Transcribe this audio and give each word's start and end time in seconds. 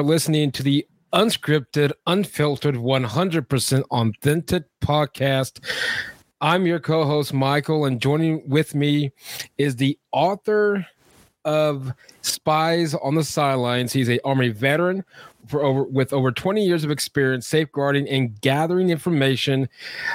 Are 0.00 0.02
listening 0.02 0.50
to 0.52 0.62
the 0.62 0.86
unscripted, 1.12 1.92
unfiltered, 2.06 2.76
100% 2.76 3.82
authentic 3.90 4.64
podcast. 4.82 5.62
I'm 6.40 6.64
your 6.64 6.80
co 6.80 7.04
host, 7.04 7.34
Michael, 7.34 7.84
and 7.84 8.00
joining 8.00 8.48
with 8.48 8.74
me 8.74 9.12
is 9.58 9.76
the 9.76 9.98
author 10.10 10.86
of 11.44 11.92
Spies 12.22 12.94
on 12.94 13.14
the 13.14 13.22
Sidelines. 13.22 13.92
He's 13.92 14.08
a 14.08 14.18
Army 14.26 14.48
veteran 14.48 15.04
for 15.46 15.62
over 15.62 15.84
with 15.84 16.12
over 16.12 16.30
20 16.30 16.64
years 16.64 16.84
of 16.84 16.90
experience 16.90 17.46
safeguarding 17.46 18.08
and 18.08 18.40
gathering 18.40 18.90
information 18.90 19.68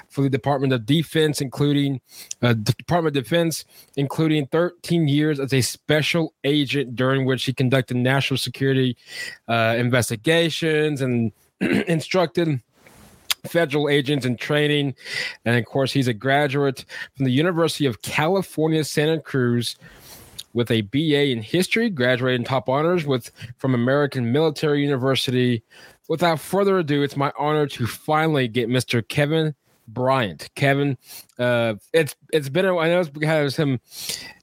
for 0.09 0.21
the 0.21 0.29
Department 0.29 0.73
of 0.73 0.85
Defense, 0.85 1.41
including 1.41 2.01
uh, 2.41 2.49
the 2.49 2.73
Department 2.77 3.15
of 3.15 3.23
Defense, 3.23 3.65
including 3.95 4.47
13 4.47 5.07
years 5.07 5.39
as 5.39 5.53
a 5.53 5.61
special 5.61 6.33
agent, 6.43 6.95
during 6.95 7.25
which 7.25 7.45
he 7.45 7.53
conducted 7.53 7.97
national 7.97 8.37
security 8.37 8.97
uh, 9.47 9.75
investigations 9.77 11.01
and 11.01 11.31
instructed 11.59 12.61
federal 13.47 13.89
agents 13.89 14.25
in 14.25 14.37
training. 14.37 14.95
And 15.45 15.57
of 15.57 15.65
course, 15.65 15.91
he's 15.91 16.07
a 16.07 16.13
graduate 16.13 16.85
from 17.15 17.25
the 17.25 17.31
University 17.31 17.85
of 17.85 18.01
California, 18.01 18.83
Santa 18.83 19.19
Cruz 19.19 19.75
with 20.55 20.71
a 20.71 20.81
BA 20.81 21.31
in 21.31 21.41
history, 21.41 21.89
graduating 21.89 22.45
top 22.45 22.69
honors 22.69 23.05
with 23.05 23.29
from 23.57 23.75
American 23.75 24.31
Military 24.31 24.81
University. 24.81 25.61
Without 26.07 26.39
further 26.39 26.79
ado, 26.79 27.03
it's 27.03 27.17
my 27.17 27.31
honor 27.37 27.67
to 27.67 27.85
finally 27.85 28.47
get 28.47 28.69
Mr. 28.69 29.05
Kevin 29.07 29.53
Bryant. 29.87 30.49
Kevin, 30.55 30.97
uh, 31.37 31.75
it's 31.93 32.15
it's 32.31 32.47
been 32.47 32.65
a, 32.65 32.77
I 32.77 32.87
know 32.87 33.01
it's 33.01 33.09
because 33.09 33.55
him 33.57 33.79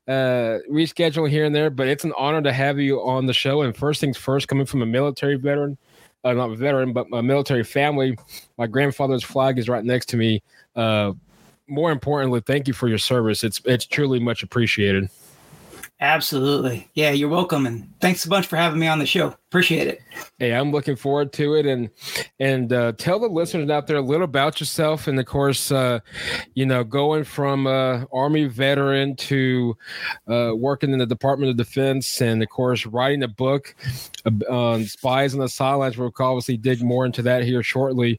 uh 0.06 0.58
rescheduling 0.70 1.30
here 1.30 1.46
and 1.46 1.54
there, 1.54 1.70
but 1.70 1.88
it's 1.88 2.04
an 2.04 2.12
honor 2.18 2.42
to 2.42 2.52
have 2.52 2.78
you 2.78 3.00
on 3.00 3.26
the 3.26 3.32
show. 3.32 3.62
And 3.62 3.74
first 3.74 4.00
things 4.00 4.18
first, 4.18 4.48
coming 4.48 4.66
from 4.66 4.82
a 4.82 4.86
military 4.86 5.36
veteran, 5.36 5.78
uh, 6.24 6.34
not 6.34 6.50
a 6.50 6.56
veteran, 6.56 6.92
but 6.92 7.06
a 7.12 7.22
military 7.22 7.64
family. 7.64 8.18
My 8.58 8.66
grandfather's 8.66 9.24
flag 9.24 9.58
is 9.58 9.68
right 9.68 9.84
next 9.84 10.10
to 10.10 10.18
me. 10.18 10.42
Uh, 10.76 11.12
more 11.68 11.90
importantly, 11.90 12.42
thank 12.44 12.68
you 12.68 12.74
for 12.74 12.86
your 12.86 12.98
service. 12.98 13.42
It's 13.42 13.62
it's 13.64 13.86
truly 13.86 14.20
much 14.20 14.42
appreciated. 14.42 15.08
Absolutely. 16.02 16.90
Yeah, 16.94 17.12
you're 17.12 17.28
welcome. 17.28 17.64
And 17.64 17.88
thanks 18.00 18.24
a 18.24 18.28
bunch 18.28 18.48
for 18.48 18.56
having 18.56 18.80
me 18.80 18.88
on 18.88 18.98
the 18.98 19.06
show. 19.06 19.28
Appreciate 19.28 19.86
it. 19.86 20.00
Hey, 20.40 20.52
I'm 20.52 20.72
looking 20.72 20.96
forward 20.96 21.32
to 21.34 21.54
it. 21.54 21.64
And 21.64 21.90
and 22.40 22.72
uh, 22.72 22.92
tell 22.98 23.20
the 23.20 23.28
listeners 23.28 23.70
out 23.70 23.86
there 23.86 23.98
a 23.98 24.02
little 24.02 24.24
about 24.24 24.58
yourself. 24.58 25.06
And 25.06 25.20
of 25.20 25.26
course, 25.26 25.70
uh, 25.70 26.00
you 26.54 26.66
know, 26.66 26.82
going 26.82 27.22
from 27.22 27.68
uh, 27.68 28.06
Army 28.12 28.46
veteran 28.46 29.14
to 29.14 29.76
uh, 30.26 30.50
working 30.56 30.92
in 30.92 30.98
the 30.98 31.06
Department 31.06 31.50
of 31.50 31.56
Defense 31.56 32.20
and 32.20 32.42
of 32.42 32.48
course 32.48 32.84
writing 32.84 33.22
a 33.22 33.28
book 33.28 33.76
on 34.50 34.86
spies 34.86 35.34
on 35.34 35.40
the 35.40 35.48
sidelines. 35.48 35.96
We'll 35.96 36.12
obviously 36.18 36.56
dig 36.56 36.82
more 36.82 37.06
into 37.06 37.22
that 37.22 37.44
here 37.44 37.62
shortly. 37.62 38.18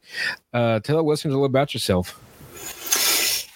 Uh, 0.54 0.80
tell 0.80 0.96
the 0.96 1.02
listeners 1.02 1.34
a 1.34 1.36
little 1.36 1.44
about 1.44 1.74
yourself. 1.74 2.18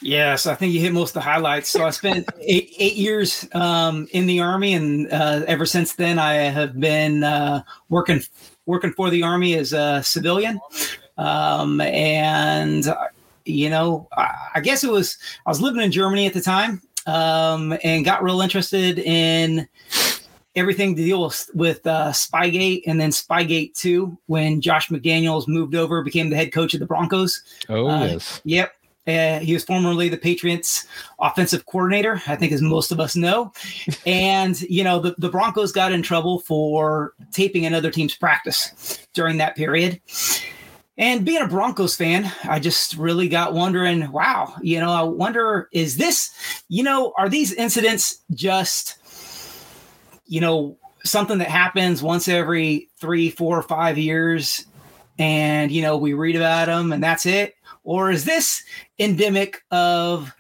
Yes, 0.00 0.46
I 0.46 0.54
think 0.54 0.72
you 0.72 0.80
hit 0.80 0.92
most 0.92 1.10
of 1.10 1.14
the 1.14 1.20
highlights. 1.20 1.70
So 1.70 1.84
I 1.84 1.90
spent 1.90 2.28
eight, 2.40 2.72
eight 2.78 2.94
years 2.94 3.48
um, 3.52 4.06
in 4.12 4.26
the 4.26 4.40
army, 4.40 4.74
and 4.74 5.10
uh, 5.12 5.42
ever 5.46 5.66
since 5.66 5.94
then, 5.94 6.18
I 6.18 6.34
have 6.34 6.78
been 6.78 7.24
uh, 7.24 7.62
working 7.88 8.20
working 8.66 8.92
for 8.92 9.10
the 9.10 9.22
army 9.22 9.54
as 9.54 9.72
a 9.72 10.02
civilian. 10.02 10.60
Um, 11.16 11.80
and 11.80 12.86
you 13.44 13.70
know, 13.70 14.08
I, 14.16 14.50
I, 14.56 14.60
guess 14.60 14.84
it 14.84 14.90
was 14.90 15.18
I 15.46 15.50
was 15.50 15.60
living 15.60 15.82
in 15.82 15.90
Germany 15.90 16.26
at 16.26 16.34
the 16.34 16.40
time, 16.40 16.80
um, 17.06 17.76
and 17.82 18.04
got 18.04 18.22
real 18.22 18.40
interested 18.40 19.00
in 19.00 19.66
everything 20.54 20.94
to 20.96 21.04
deal 21.04 21.24
with, 21.24 21.50
with 21.54 21.86
uh, 21.86 22.10
Spygate 22.10 22.82
and 22.86 23.00
then 23.00 23.10
Spygate 23.10 23.74
2 23.74 24.18
when 24.26 24.60
Josh 24.60 24.88
McDaniels 24.88 25.46
moved 25.46 25.74
over, 25.74 26.02
became 26.02 26.30
the 26.30 26.36
head 26.36 26.52
coach 26.52 26.74
of 26.74 26.80
the 26.80 26.86
Broncos. 26.86 27.42
Oh, 27.68 27.88
uh, 27.88 28.04
yes. 28.04 28.40
Yep. 28.44 28.72
Uh, 29.08 29.38
he 29.38 29.54
was 29.54 29.64
formerly 29.64 30.10
the 30.10 30.18
Patriots 30.18 30.86
offensive 31.18 31.64
coordinator, 31.64 32.20
I 32.26 32.36
think, 32.36 32.52
as 32.52 32.60
most 32.60 32.92
of 32.92 33.00
us 33.00 33.16
know. 33.16 33.52
and, 34.06 34.60
you 34.62 34.84
know, 34.84 35.00
the, 35.00 35.14
the 35.16 35.30
Broncos 35.30 35.72
got 35.72 35.92
in 35.92 36.02
trouble 36.02 36.40
for 36.40 37.14
taping 37.32 37.64
another 37.64 37.90
team's 37.90 38.14
practice 38.14 39.06
during 39.14 39.38
that 39.38 39.56
period. 39.56 40.00
And 40.98 41.24
being 41.24 41.40
a 41.40 41.48
Broncos 41.48 41.96
fan, 41.96 42.30
I 42.44 42.58
just 42.58 42.96
really 42.96 43.28
got 43.28 43.54
wondering, 43.54 44.10
wow, 44.12 44.54
you 44.60 44.78
know, 44.78 44.90
I 44.90 45.02
wonder, 45.02 45.68
is 45.72 45.96
this, 45.96 46.30
you 46.68 46.82
know, 46.82 47.14
are 47.16 47.30
these 47.30 47.52
incidents 47.54 48.18
just, 48.34 48.96
you 50.26 50.40
know, 50.40 50.76
something 51.04 51.38
that 51.38 51.48
happens 51.48 52.02
once 52.02 52.28
every 52.28 52.90
three, 53.00 53.30
four, 53.30 53.62
five 53.62 53.96
years? 53.96 54.66
And, 55.20 55.72
you 55.72 55.82
know, 55.82 55.96
we 55.96 56.12
read 56.12 56.36
about 56.36 56.66
them 56.66 56.92
and 56.92 57.02
that's 57.02 57.26
it 57.26 57.54
or 57.88 58.10
is 58.10 58.26
this 58.26 58.62
endemic 58.98 59.62
of 59.70 60.30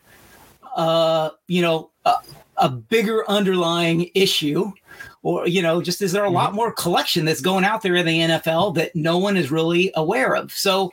uh 0.76 1.30
you 1.46 1.62
know 1.62 1.90
a, 2.04 2.12
a 2.58 2.68
bigger 2.68 3.28
underlying 3.28 4.10
issue? 4.14 4.70
Or 5.22 5.48
you 5.48 5.62
know 5.62 5.80
just 5.80 6.02
is 6.02 6.12
there 6.12 6.24
a 6.24 6.30
lot 6.30 6.48
mm-hmm. 6.48 6.56
more 6.56 6.72
collection 6.72 7.24
that's 7.24 7.40
going 7.40 7.64
out 7.64 7.80
there 7.80 7.96
in 7.96 8.04
the 8.04 8.20
NFL 8.20 8.74
that 8.74 8.94
no 8.94 9.16
one 9.16 9.38
is 9.38 9.50
really 9.50 9.90
aware 9.96 10.36
of? 10.36 10.52
So 10.52 10.92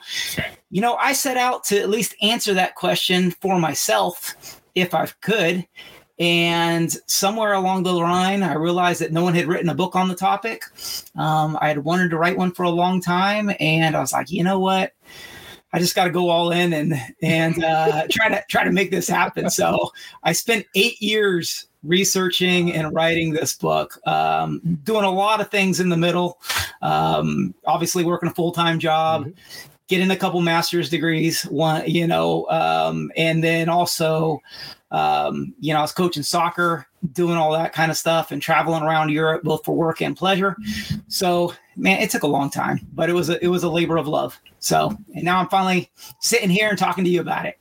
you 0.71 0.79
know 0.79 0.95
I 0.95 1.11
set 1.11 1.35
out 1.35 1.65
to 1.65 1.79
at 1.79 1.89
least 1.89 2.15
answer 2.21 2.53
that 2.53 2.75
question 2.75 3.31
for 3.31 3.59
myself 3.59 4.61
if 4.75 4.93
I 4.93 5.07
could. 5.21 5.67
And 6.17 6.89
somewhere 7.07 7.51
along 7.51 7.83
the 7.83 7.91
line 7.91 8.43
I 8.43 8.53
realized 8.53 9.01
that 9.01 9.11
no 9.11 9.25
one 9.25 9.35
had 9.35 9.47
written 9.47 9.67
a 9.67 9.75
book 9.75 9.97
on 9.97 10.07
the 10.07 10.15
topic. 10.15 10.63
Um, 11.17 11.57
I 11.59 11.67
had 11.67 11.83
wanted 11.83 12.11
to 12.11 12.17
write 12.17 12.37
one 12.37 12.53
for 12.53 12.63
a 12.63 12.69
long 12.69 13.01
time 13.01 13.51
and 13.59 13.97
I 13.97 13.99
was 13.99 14.13
like 14.13 14.31
you 14.31 14.41
know 14.41 14.57
what 14.57 14.93
I 15.75 15.79
just 15.79 15.93
got 15.93 16.05
to 16.05 16.09
go 16.09 16.29
all 16.29 16.51
in 16.51 16.71
and 16.71 16.93
and 17.21 17.61
uh, 17.61 18.07
try 18.09 18.29
to 18.29 18.41
try 18.49 18.63
to 18.63 18.71
make 18.71 18.91
this 18.91 19.09
happen. 19.09 19.49
So 19.49 19.91
I 20.23 20.31
spent 20.31 20.65
eight 20.73 21.01
years 21.01 21.67
researching 21.83 22.71
and 22.71 22.93
writing 22.93 23.33
this 23.33 23.53
book, 23.57 23.99
um, 24.07 24.61
doing 24.85 25.03
a 25.03 25.11
lot 25.11 25.41
of 25.41 25.51
things 25.51 25.81
in 25.81 25.89
the 25.89 25.97
middle. 25.97 26.39
Um, 26.81 27.53
obviously, 27.67 28.05
working 28.05 28.29
a 28.29 28.33
full 28.33 28.53
time 28.53 28.79
job. 28.79 29.25
Mm-hmm. 29.25 29.74
Getting 29.87 30.09
a 30.09 30.15
couple 30.15 30.41
master's 30.41 30.89
degrees, 30.89 31.43
one, 31.43 31.87
you 31.87 32.07
know, 32.07 32.47
um, 32.49 33.11
and 33.15 33.43
then 33.43 33.69
also, 33.69 34.41
um, 34.91 35.53
you 35.59 35.73
know, 35.73 35.79
I 35.79 35.81
was 35.83 35.91
coaching 35.91 36.23
soccer, 36.23 36.87
doing 37.11 37.37
all 37.37 37.51
that 37.51 37.73
kind 37.73 37.91
of 37.91 37.97
stuff, 37.97 38.31
and 38.31 38.41
traveling 38.41 38.81
around 38.81 39.09
Europe 39.09 39.43
both 39.43 39.63
for 39.63 39.75
work 39.75 40.01
and 40.01 40.17
pleasure. 40.17 40.55
So, 41.07 41.53
man, 41.75 42.01
it 42.01 42.09
took 42.09 42.23
a 42.23 42.27
long 42.27 42.49
time, 42.49 42.79
but 42.93 43.09
it 43.09 43.13
was 43.13 43.29
a, 43.29 43.43
it 43.43 43.49
was 43.49 43.63
a 43.63 43.69
labor 43.69 43.97
of 43.97 44.07
love. 44.07 44.39
So, 44.59 44.97
and 45.13 45.23
now 45.23 45.39
I'm 45.39 45.49
finally 45.49 45.91
sitting 46.19 46.49
here 46.49 46.69
and 46.69 46.77
talking 46.77 47.03
to 47.03 47.09
you 47.09 47.21
about 47.21 47.45
it. 47.45 47.57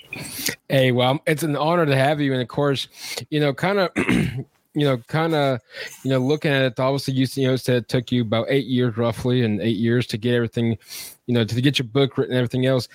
Hey, 0.71 0.93
well, 0.93 1.21
it's 1.26 1.43
an 1.43 1.56
honor 1.56 1.85
to 1.85 1.97
have 1.97 2.21
you. 2.21 2.32
And 2.32 2.41
of 2.41 2.49
course, 2.49 2.88
you 3.29 3.41
know, 3.41 3.53
kind 3.53 3.79
of, 3.81 3.91
you 4.75 4.85
know, 4.85 4.99
kind 5.06 5.35
of, 5.35 5.61
you 6.03 6.11
know, 6.11 6.19
looking 6.19 6.50
at 6.50 6.62
it, 6.62 6.81
obviously, 6.81 7.15
you, 7.15 7.26
you 7.35 7.49
know, 7.49 7.56
said 7.56 7.76
it 7.76 7.88
took 7.88 8.11
you 8.11 8.23
about 8.23 8.47
eight 8.50 8.67
years 8.67 8.97
roughly 8.97 9.43
and 9.43 9.61
eight 9.61 9.76
years 9.76 10.06
to 10.09 10.19
get 10.19 10.35
everything, 10.35 10.76
you 11.26 11.35
know, 11.35 11.44
to 11.44 11.61
get 11.61 11.79
your 11.79 11.87
book 11.87 12.19
written 12.19 12.35
and 12.35 12.38
everything 12.38 12.67
else. 12.67 12.88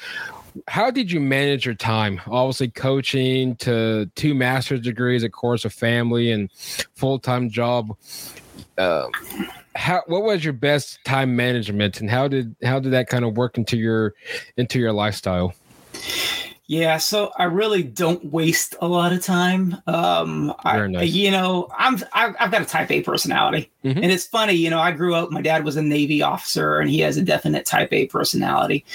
How 0.67 0.91
did 0.91 1.11
you 1.11 1.19
manage 1.19 1.65
your 1.65 1.75
time? 1.75 2.19
Obviously, 2.27 2.69
coaching 2.69 3.55
to 3.57 4.09
two 4.15 4.33
master's 4.33 4.81
degrees, 4.81 5.23
of 5.23 5.31
course, 5.31 5.63
a 5.63 5.69
family 5.69 6.31
and 6.31 6.51
full 6.95 7.19
time 7.19 7.49
job. 7.49 7.95
Um, 8.77 9.11
how 9.75 10.03
what 10.07 10.23
was 10.23 10.43
your 10.43 10.53
best 10.53 10.99
time 11.05 11.35
management 11.35 12.01
and 12.01 12.09
how 12.09 12.27
did 12.27 12.55
how 12.63 12.79
did 12.79 12.91
that 12.91 13.07
kind 13.07 13.23
of 13.23 13.37
work 13.37 13.57
into 13.57 13.77
your 13.77 14.13
into 14.57 14.79
your 14.79 14.91
lifestyle 14.91 15.53
yeah 16.69 16.97
so 16.97 17.31
i 17.37 17.45
really 17.45 17.81
don't 17.81 18.23
waste 18.31 18.75
a 18.79 18.87
lot 18.87 19.11
of 19.11 19.23
time 19.23 19.75
um 19.87 20.53
I, 20.63 20.85
nice. 20.85 21.09
you 21.09 21.31
know 21.31 21.67
i'm 21.75 21.95
I've, 22.13 22.35
I've, 22.39 22.51
got 22.51 22.61
a 22.61 22.65
type 22.65 22.91
a 22.91 23.01
personality 23.01 23.71
mm-hmm. 23.83 23.97
and 23.97 24.11
it's 24.11 24.27
funny 24.27 24.53
you 24.53 24.69
know 24.69 24.79
i 24.79 24.91
grew 24.91 25.15
up 25.15 25.31
my 25.31 25.41
dad 25.41 25.65
was 25.65 25.77
a 25.77 25.81
navy 25.81 26.21
officer 26.21 26.77
and 26.77 26.87
he 26.87 26.99
has 26.99 27.17
a 27.17 27.23
definite 27.23 27.65
type 27.65 27.91
a 27.91 28.05
personality 28.05 28.85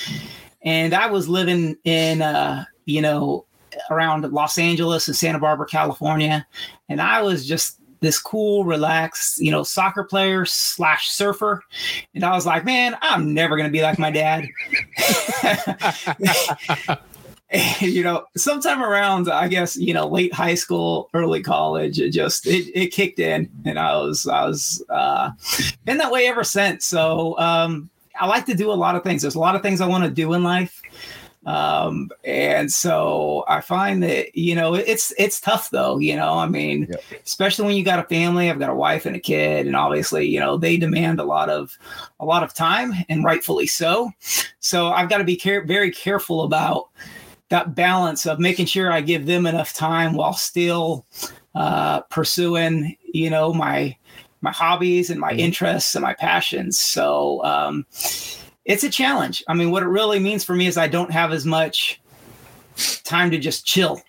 and 0.62 0.94
i 0.94 1.10
was 1.10 1.28
living 1.28 1.76
in 1.82 2.22
uh 2.22 2.64
you 2.84 3.02
know 3.02 3.44
around 3.90 4.22
los 4.32 4.56
angeles 4.56 5.08
and 5.08 5.16
santa 5.16 5.40
barbara 5.40 5.66
california 5.66 6.46
and 6.88 7.02
i 7.02 7.20
was 7.20 7.44
just 7.44 7.80
this 8.00 8.18
cool, 8.18 8.66
relaxed, 8.66 9.40
you 9.40 9.50
know, 9.50 9.62
soccer 9.62 10.04
player 10.04 10.44
slash 10.44 11.08
surfer. 11.08 11.62
And 12.14 12.22
I 12.22 12.32
was 12.32 12.44
like, 12.44 12.62
man, 12.62 12.98
I'm 13.00 13.32
never 13.32 13.56
going 13.56 13.66
to 13.66 13.72
be 13.72 13.80
like 13.80 13.98
my 13.98 14.10
dad. 14.10 14.46
you 17.80 18.02
know, 18.02 18.24
sometime 18.36 18.82
around, 18.82 19.30
I 19.30 19.48
guess, 19.48 19.76
you 19.76 19.94
know, 19.94 20.08
late 20.08 20.32
high 20.34 20.54
school, 20.56 21.08
early 21.14 21.42
college, 21.42 22.00
it 22.00 22.10
just, 22.10 22.46
it, 22.46 22.70
it 22.74 22.88
kicked 22.88 23.20
in 23.20 23.48
and 23.64 23.78
I 23.78 23.96
was, 23.96 24.26
I 24.26 24.44
was, 24.44 24.82
uh, 24.90 25.30
been 25.84 25.98
that 25.98 26.10
way 26.10 26.26
ever 26.26 26.42
since. 26.42 26.84
So, 26.84 27.38
um, 27.38 27.90
I 28.20 28.26
like 28.26 28.46
to 28.46 28.54
do 28.54 28.70
a 28.70 28.74
lot 28.74 28.96
of 28.96 29.02
things. 29.02 29.22
There's 29.22 29.34
a 29.36 29.40
lot 29.40 29.54
of 29.54 29.62
things 29.62 29.80
I 29.80 29.86
want 29.86 30.04
to 30.04 30.10
do 30.10 30.32
in 30.34 30.42
life 30.42 30.82
Um, 31.46 32.10
and 32.24 32.72
so 32.72 33.44
I 33.48 33.60
find 33.60 34.02
that, 34.02 34.34
you 34.34 34.54
know, 34.54 34.74
it's, 34.74 35.12
it's 35.18 35.40
tough 35.40 35.70
though, 35.70 35.98
you 35.98 36.16
know, 36.16 36.38
I 36.38 36.48
mean, 36.48 36.86
yep. 36.88 37.02
especially 37.24 37.66
when 37.66 37.76
you 37.76 37.84
got 37.84 37.98
a 37.98 38.04
family, 38.04 38.50
I've 38.50 38.58
got 38.58 38.70
a 38.70 38.74
wife 38.74 39.04
and 39.04 39.14
a 39.14 39.20
kid, 39.20 39.66
and 39.66 39.76
obviously, 39.76 40.26
you 40.26 40.40
know, 40.40 40.56
they 40.56 40.78
demand 40.78 41.20
a 41.20 41.24
lot 41.24 41.50
of, 41.50 41.76
a 42.18 42.24
lot 42.24 42.42
of 42.42 42.54
time 42.54 42.94
and 43.10 43.24
rightfully 43.24 43.66
so. 43.66 44.10
So 44.60 44.88
I've 44.88 45.10
got 45.10 45.18
to 45.18 45.24
be 45.24 45.36
care- 45.36 45.64
very 45.64 45.90
careful 45.90 46.42
about 46.42 46.88
that 47.50 47.74
balance 47.74 48.26
of 48.26 48.38
making 48.38 48.66
sure 48.66 48.90
I 48.90 49.00
give 49.00 49.26
them 49.26 49.46
enough 49.46 49.74
time 49.74 50.14
while 50.14 50.32
still 50.32 51.06
uh, 51.54 52.00
pursuing, 52.02 52.96
you 53.12 53.30
know, 53.30 53.52
my, 53.52 53.96
my 54.40 54.50
hobbies 54.52 55.10
and 55.10 55.20
my 55.20 55.30
mm-hmm. 55.30 55.40
interests 55.40 55.94
and 55.94 56.02
my 56.02 56.14
passions. 56.14 56.78
So, 56.78 57.44
um, 57.44 57.86
it's 58.64 58.82
a 58.82 58.90
challenge. 58.90 59.44
I 59.46 59.54
mean, 59.54 59.70
what 59.70 59.82
it 59.82 59.88
really 59.88 60.18
means 60.18 60.42
for 60.42 60.54
me 60.54 60.66
is 60.66 60.78
I 60.78 60.88
don't 60.88 61.10
have 61.10 61.32
as 61.32 61.44
much 61.44 62.00
time 63.04 63.30
to 63.30 63.38
just 63.38 63.66
chill 63.66 64.00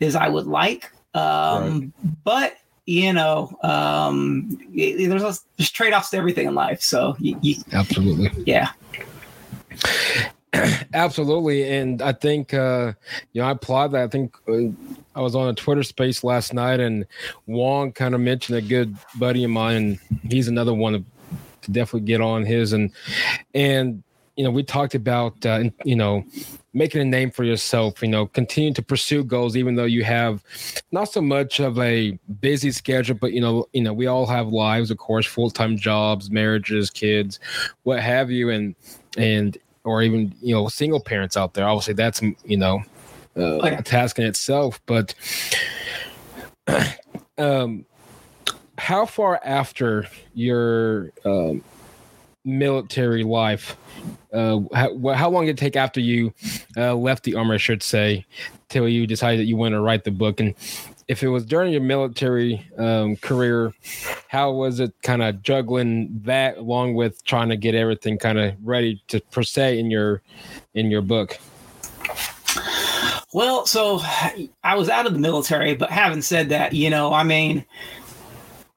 as 0.00 0.14
I 0.14 0.28
would 0.28 0.46
like. 0.46 0.92
Um, 1.14 1.80
right. 1.80 1.92
But 2.24 2.56
you 2.86 3.12
know, 3.12 3.54
um, 3.62 4.58
there's, 4.74 5.22
a, 5.22 5.34
there's 5.58 5.70
trade 5.70 5.92
offs 5.92 6.08
to 6.10 6.16
everything 6.16 6.46
in 6.46 6.54
life. 6.54 6.80
So 6.80 7.16
you, 7.18 7.38
you, 7.42 7.56
absolutely, 7.72 8.30
yeah. 8.46 8.70
Absolutely, 10.94 11.70
and 11.70 12.00
I 12.00 12.12
think 12.12 12.54
uh, 12.54 12.92
you 13.32 13.42
know 13.42 13.48
I 13.48 13.52
applaud 13.52 13.88
that. 13.92 14.04
I 14.04 14.08
think 14.08 14.36
uh, 14.48 14.68
I 15.14 15.20
was 15.20 15.34
on 15.34 15.48
a 15.48 15.54
Twitter 15.54 15.82
space 15.82 16.24
last 16.24 16.54
night, 16.54 16.80
and 16.80 17.06
Wong 17.46 17.92
kind 17.92 18.14
of 18.14 18.20
mentioned 18.20 18.58
a 18.58 18.62
good 18.62 18.96
buddy 19.18 19.44
of 19.44 19.50
mine, 19.50 20.00
he's 20.28 20.48
another 20.48 20.72
one 20.72 21.04
to 21.62 21.70
definitely 21.70 22.06
get 22.06 22.20
on 22.20 22.44
his. 22.44 22.72
And 22.72 22.90
and 23.54 24.02
you 24.36 24.44
know 24.44 24.50
we 24.50 24.62
talked 24.62 24.94
about 24.94 25.44
uh, 25.44 25.64
you 25.84 25.96
know 25.96 26.24
making 26.72 27.00
a 27.00 27.04
name 27.04 27.30
for 27.30 27.42
yourself 27.42 28.00
you 28.02 28.08
know 28.08 28.26
continue 28.26 28.72
to 28.72 28.82
pursue 28.82 29.24
goals 29.24 29.56
even 29.56 29.74
though 29.74 29.84
you 29.84 30.04
have 30.04 30.44
not 30.92 31.10
so 31.10 31.20
much 31.20 31.58
of 31.58 31.76
a 31.80 32.12
busy 32.40 32.70
schedule 32.70 33.16
but 33.16 33.32
you 33.32 33.40
know 33.40 33.66
you 33.72 33.82
know 33.82 33.92
we 33.92 34.06
all 34.06 34.26
have 34.26 34.48
lives 34.48 34.92
of 34.92 34.98
course 34.98 35.26
full-time 35.26 35.76
jobs 35.76 36.30
marriages 36.30 36.88
kids 36.88 37.40
what 37.82 38.00
have 38.00 38.30
you. 38.30 38.50
And 38.50 38.74
and 39.16 39.58
or 39.84 40.02
even 40.02 40.34
you 40.40 40.54
know 40.54 40.68
single 40.68 41.00
parents 41.00 41.36
out 41.36 41.54
there 41.54 41.66
obviously 41.66 41.94
that's 41.94 42.22
you 42.44 42.56
know 42.56 42.82
uh, 43.36 43.58
a 43.62 43.82
task 43.82 44.18
in 44.18 44.24
itself 44.24 44.80
but 44.86 45.14
um 47.38 47.84
how 48.78 49.04
far 49.04 49.40
after 49.44 50.06
your 50.34 51.10
um, 51.24 51.62
military 52.44 53.24
life 53.24 53.76
uh, 54.32 54.60
how, 54.72 55.14
how, 55.14 55.28
long 55.30 55.46
did 55.46 55.52
it 55.52 55.58
take 55.58 55.74
after 55.74 56.00
you 56.00 56.32
uh, 56.76 56.94
left 56.94 57.24
the 57.24 57.34
army 57.34 57.54
i 57.54 57.56
should 57.56 57.82
say 57.82 58.24
till 58.68 58.88
you 58.88 59.06
decided 59.06 59.40
that 59.40 59.44
you 59.44 59.56
want 59.56 59.72
to 59.72 59.80
write 59.80 60.04
the 60.04 60.10
book? 60.10 60.40
And 60.40 60.54
if 61.08 61.22
it 61.22 61.28
was 61.28 61.44
during 61.44 61.72
your 61.72 61.82
military 61.82 62.66
um, 62.78 63.16
career 63.16 63.72
how 64.28 64.52
was 64.52 64.78
it 64.80 64.92
kind 65.02 65.22
of 65.22 65.42
juggling 65.42 66.08
that 66.24 66.58
along 66.58 66.94
with 66.94 67.24
trying 67.24 67.48
to 67.48 67.56
get 67.56 67.74
everything 67.74 68.18
kind 68.18 68.38
of 68.38 68.54
ready 68.62 69.02
to 69.08 69.20
per 69.30 69.42
se 69.42 69.78
in 69.78 69.90
your 69.90 70.22
in 70.74 70.90
your 70.90 71.02
book 71.02 71.38
well 73.32 73.66
so 73.66 74.00
i 74.64 74.74
was 74.76 74.88
out 74.88 75.06
of 75.06 75.12
the 75.12 75.18
military 75.18 75.74
but 75.74 75.90
having 75.90 76.22
said 76.22 76.48
that 76.50 76.72
you 76.72 76.90
know 76.90 77.12
i 77.12 77.22
mean 77.22 77.64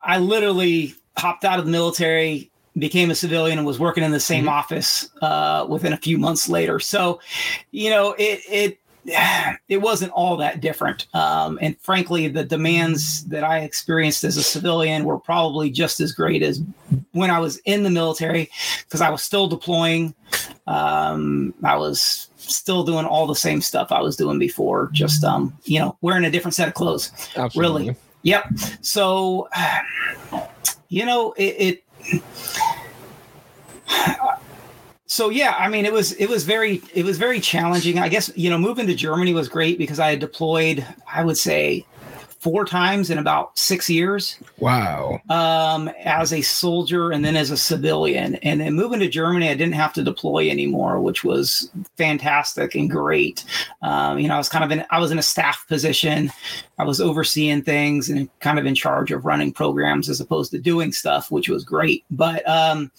I 0.03 0.19
literally 0.19 0.95
hopped 1.17 1.45
out 1.45 1.59
of 1.59 1.65
the 1.65 1.71
military, 1.71 2.51
became 2.77 3.11
a 3.11 3.15
civilian, 3.15 3.57
and 3.57 3.67
was 3.67 3.79
working 3.79 4.03
in 4.03 4.11
the 4.11 4.19
same 4.19 4.45
mm-hmm. 4.45 4.53
office 4.53 5.09
uh, 5.21 5.65
within 5.69 5.93
a 5.93 5.97
few 5.97 6.17
months 6.17 6.49
later. 6.49 6.79
So, 6.79 7.19
you 7.71 7.89
know, 7.89 8.15
it 8.17 8.41
it 8.49 8.79
it 9.05 9.81
wasn't 9.81 10.11
all 10.11 10.37
that 10.37 10.61
different. 10.61 11.07
Um, 11.13 11.57
and 11.61 11.79
frankly, 11.79 12.27
the 12.27 12.43
demands 12.43 13.25
that 13.25 13.43
I 13.43 13.59
experienced 13.59 14.23
as 14.23 14.37
a 14.37 14.43
civilian 14.43 15.05
were 15.05 15.17
probably 15.17 15.69
just 15.69 15.99
as 15.99 16.11
great 16.11 16.43
as 16.43 16.61
when 17.13 17.31
I 17.31 17.39
was 17.39 17.57
in 17.65 17.83
the 17.83 17.89
military 17.89 18.49
because 18.85 19.01
I 19.01 19.09
was 19.09 19.23
still 19.23 19.47
deploying. 19.47 20.13
Um, 20.67 21.53
I 21.63 21.77
was 21.77 22.29
still 22.37 22.83
doing 22.83 23.05
all 23.05 23.27
the 23.27 23.35
same 23.35 23.61
stuff 23.61 23.91
I 23.91 24.01
was 24.01 24.15
doing 24.15 24.39
before, 24.39 24.89
just 24.91 25.23
um, 25.23 25.57
you 25.63 25.79
know, 25.79 25.97
wearing 26.01 26.25
a 26.25 26.31
different 26.31 26.55
set 26.55 26.67
of 26.67 26.73
clothes. 26.73 27.11
Absolutely. 27.35 27.83
Really. 27.85 27.97
Yep. 28.23 28.45
So, 28.81 29.49
you 30.89 31.05
know, 31.05 31.33
it, 31.33 31.83
it 32.03 32.23
so 35.11 35.29
yeah 35.29 35.55
i 35.59 35.67
mean 35.67 35.85
it 35.85 35.91
was 35.91 36.13
it 36.13 36.27
was 36.27 36.45
very 36.45 36.81
it 36.93 37.03
was 37.03 37.17
very 37.17 37.41
challenging 37.41 37.99
i 37.99 38.07
guess 38.07 38.31
you 38.35 38.49
know 38.49 38.57
moving 38.57 38.87
to 38.87 38.95
germany 38.95 39.33
was 39.33 39.49
great 39.49 39.77
because 39.77 39.99
i 39.99 40.09
had 40.09 40.19
deployed 40.19 40.85
i 41.13 41.21
would 41.21 41.37
say 41.37 41.85
four 42.41 42.65
times 42.65 43.11
in 43.11 43.19
about 43.19 43.55
six 43.55 43.87
years. 43.87 44.39
Wow. 44.57 45.19
Um, 45.29 45.89
as 46.03 46.33
a 46.33 46.41
soldier 46.41 47.11
and 47.11 47.23
then 47.23 47.35
as 47.35 47.51
a 47.51 47.57
civilian. 47.57 48.33
And 48.37 48.59
then 48.61 48.73
moving 48.73 48.99
to 48.99 49.07
Germany, 49.07 49.47
I 49.47 49.53
didn't 49.53 49.75
have 49.75 49.93
to 49.93 50.03
deploy 50.03 50.49
anymore, 50.49 50.99
which 50.99 51.23
was 51.23 51.69
fantastic 51.97 52.73
and 52.73 52.89
great. 52.89 53.45
Um, 53.83 54.17
you 54.17 54.27
know, 54.27 54.33
I 54.33 54.39
was 54.39 54.49
kind 54.49 54.63
of 54.63 54.71
in, 54.71 54.83
I 54.89 54.99
was 54.99 55.11
in 55.11 55.19
a 55.19 55.21
staff 55.21 55.67
position. 55.67 56.31
I 56.79 56.83
was 56.83 56.99
overseeing 56.99 57.61
things 57.61 58.09
and 58.09 58.27
kind 58.39 58.57
of 58.57 58.65
in 58.65 58.73
charge 58.73 59.11
of 59.11 59.23
running 59.23 59.53
programs 59.53 60.09
as 60.09 60.19
opposed 60.19 60.49
to 60.49 60.57
doing 60.57 60.93
stuff, 60.93 61.29
which 61.29 61.47
was 61.47 61.63
great. 61.63 62.05
But, 62.09 62.47
um, 62.49 62.91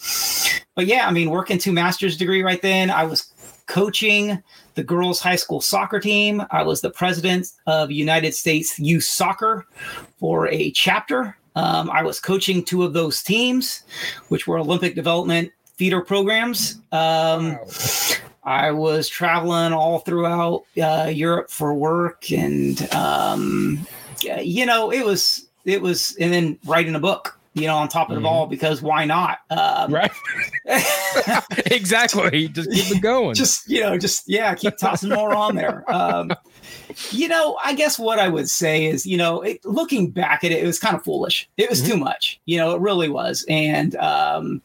but 0.75 0.87
yeah, 0.87 1.07
I 1.07 1.11
mean, 1.11 1.31
working 1.31 1.59
two 1.59 1.73
master's 1.73 2.17
degree 2.17 2.43
right 2.43 2.63
then, 2.63 2.91
I 2.91 3.05
was 3.05 3.33
coaching 3.67 4.43
the 4.75 4.83
girls' 4.83 5.21
high 5.21 5.37
school 5.37 5.61
soccer 5.61 6.01
team. 6.01 6.43
I 6.51 6.63
was 6.63 6.81
the 6.81 6.91
president 6.91 7.49
of 7.67 7.91
United 7.91 8.35
States 8.35 8.79
Youth 8.79 9.05
Soccer 9.05 9.67
for 10.19 10.49
a 10.49 10.71
chapter. 10.73 11.37
Um, 11.55 11.91
I 11.91 12.03
was 12.03 12.21
coaching 12.21 12.65
two 12.65 12.83
of 12.83 12.95
those 12.95 13.23
teams, 13.23 13.83
which 14.29 14.47
were 14.47 14.59
Olympic 14.59 14.95
development 14.95 15.53
feeder 15.77 16.01
programs. 16.01 16.81
Um, 16.93 17.53
wow. 17.53 17.67
I 18.45 18.71
was 18.73 19.09
traveling 19.09 19.73
all 19.73 20.01
throughout 20.01 20.65
uh, 20.83 21.11
Europe 21.13 21.51
for 21.51 21.75
work, 21.75 22.33
and 22.33 22.93
um, 22.95 23.87
you 24.23 24.67
know, 24.67 24.91
it 24.91 25.05
was 25.05 25.47
it 25.65 25.81
was, 25.81 26.17
and 26.19 26.33
then 26.33 26.59
writing 26.65 26.95
a 26.95 27.01
book 27.01 27.39
you 27.55 27.67
know, 27.67 27.77
on 27.77 27.89
top 27.89 28.09
of 28.09 28.17
mm-hmm. 28.17 28.25
it 28.25 28.29
all 28.29 28.47
because 28.47 28.81
why 28.81 29.05
not? 29.05 29.39
Um, 29.51 29.93
right. 29.93 30.11
exactly. 31.67 32.49
Just 32.49 32.71
keep 32.71 32.97
it 32.97 33.03
going. 33.03 33.35
Just, 33.35 33.69
you 33.69 33.81
know, 33.81 33.99
just, 33.99 34.29
yeah, 34.29 34.55
keep 34.55 34.77
tossing 34.77 35.11
more 35.11 35.35
on 35.35 35.55
there. 35.55 35.91
Um, 35.93 36.33
you 37.11 37.29
know, 37.29 37.59
I 37.63 37.75
guess 37.75 37.99
what 37.99 38.19
I 38.19 38.29
would 38.29 38.49
say 38.49 38.87
is, 38.87 39.05
you 39.05 39.17
know, 39.17 39.43
it, 39.43 39.65
looking 39.65 40.11
back 40.11 40.45
at 40.45 40.53
it, 40.53 40.63
it 40.63 40.67
was 40.67 40.79
kind 40.79 40.97
of 40.97 41.05
foolish. 41.05 41.49
It 41.59 41.69
was 41.69 41.83
mm-hmm. 41.83 41.93
too 41.93 41.97
much. 41.99 42.41
You 42.47 42.59
know, 42.59 42.75
it 42.75 42.81
really 42.81 43.09
was. 43.09 43.45
And, 43.49 43.97
um, 43.97 44.63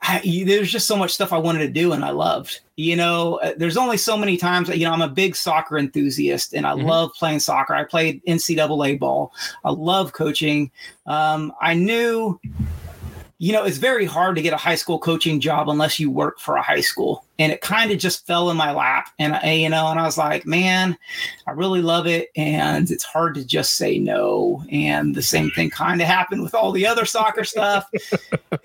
I, 0.00 0.44
there's 0.46 0.70
just 0.70 0.86
so 0.86 0.96
much 0.96 1.12
stuff 1.12 1.32
I 1.32 1.38
wanted 1.38 1.60
to 1.60 1.68
do 1.68 1.92
and 1.92 2.04
I 2.04 2.10
loved. 2.10 2.60
You 2.76 2.94
know, 2.94 3.36
uh, 3.36 3.54
there's 3.56 3.76
only 3.76 3.96
so 3.96 4.16
many 4.16 4.36
times, 4.36 4.68
you 4.68 4.84
know, 4.84 4.92
I'm 4.92 5.02
a 5.02 5.08
big 5.08 5.34
soccer 5.34 5.76
enthusiast 5.76 6.54
and 6.54 6.66
I 6.66 6.74
mm-hmm. 6.74 6.86
love 6.86 7.12
playing 7.14 7.40
soccer. 7.40 7.74
I 7.74 7.84
played 7.84 8.24
NCAA 8.24 8.98
ball. 8.98 9.32
I 9.64 9.70
love 9.70 10.12
coaching. 10.12 10.70
Um, 11.06 11.52
I 11.60 11.74
knew 11.74 12.40
you 13.40 13.52
know, 13.52 13.64
it's 13.64 13.78
very 13.78 14.04
hard 14.04 14.34
to 14.34 14.42
get 14.42 14.52
a 14.52 14.56
high 14.56 14.74
school 14.74 14.98
coaching 14.98 15.38
job 15.38 15.68
unless 15.68 16.00
you 16.00 16.10
work 16.10 16.40
for 16.40 16.56
a 16.56 16.62
high 16.62 16.80
school. 16.80 17.24
And 17.38 17.52
it 17.52 17.60
kind 17.60 17.92
of 17.92 17.98
just 17.98 18.26
fell 18.26 18.50
in 18.50 18.56
my 18.56 18.72
lap. 18.72 19.10
And 19.20 19.36
I, 19.36 19.52
you 19.52 19.68
know, 19.68 19.86
and 19.86 20.00
I 20.00 20.02
was 20.02 20.18
like, 20.18 20.44
man, 20.44 20.98
I 21.46 21.52
really 21.52 21.80
love 21.80 22.08
it. 22.08 22.30
And 22.34 22.90
it's 22.90 23.04
hard 23.04 23.36
to 23.36 23.44
just 23.44 23.76
say 23.76 24.00
no. 24.00 24.64
And 24.72 25.14
the 25.14 25.22
same 25.22 25.50
thing 25.50 25.70
kind 25.70 26.02
of 26.02 26.08
happened 26.08 26.42
with 26.42 26.52
all 26.52 26.72
the 26.72 26.84
other 26.84 27.04
soccer 27.04 27.44
stuff. 27.44 27.88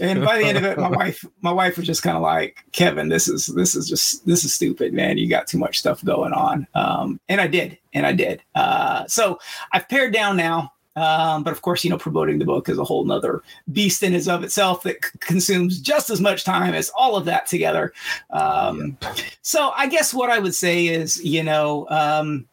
and 0.00 0.24
by 0.24 0.38
the 0.38 0.44
end 0.44 0.58
of 0.58 0.64
it, 0.64 0.76
my 0.76 0.90
wife, 0.90 1.24
my 1.42 1.52
wife 1.52 1.76
was 1.76 1.86
just 1.86 2.02
kind 2.02 2.16
of 2.16 2.22
like, 2.22 2.64
Kevin, 2.72 3.08
this 3.08 3.28
is 3.28 3.46
this 3.46 3.76
is 3.76 3.88
just 3.88 4.26
this 4.26 4.44
is 4.44 4.52
stupid, 4.52 4.92
man. 4.92 5.18
You 5.18 5.28
got 5.28 5.46
too 5.46 5.58
much 5.58 5.78
stuff 5.78 6.04
going 6.04 6.32
on. 6.32 6.66
Um, 6.74 7.20
and 7.28 7.40
I 7.40 7.46
did, 7.46 7.78
and 7.92 8.04
I 8.04 8.12
did. 8.12 8.42
Uh, 8.56 9.06
so 9.06 9.38
I've 9.70 9.88
pared 9.88 10.12
down 10.12 10.36
now. 10.36 10.72
Um, 10.98 11.44
but 11.44 11.52
of 11.52 11.62
course, 11.62 11.84
you 11.84 11.90
know, 11.90 11.98
promoting 11.98 12.38
the 12.38 12.44
book 12.44 12.68
is 12.68 12.78
a 12.78 12.84
whole 12.84 13.04
nother 13.04 13.42
beast 13.72 14.02
in 14.02 14.14
and 14.14 14.28
of 14.28 14.42
itself 14.42 14.82
that 14.82 14.96
c- 15.04 15.10
consumes 15.20 15.80
just 15.80 16.10
as 16.10 16.20
much 16.20 16.44
time 16.44 16.74
as 16.74 16.90
all 16.98 17.14
of 17.14 17.24
that 17.26 17.46
together. 17.46 17.92
Um, 18.30 18.96
yep. 19.00 19.16
So 19.42 19.70
I 19.76 19.86
guess 19.86 20.12
what 20.12 20.30
I 20.30 20.40
would 20.40 20.54
say 20.54 20.86
is, 20.86 21.22
you 21.22 21.44
know, 21.44 21.86
um, 21.88 22.48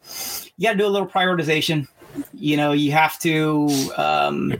you 0.57 0.67
got 0.67 0.73
to 0.73 0.77
do 0.77 0.85
a 0.85 0.93
little 0.93 1.07
prioritization. 1.07 1.87
You 2.33 2.55
know, 2.57 2.71
you 2.71 2.91
have 2.91 3.17
to, 3.19 3.67
um, 3.97 4.53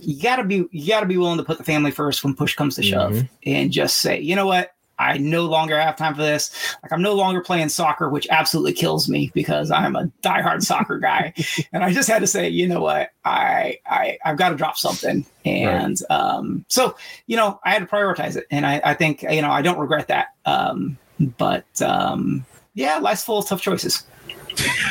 you 0.00 0.20
got 0.20 0.36
to 0.36 0.44
be, 0.44 0.66
you 0.72 0.88
got 0.88 1.00
to 1.00 1.06
be 1.06 1.16
willing 1.16 1.38
to 1.38 1.44
put 1.44 1.58
the 1.58 1.64
family 1.64 1.92
first 1.92 2.24
when 2.24 2.34
push 2.34 2.56
comes 2.56 2.74
to 2.76 2.82
shove, 2.82 3.12
mm-hmm. 3.12 3.26
and 3.46 3.70
just 3.70 3.98
say, 3.98 4.20
you 4.20 4.34
know 4.34 4.46
what, 4.46 4.74
I 5.00 5.16
no 5.16 5.46
longer 5.46 5.80
have 5.80 5.96
time 5.96 6.14
for 6.14 6.20
this. 6.20 6.76
Like 6.82 6.92
I'm 6.92 7.00
no 7.00 7.14
longer 7.14 7.40
playing 7.40 7.70
soccer, 7.70 8.10
which 8.10 8.28
absolutely 8.30 8.74
kills 8.74 9.08
me 9.08 9.30
because 9.34 9.70
I'm 9.70 9.96
a 9.96 10.10
diehard 10.22 10.62
soccer 10.62 10.98
guy. 10.98 11.34
And 11.72 11.84
I 11.84 11.92
just 11.92 12.08
had 12.08 12.20
to 12.20 12.26
say, 12.26 12.48
you 12.48 12.66
know 12.66 12.80
what, 12.80 13.10
I 13.24 13.78
I 13.86 14.18
I've 14.24 14.36
got 14.36 14.50
to 14.50 14.56
drop 14.56 14.76
something. 14.76 15.24
And 15.44 16.00
right. 16.08 16.16
um, 16.16 16.64
so 16.68 16.96
you 17.26 17.36
know, 17.36 17.60
I 17.64 17.70
had 17.70 17.80
to 17.80 17.86
prioritize 17.86 18.36
it, 18.36 18.46
and 18.50 18.66
I 18.66 18.80
I 18.84 18.94
think 18.94 19.22
you 19.22 19.40
know 19.40 19.50
I 19.50 19.62
don't 19.62 19.78
regret 19.78 20.08
that. 20.08 20.28
Um, 20.46 20.98
but 21.38 21.64
um, 21.80 22.44
yeah, 22.74 22.98
life's 22.98 23.24
full 23.24 23.38
of 23.38 23.46
tough 23.46 23.62
choices. 23.62 24.04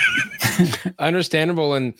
Understandable, 0.99 1.73
and 1.73 1.93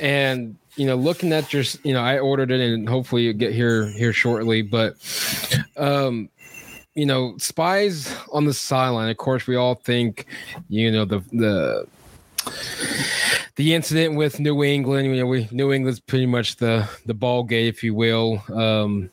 and 0.00 0.56
you 0.78 0.86
know, 0.86 0.94
looking 0.94 1.32
at 1.32 1.52
your, 1.52 1.64
you 1.82 1.92
know, 1.92 2.00
I 2.00 2.18
ordered 2.20 2.52
it, 2.52 2.60
and 2.60 2.88
hopefully 2.88 3.22
you 3.22 3.32
get 3.32 3.52
here 3.52 3.88
here 3.90 4.12
shortly. 4.12 4.62
But, 4.62 4.94
um, 5.76 6.30
you 6.98 7.06
know, 7.06 7.38
spies 7.38 8.12
on 8.32 8.44
the 8.44 8.52
sideline. 8.52 9.08
Of 9.08 9.18
course, 9.18 9.46
we 9.46 9.54
all 9.54 9.76
think, 9.76 10.26
you 10.68 10.90
know, 10.90 11.04
the 11.04 11.20
the 11.32 11.86
the 13.54 13.72
incident 13.72 14.16
with 14.16 14.40
New 14.40 14.64
England. 14.64 15.06
You 15.06 15.20
know, 15.20 15.26
we 15.26 15.46
New 15.52 15.72
England's 15.72 16.00
pretty 16.00 16.26
much 16.26 16.56
the 16.56 16.90
the 17.06 17.14
ball 17.14 17.44
gate, 17.44 17.68
if 17.68 17.84
you 17.84 17.94
will, 17.94 18.42
um, 18.52 19.10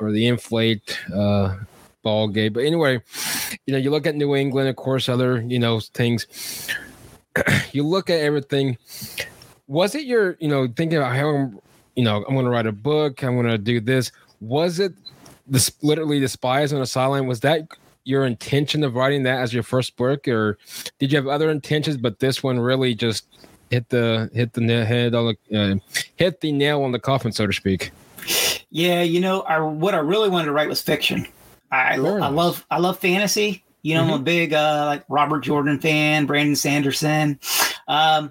or 0.00 0.10
the 0.10 0.26
inflate 0.26 0.98
uh, 1.14 1.58
ball 2.02 2.26
gate. 2.26 2.48
But 2.48 2.64
anyway, 2.64 3.00
you 3.64 3.72
know, 3.72 3.78
you 3.78 3.92
look 3.92 4.08
at 4.08 4.16
New 4.16 4.34
England, 4.34 4.68
of 4.68 4.74
course, 4.74 5.08
other 5.08 5.40
you 5.42 5.60
know 5.60 5.78
things. 5.78 6.26
you 7.72 7.84
look 7.84 8.10
at 8.10 8.18
everything. 8.18 8.76
Was 9.68 9.94
it 9.94 10.04
your, 10.04 10.36
you 10.40 10.48
know, 10.48 10.66
thinking 10.66 10.98
about 10.98 11.14
how, 11.14 11.52
you 11.94 12.02
know, 12.02 12.24
I'm 12.24 12.34
going 12.34 12.46
to 12.46 12.50
write 12.50 12.66
a 12.66 12.72
book, 12.72 13.22
I'm 13.22 13.34
going 13.34 13.46
to 13.46 13.58
do 13.58 13.80
this. 13.80 14.10
Was 14.40 14.80
it 14.80 14.94
the 15.48 15.72
literally 15.82 16.20
the 16.20 16.28
spies 16.28 16.72
on 16.72 16.80
the 16.80 16.86
sideline? 16.86 17.26
Was 17.26 17.40
that 17.40 17.68
your 18.04 18.24
intention 18.24 18.84
of 18.84 18.94
writing 18.94 19.22
that 19.24 19.40
as 19.40 19.52
your 19.52 19.62
first 19.62 19.96
book, 19.96 20.26
or 20.28 20.58
did 20.98 21.12
you 21.12 21.16
have 21.16 21.26
other 21.26 21.50
intentions? 21.50 21.96
But 21.96 22.18
this 22.18 22.42
one 22.42 22.58
really 22.58 22.94
just 22.94 23.26
hit 23.70 23.88
the 23.90 24.30
hit 24.32 24.54
the 24.54 24.84
head 24.84 25.14
on 25.14 25.34
the 25.50 25.58
uh, 25.58 25.76
hit 26.16 26.40
the 26.40 26.52
nail 26.52 26.82
on 26.82 26.92
the 26.92 26.98
coffin, 26.98 27.32
so 27.32 27.46
to 27.46 27.52
speak. 27.52 27.90
Yeah, 28.70 29.02
you 29.02 29.20
know, 29.20 29.42
I, 29.42 29.58
what 29.60 29.94
I 29.94 29.98
really 29.98 30.28
wanted 30.28 30.46
to 30.46 30.52
write 30.52 30.68
was 30.68 30.82
fiction. 30.82 31.26
I, 31.70 31.94
I 31.94 31.96
love 31.96 32.66
I 32.70 32.78
love 32.78 32.98
fantasy. 32.98 33.64
You 33.82 33.94
know, 33.94 34.02
mm-hmm. 34.02 34.10
I'm 34.10 34.14
a 34.14 34.16
mm-hmm. 34.16 34.24
big 34.24 34.52
uh, 34.54 34.84
like 34.86 35.04
Robert 35.08 35.40
Jordan 35.40 35.78
fan, 35.78 36.26
Brandon 36.26 36.56
Sanderson. 36.56 37.38
Um, 37.86 38.30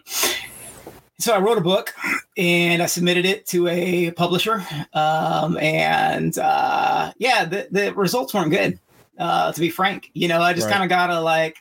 so 1.19 1.33
I 1.33 1.39
wrote 1.39 1.57
a 1.57 1.61
book 1.61 1.93
and 2.37 2.81
I 2.81 2.85
submitted 2.85 3.25
it 3.25 3.45
to 3.47 3.67
a 3.67 4.11
publisher. 4.11 4.65
Um, 4.93 5.57
and 5.57 6.37
uh, 6.37 7.11
yeah, 7.17 7.45
the, 7.45 7.67
the 7.71 7.93
results 7.93 8.33
weren't 8.33 8.51
good. 8.51 8.79
Uh, 9.17 9.51
to 9.51 9.59
be 9.59 9.71
frank, 9.71 10.11
you 10.13 10.27
know, 10.27 10.41
I 10.41 10.53
just 10.53 10.67
right. 10.67 10.73
kind 10.73 10.83
of 10.83 10.89
gotta 10.89 11.19
like, 11.19 11.57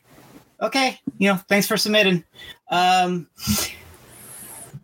okay, 0.61 1.01
you 1.17 1.29
know, 1.29 1.37
thanks 1.49 1.67
for 1.67 1.79
submitting. 1.79 2.23
Um, 2.71 3.29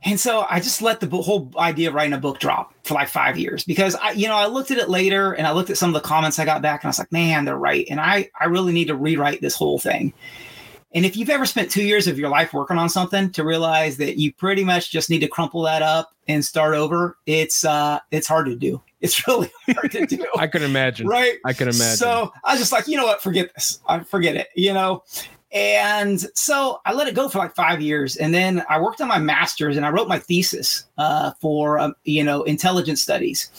and 0.04 0.18
so 0.18 0.46
I 0.48 0.58
just 0.58 0.80
let 0.80 1.00
the 1.00 1.08
whole 1.08 1.50
idea 1.58 1.88
of 1.88 1.94
writing 1.94 2.14
a 2.14 2.18
book 2.18 2.40
drop 2.40 2.74
for 2.84 2.94
like 2.94 3.08
five 3.08 3.38
years 3.38 3.64
because 3.64 3.94
I, 3.96 4.12
you 4.12 4.26
know, 4.26 4.36
I 4.36 4.46
looked 4.46 4.70
at 4.70 4.78
it 4.78 4.88
later 4.88 5.32
and 5.32 5.46
I 5.46 5.52
looked 5.52 5.68
at 5.68 5.76
some 5.76 5.94
of 5.94 6.02
the 6.02 6.06
comments 6.06 6.38
I 6.38 6.46
got 6.46 6.62
back 6.62 6.82
and 6.82 6.88
I 6.88 6.90
was 6.90 6.98
like, 6.98 7.12
man, 7.12 7.44
they're 7.44 7.56
right. 7.56 7.86
And 7.90 8.00
I, 8.00 8.30
I 8.38 8.46
really 8.46 8.72
need 8.72 8.88
to 8.88 8.96
rewrite 8.96 9.42
this 9.42 9.54
whole 9.54 9.78
thing. 9.78 10.14
And 10.94 11.06
if 11.06 11.16
you've 11.16 11.30
ever 11.30 11.46
spent 11.46 11.70
two 11.70 11.84
years 11.84 12.06
of 12.06 12.18
your 12.18 12.28
life 12.28 12.52
working 12.52 12.76
on 12.76 12.88
something 12.88 13.30
to 13.30 13.44
realize 13.44 13.96
that 13.96 14.18
you 14.18 14.32
pretty 14.32 14.64
much 14.64 14.90
just 14.90 15.08
need 15.08 15.20
to 15.20 15.28
crumple 15.28 15.62
that 15.62 15.82
up 15.82 16.12
and 16.28 16.44
start 16.44 16.74
over, 16.74 17.16
it's, 17.26 17.64
uh, 17.64 17.98
it's 18.10 18.26
hard 18.26 18.46
to 18.46 18.56
do. 18.56 18.80
It's 19.02 19.26
really 19.26 19.50
hard 19.66 19.90
to 19.90 20.06
do. 20.06 20.24
I 20.38 20.46
can 20.46 20.62
imagine. 20.62 21.08
Right. 21.08 21.38
I 21.44 21.54
can 21.54 21.66
imagine. 21.66 21.96
So 21.96 22.32
I 22.44 22.52
was 22.52 22.60
just 22.60 22.70
like, 22.70 22.86
you 22.86 22.96
know 22.96 23.04
what? 23.04 23.20
Forget 23.20 23.52
this. 23.52 23.80
I 23.88 23.98
forget 23.98 24.36
it, 24.36 24.46
you 24.54 24.72
know? 24.72 25.02
And 25.52 26.20
so 26.34 26.80
I 26.86 26.94
let 26.94 27.08
it 27.08 27.14
go 27.14 27.28
for 27.28 27.38
like 27.38 27.54
five 27.54 27.82
years, 27.82 28.16
and 28.16 28.32
then 28.32 28.64
I 28.70 28.80
worked 28.80 29.00
on 29.00 29.08
my 29.08 29.18
master's 29.18 29.76
and 29.76 29.84
I 29.84 29.90
wrote 29.90 30.08
my 30.08 30.18
thesis 30.18 30.84
uh, 30.96 31.32
for 31.40 31.78
um, 31.78 31.94
you 32.04 32.24
know 32.24 32.42
intelligence 32.44 33.02
studies, 33.02 33.50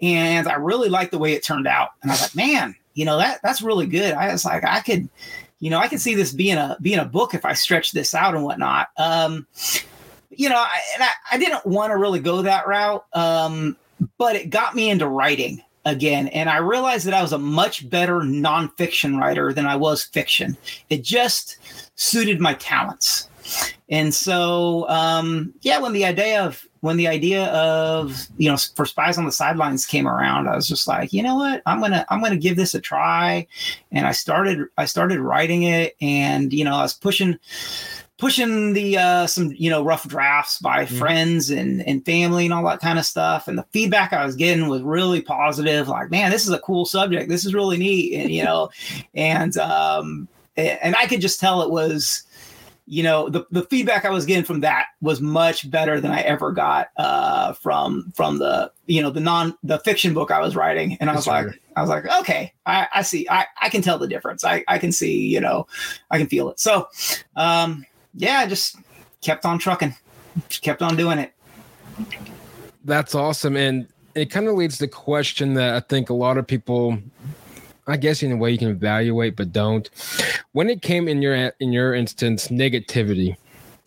and 0.00 0.48
I 0.48 0.54
really 0.54 0.88
liked 0.88 1.10
the 1.10 1.18
way 1.18 1.34
it 1.34 1.42
turned 1.42 1.66
out. 1.66 1.90
And 2.00 2.10
I 2.10 2.14
was 2.14 2.22
like, 2.22 2.36
man, 2.36 2.74
you 2.96 3.04
know 3.04 3.18
that 3.18 3.40
that's 3.42 3.62
really 3.62 3.86
good. 3.86 4.14
I 4.14 4.32
was 4.32 4.44
like, 4.44 4.64
I 4.64 4.80
could, 4.80 5.08
you 5.60 5.70
know, 5.70 5.78
I 5.78 5.86
could 5.86 6.00
see 6.00 6.14
this 6.14 6.32
being 6.32 6.56
a 6.56 6.76
being 6.80 6.98
a 6.98 7.04
book 7.04 7.34
if 7.34 7.44
I 7.44 7.52
stretch 7.52 7.92
this 7.92 8.14
out 8.14 8.34
and 8.34 8.42
whatnot. 8.42 8.88
Um, 8.96 9.46
you 10.30 10.48
know, 10.48 10.56
I, 10.56 10.80
and 10.94 11.02
I, 11.04 11.10
I 11.32 11.38
didn't 11.38 11.64
want 11.66 11.92
to 11.92 11.96
really 11.96 12.20
go 12.20 12.42
that 12.42 12.66
route, 12.66 13.04
um, 13.12 13.76
but 14.18 14.34
it 14.34 14.50
got 14.50 14.74
me 14.74 14.90
into 14.90 15.06
writing 15.06 15.62
again. 15.84 16.28
And 16.28 16.48
I 16.48 16.56
realized 16.56 17.06
that 17.06 17.14
I 17.14 17.22
was 17.22 17.32
a 17.32 17.38
much 17.38 17.88
better 17.88 18.20
nonfiction 18.20 19.20
writer 19.20 19.52
than 19.52 19.66
I 19.66 19.76
was 19.76 20.04
fiction. 20.04 20.56
It 20.88 21.04
just 21.04 21.58
suited 21.96 22.40
my 22.40 22.54
talents. 22.54 23.28
And 23.88 24.14
so, 24.14 24.88
um, 24.88 25.54
yeah, 25.60 25.78
when 25.78 25.92
the 25.92 26.04
idea 26.04 26.44
of 26.44 26.66
when 26.80 26.96
the 26.96 27.08
idea 27.08 27.46
of 27.46 28.26
you 28.36 28.50
know 28.50 28.56
for 28.74 28.86
spies 28.86 29.18
on 29.18 29.24
the 29.24 29.32
sidelines 29.32 29.86
came 29.86 30.08
around, 30.08 30.48
I 30.48 30.56
was 30.56 30.68
just 30.68 30.88
like, 30.88 31.12
you 31.12 31.22
know 31.22 31.36
what, 31.36 31.62
I'm 31.66 31.80
gonna 31.80 32.04
I'm 32.08 32.22
gonna 32.22 32.36
give 32.36 32.56
this 32.56 32.74
a 32.74 32.80
try. 32.80 33.46
And 33.92 34.06
I 34.06 34.12
started 34.12 34.66
I 34.76 34.86
started 34.86 35.20
writing 35.20 35.64
it, 35.64 35.96
and 36.00 36.52
you 36.52 36.64
know 36.64 36.76
I 36.76 36.82
was 36.82 36.94
pushing 36.94 37.38
pushing 38.18 38.72
the 38.72 38.96
uh, 38.96 39.26
some 39.26 39.52
you 39.56 39.70
know 39.70 39.84
rough 39.84 40.08
drafts 40.08 40.58
by 40.58 40.84
mm-hmm. 40.84 40.96
friends 40.96 41.50
and 41.50 41.86
and 41.86 42.04
family 42.04 42.44
and 42.44 42.54
all 42.54 42.64
that 42.64 42.80
kind 42.80 42.98
of 42.98 43.06
stuff. 43.06 43.48
And 43.48 43.58
the 43.58 43.66
feedback 43.72 44.12
i 44.12 44.24
was 44.24 44.36
getting 44.36 44.68
was 44.68 44.82
really 44.82 45.20
positive 45.20 45.88
like 45.88 46.10
man 46.10 46.30
this 46.30 46.46
is 46.46 46.52
a 46.52 46.58
cool 46.60 46.86
subject. 46.86 47.28
This 47.28 47.44
is 47.44 47.54
really 47.54 47.78
neat. 47.78 48.14
And 48.14 48.30
you 48.32 48.44
know 48.44 48.70
and 49.14 49.56
um 49.58 50.28
and 50.56 50.96
i 50.96 51.06
could 51.06 51.20
just 51.20 51.38
tell 51.38 51.60
it 51.60 51.70
was 51.70 52.22
you 52.86 53.02
know 53.02 53.28
the, 53.28 53.44
the 53.50 53.62
feedback 53.64 54.04
i 54.04 54.10
was 54.10 54.24
getting 54.24 54.44
from 54.44 54.60
that 54.60 54.86
was 55.00 55.20
much 55.20 55.68
better 55.70 56.00
than 56.00 56.12
i 56.12 56.20
ever 56.20 56.52
got 56.52 56.88
uh 56.98 57.52
from 57.54 58.12
from 58.14 58.38
the 58.38 58.70
you 58.86 59.02
know 59.02 59.10
the 59.10 59.20
non 59.20 59.56
the 59.64 59.78
fiction 59.80 60.14
book 60.14 60.30
i 60.30 60.40
was 60.40 60.54
writing 60.54 60.96
and 61.00 61.10
i 61.10 61.14
was 61.14 61.26
like 61.26 61.48
i 61.74 61.80
was 61.80 61.90
like 61.90 62.06
okay 62.20 62.52
i 62.64 62.86
i 62.94 63.02
see 63.02 63.26
i 63.28 63.44
i 63.60 63.68
can 63.68 63.82
tell 63.82 63.98
the 63.98 64.06
difference 64.06 64.44
i 64.44 64.62
i 64.68 64.78
can 64.78 64.92
see 64.92 65.26
you 65.26 65.40
know 65.40 65.66
i 66.12 66.18
can 66.18 66.28
feel 66.28 66.48
it 66.48 66.60
so 66.60 66.88
um 67.34 67.84
yeah, 68.16 68.38
I 68.38 68.46
just 68.46 68.76
kept 69.20 69.44
on 69.44 69.58
trucking, 69.58 69.94
just 70.48 70.62
kept 70.62 70.82
on 70.82 70.96
doing 70.96 71.18
it. 71.18 71.32
That's 72.84 73.14
awesome. 73.14 73.56
And 73.56 73.86
it 74.14 74.30
kind 74.30 74.48
of 74.48 74.54
leads 74.54 74.78
to 74.78 74.84
the 74.84 74.88
question 74.88 75.54
that 75.54 75.74
I 75.74 75.80
think 75.80 76.08
a 76.08 76.14
lot 76.14 76.38
of 76.38 76.46
people 76.46 76.98
I 77.88 77.96
guess 77.96 78.22
in 78.22 78.32
a 78.32 78.36
way 78.36 78.50
you 78.50 78.58
can 78.58 78.68
evaluate, 78.68 79.36
but 79.36 79.52
don't. 79.52 79.88
When 80.56 80.70
it 80.70 80.80
came 80.80 81.06
in 81.06 81.20
your 81.20 81.34
in 81.60 81.70
your 81.70 81.94
instance, 81.94 82.48
negativity, 82.48 83.36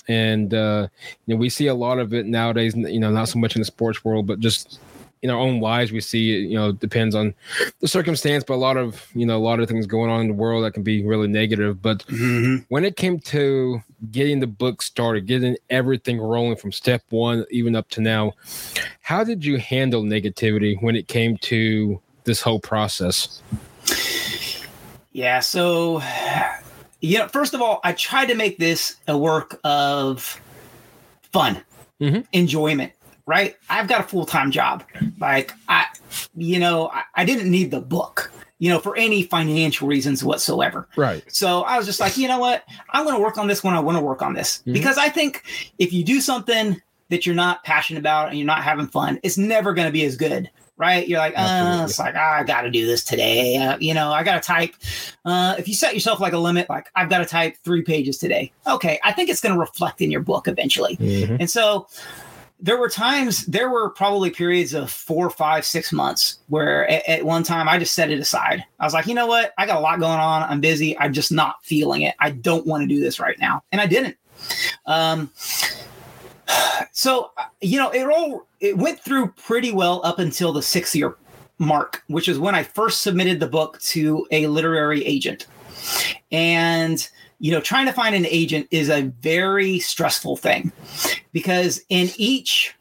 and 0.08 0.54
uh, 0.54 0.88
you 1.26 1.34
know 1.34 1.40
we 1.40 1.50
see 1.50 1.66
a 1.66 1.74
lot 1.74 1.98
of 1.98 2.14
it 2.14 2.28
nowadays. 2.28 2.76
You 2.76 3.00
know, 3.00 3.10
not 3.10 3.28
so 3.28 3.40
much 3.40 3.56
in 3.56 3.62
the 3.62 3.66
sports 3.66 4.06
world, 4.06 4.28
but 4.28 4.40
just 4.40 4.80
in 5.24 5.32
our 5.32 5.40
own 5.40 5.60
lives 5.60 5.92
we 5.92 6.00
see 6.00 6.20
you 6.20 6.54
know 6.54 6.72
depends 6.72 7.16
on 7.16 7.34
the 7.80 7.88
circumstance 7.88 8.44
but 8.44 8.54
a 8.54 8.64
lot 8.68 8.78
of 8.78 9.08
you 9.16 9.26
know 9.26 9.36
a 9.36 9.42
lot 9.42 9.60
of 9.60 9.68
things 9.68 9.88
going 9.88 10.12
on 10.12 10.22
in 10.22 10.28
the 10.28 10.34
world 10.34 10.64
that 10.64 10.74
can 10.74 10.84
be 10.84 11.04
really 11.04 11.28
negative 11.28 11.82
but 11.82 12.06
mm-hmm. 12.06 12.64
when 12.70 12.86
it 12.86 12.96
came 12.96 13.20
to 13.20 13.82
getting 14.12 14.40
the 14.40 14.48
book 14.48 14.82
started 14.82 15.26
getting 15.26 15.58
everything 15.70 16.22
rolling 16.22 16.56
from 16.56 16.72
step 16.72 17.04
one 17.10 17.44
even 17.52 17.76
up 17.76 17.90
to 17.90 18.00
now 18.00 18.32
how 19.02 19.24
did 19.24 19.44
you 19.44 19.58
handle 19.58 20.04
negativity 20.04 20.82
when 20.82 20.96
it 20.96 21.08
came 21.08 21.36
to 21.38 22.00
this 22.24 22.42
whole 22.42 22.60
process 22.60 23.42
yeah 25.20 25.40
so 25.40 26.02
you 27.02 27.18
know 27.18 27.28
first 27.28 27.54
of 27.54 27.62
all 27.62 27.80
i 27.84 27.92
tried 27.92 28.28
to 28.28 28.36
make 28.36 28.58
this 28.58 28.96
a 29.08 29.18
work 29.18 29.60
of 29.64 30.42
fun 31.32 31.62
mm-hmm. 32.02 32.22
enjoyment 32.32 32.92
right? 33.30 33.56
I've 33.70 33.88
got 33.88 34.02
a 34.02 34.04
full 34.04 34.26
time 34.26 34.50
job. 34.50 34.84
Like 35.20 35.54
I, 35.68 35.86
you 36.36 36.58
know, 36.58 36.90
I, 36.90 37.04
I, 37.14 37.26
didn't 37.26 37.52
need 37.52 37.70
the 37.70 37.80
book, 37.80 38.32
you 38.58 38.70
know, 38.70 38.80
for 38.80 38.98
any 38.98 39.22
financial 39.22 39.88
reasons 39.88 40.24
whatsoever. 40.24 40.88
Right. 40.98 41.24
So 41.28 41.62
I 41.62 41.78
was 41.78 41.86
just 41.86 42.00
like, 42.00 42.18
you 42.18 42.28
know 42.28 42.40
what? 42.40 42.64
I'm 42.90 43.04
going 43.06 43.16
to 43.16 43.22
work 43.22 43.38
on 43.38 43.48
this 43.48 43.64
when 43.64 43.76
I 43.76 43.80
want 43.80 44.00
to 44.00 44.04
work 44.04 44.24
on 44.24 44.34
this 44.34 44.58
mm-hmm. 44.58 44.74
because 44.74 44.98
I 44.98 45.10
think 45.10 45.44
if 45.78 45.94
you 45.94 46.04
do 46.04 46.22
something 46.22 46.82
that 47.10 47.28
you're 47.28 47.36
not 47.36 47.64
passionate 47.64 48.00
about 48.00 48.30
and 48.30 48.38
you're 48.40 48.48
not 48.48 48.64
having 48.64 48.88
fun, 48.88 49.20
it's 49.22 49.38
never 49.38 49.74
going 49.76 49.88
to 49.88 49.94
be 49.94 50.06
as 50.06 50.18
good. 50.18 50.50
Right, 50.80 51.06
you're 51.10 51.20
like, 51.20 51.34
uh, 51.36 51.86
it's 51.88 52.00
like 52.00 52.16
oh, 52.16 52.20
I 52.20 52.44
got 52.46 52.62
to 52.62 52.72
do 52.72 52.86
this 52.86 53.04
today. 53.04 53.58
Uh, 53.58 53.78
you 53.82 53.94
know, 53.94 54.14
I 54.14 54.24
got 54.24 54.42
to 54.42 54.48
type. 54.48 54.74
Uh, 55.26 55.56
if 55.60 55.68
you 55.68 55.74
set 55.74 55.94
yourself 55.94 56.22
like 56.22 56.32
a 56.32 56.38
limit, 56.38 56.70
like 56.70 56.88
I've 56.96 57.10
got 57.10 57.18
to 57.18 57.26
type 57.26 57.58
three 57.66 57.82
pages 57.82 58.18
today. 58.18 58.54
Okay, 58.66 58.98
I 59.04 59.12
think 59.12 59.30
it's 59.30 59.42
going 59.42 59.54
to 59.54 59.60
reflect 59.60 60.00
in 60.00 60.10
your 60.10 60.22
book 60.22 60.48
eventually. 60.48 60.96
Mm-hmm. 60.96 61.36
And 61.42 61.50
so, 61.50 61.88
there 62.62 62.78
were 62.78 62.90
times 62.90 63.46
there 63.46 63.70
were 63.70 63.90
probably 63.90 64.30
periods 64.30 64.74
of 64.74 64.90
four 64.90 65.30
five 65.30 65.66
six 65.66 65.92
months 65.92 66.40
where 66.48 66.90
at, 66.90 67.08
at, 67.08 67.26
one 67.26 67.44
time 67.44 67.70
i 67.70 67.78
just 67.78 67.94
set 67.94 68.12
it 68.12 68.20
aside 68.20 68.66
i 68.82 68.86
was 68.86 68.94
like 68.94 69.08
you 69.08 69.14
know 69.14 69.28
what 69.28 69.54
i 69.58 69.66
got 69.66 69.78
a 69.78 69.80
lot 69.80 69.98
going 70.00 70.20
on 70.20 70.44
i'm 70.44 70.60
busy 70.60 70.98
i'm 71.00 71.14
just 71.14 71.32
not 71.32 71.64
feeling 71.64 72.02
it 72.02 72.16
i 72.20 72.30
don't 72.30 72.66
want 72.66 72.82
to 72.82 72.88
do 72.88 73.00
this 73.00 73.18
right 73.18 73.40
now 73.40 73.64
and 73.72 73.80
i 73.80 73.86
didn't 73.86 74.18
um, 74.86 75.30
so 76.92 77.32
you 77.62 77.78
know 77.78 77.90
it 77.92 78.06
all 78.06 78.48
it 78.60 78.78
went 78.78 79.00
through 79.00 79.28
pretty 79.32 79.72
well 79.72 80.02
up 80.04 80.20
until 80.20 80.54
the 80.54 80.62
six 80.62 80.96
year 80.96 81.16
mark 81.58 82.04
which 82.08 82.28
is 82.28 82.40
when 82.40 82.56
i 82.56 82.64
first 82.64 83.02
submitted 83.02 83.40
the 83.40 83.48
book 83.48 83.80
to 83.82 84.26
a 84.32 84.48
literary 84.48 85.06
agent 85.06 85.46
and 86.32 87.10
you 87.40 87.52
know, 87.52 87.62
trying 87.62 87.86
to 87.86 87.94
find 87.94 88.16
an 88.16 88.26
agent 88.26 88.68
is 88.70 88.90
a 88.90 89.04
very 89.22 89.80
stressful 89.80 90.36
thing 90.36 90.72
because 91.32 91.82
in 91.90 92.10
each 92.18 92.76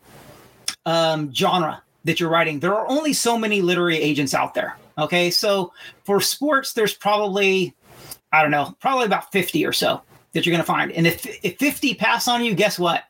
um, 0.84 1.32
genre 1.32 1.82
that 2.04 2.18
you're 2.18 2.28
writing, 2.28 2.58
there 2.58 2.74
are 2.74 2.88
only 2.88 3.12
so 3.12 3.38
many 3.38 3.62
literary 3.62 3.98
agents 3.98 4.34
out 4.34 4.54
there. 4.54 4.76
Okay. 4.98 5.30
So 5.30 5.72
for 6.04 6.20
sports, 6.20 6.72
there's 6.72 6.94
probably 6.94 7.74
I 8.32 8.42
don't 8.42 8.50
know, 8.50 8.76
probably 8.80 9.06
about 9.06 9.32
50 9.32 9.64
or 9.64 9.72
so 9.72 10.02
that 10.32 10.44
you're 10.44 10.52
going 10.52 10.62
to 10.62 10.66
find. 10.66 10.92
And 10.92 11.06
if, 11.06 11.24
if 11.42 11.58
50 11.58 11.94
pass 11.94 12.28
on 12.28 12.44
you, 12.44 12.54
guess 12.54 12.78
what? 12.78 13.04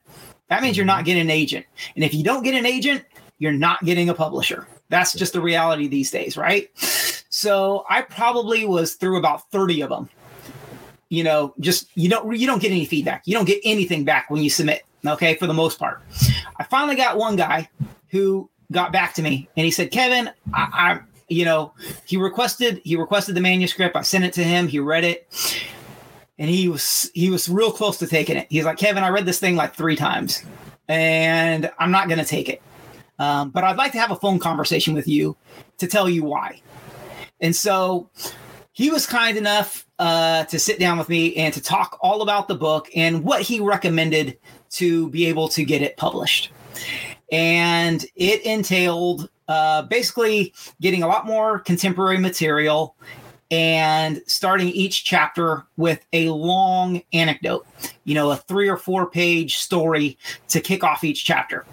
That 0.49 0.63
means 0.63 0.77
you're 0.77 0.87
not 0.87 0.99
mm-hmm. 0.99 1.05
getting 1.05 1.23
an 1.23 1.31
agent. 1.31 1.67
And 1.95 2.05
if 2.05 2.15
you 2.15 2.25
don't 2.25 2.43
get 2.43 2.55
an 2.55 2.67
agent, 2.67 3.05
you're 3.39 3.53
not 3.53 3.85
getting 3.85 4.09
a 4.09 4.15
publisher. 4.15 4.67
That's 4.89 5.13
just 5.13 5.35
the 5.35 5.41
reality 5.41 5.87
these 5.87 6.11
days, 6.11 6.37
right? 6.37 6.71
So 7.29 7.85
I 7.89 8.03
probably 8.03 8.65
was 8.65 8.95
through 8.95 9.19
about 9.19 9.51
30 9.51 9.83
of 9.83 9.91
them. 9.91 10.09
You 11.11 11.25
know, 11.25 11.55
just 11.61 11.89
you 11.95 12.09
don't 12.09 12.37
you 12.37 12.47
don't 12.47 12.61
get 12.61 12.71
any 12.71 12.85
feedback. 12.85 13.23
You 13.27 13.35
don't 13.35 13.47
get 13.47 13.61
anything 13.65 14.05
back 14.05 14.29
when 14.31 14.43
you 14.43 14.51
submit. 14.51 14.85
Okay, 15.07 15.37
for 15.37 15.47
the 15.47 15.55
most 15.55 15.79
part. 15.79 16.03
I 16.57 16.65
finally 16.65 16.97
got 16.97 17.17
one 17.17 17.37
guy 17.37 17.69
who 18.09 18.51
got 18.73 18.93
back 18.93 19.15
to 19.15 19.23
me 19.23 19.49
and 19.57 19.65
he 19.65 19.71
said, 19.71 19.91
Kevin, 19.91 20.31
I, 20.53 20.69
I 20.73 21.01
you 21.29 21.45
know, 21.45 21.73
he 22.05 22.17
requested 22.17 22.81
he 22.85 22.97
requested 22.97 23.35
the 23.35 23.41
manuscript. 23.41 23.97
I 23.97 24.03
sent 24.03 24.25
it 24.25 24.33
to 24.35 24.45
him. 24.45 24.69
He 24.69 24.81
read 24.81 25.05
it, 25.05 25.27
and 26.39 26.49
he 26.49 26.69
was 26.69 27.11
he 27.15 27.31
was 27.31 27.49
real 27.49 27.73
close 27.73 27.99
to 27.99 28.07
taking 28.07 28.37
it. 28.37 28.47
He's 28.51 28.65
like, 28.65 28.79
Kevin, 28.79 29.05
I 29.05 29.09
read 29.09 29.27
this 29.27 29.41
thing 29.41 29.57
like 29.57 29.75
three 29.75 29.97
times, 29.97 30.43
and 30.89 31.71
I'm 31.79 31.91
not 31.91 32.09
going 32.09 32.19
to 32.19 32.25
take 32.25 32.49
it. 32.49 32.63
Um, 33.19 33.51
but 33.51 33.65
I'd 33.65 33.77
like 33.77 33.93
to 33.93 33.99
have 33.99 34.13
a 34.13 34.17
phone 34.17 34.39
conversation 34.39 34.95
with 34.95 35.09
you 35.09 35.37
to 35.79 35.87
tell 35.87 36.09
you 36.09 36.25
why. 36.25 36.61
And 37.41 37.55
so 37.55 38.11
he 38.73 38.91
was 38.91 39.07
kind 39.07 39.37
enough 39.37 39.87
uh, 39.99 40.45
to 40.45 40.59
sit 40.59 40.79
down 40.79 40.99
with 40.99 41.09
me 41.09 41.35
and 41.35 41.53
to 41.55 41.61
talk 41.61 41.99
all 42.01 42.23
about 42.23 42.47
the 42.47 42.55
book 42.55 42.89
and 42.95 43.25
what 43.25 43.43
he 43.43 43.59
recommended 43.59 44.39
to 44.71 45.11
be 45.11 45.27
able 45.27 45.49
to 45.49 45.65
get 45.65 45.83
it 45.83 45.97
published. 45.97 46.53
And 47.33 48.05
it 48.15 48.43
entailed 48.43 49.29
uh, 49.49 49.83
basically 49.83 50.55
getting 50.81 51.03
a 51.03 51.09
lot 51.09 51.27
more 51.27 51.59
contemporary 51.59 52.19
material 52.19 52.95
and 53.51 54.23
starting 54.27 54.69
each 54.69 55.05
chapter 55.05 55.65
with 55.77 56.05
a 56.13 56.29
long 56.31 57.03
anecdote, 57.13 57.67
you 58.05 58.15
know, 58.15 58.31
a 58.31 58.37
three 58.37 58.69
or 58.69 58.77
four 58.77 59.09
page 59.09 59.57
story 59.57 60.19
to 60.49 60.61
kick 60.61 60.85
off 60.85 61.05
each 61.05 61.25
chapter. 61.25 61.65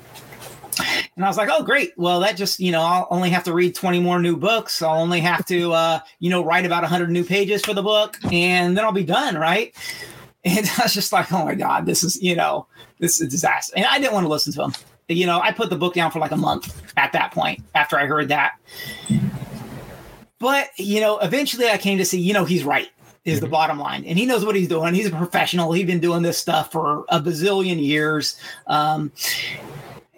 And 1.15 1.23
I 1.23 1.27
was 1.27 1.37
like, 1.37 1.49
oh, 1.49 1.63
great. 1.63 1.93
Well, 1.97 2.19
that 2.19 2.35
just, 2.35 2.59
you 2.59 2.71
know, 2.71 2.81
I'll 2.81 3.07
only 3.09 3.29
have 3.29 3.45
to 3.45 3.53
read 3.53 3.75
20 3.75 3.99
more 4.01 4.19
new 4.19 4.35
books. 4.35 4.81
I'll 4.81 4.99
only 4.99 5.21
have 5.21 5.45
to, 5.45 5.71
uh, 5.71 5.99
you 6.19 6.29
know, 6.29 6.43
write 6.43 6.65
about 6.65 6.83
100 6.83 7.09
new 7.09 7.23
pages 7.23 7.63
for 7.63 7.73
the 7.73 7.83
book, 7.83 8.17
and 8.31 8.77
then 8.77 8.83
I'll 8.83 8.91
be 8.91 9.05
done, 9.05 9.35
right? 9.35 9.73
And 10.43 10.69
I 10.79 10.83
was 10.83 10.93
just 10.93 11.13
like, 11.13 11.31
oh 11.31 11.45
my 11.45 11.55
God, 11.55 11.85
this 11.85 12.03
is, 12.03 12.21
you 12.21 12.35
know, 12.35 12.67
this 12.99 13.21
is 13.21 13.27
a 13.27 13.29
disaster. 13.29 13.73
And 13.77 13.85
I 13.85 13.99
didn't 13.99 14.13
want 14.13 14.25
to 14.25 14.29
listen 14.29 14.51
to 14.53 14.63
him 14.65 14.73
you 15.07 15.25
know, 15.25 15.39
I 15.39 15.51
put 15.51 15.69
the 15.69 15.75
book 15.75 15.93
down 15.93 16.11
for 16.11 16.19
like 16.19 16.31
a 16.31 16.37
month 16.37 16.81
at 16.97 17.11
that 17.13 17.31
point 17.31 17.61
after 17.75 17.97
I 17.97 18.05
heard 18.05 18.29
that. 18.29 18.53
But, 20.45 20.69
you 20.77 21.01
know, 21.01 21.17
eventually 21.17 21.69
I 21.69 21.79
came 21.79 21.97
to 21.97 22.05
see, 22.05 22.19
you 22.19 22.31
know, 22.31 22.45
he's 22.45 22.63
right, 22.63 22.87
is 23.23 23.39
the 23.39 23.47
mm-hmm. 23.47 23.51
bottom 23.51 23.79
line. 23.79 24.05
And 24.05 24.15
he 24.15 24.27
knows 24.27 24.45
what 24.45 24.55
he's 24.55 24.67
doing. 24.67 24.93
He's 24.93 25.07
a 25.07 25.09
professional. 25.09 25.71
He's 25.71 25.87
been 25.87 25.99
doing 25.99 26.21
this 26.21 26.37
stuff 26.37 26.71
for 26.71 27.03
a 27.09 27.19
bazillion 27.19 27.83
years. 27.83 28.39
Um, 28.67 29.11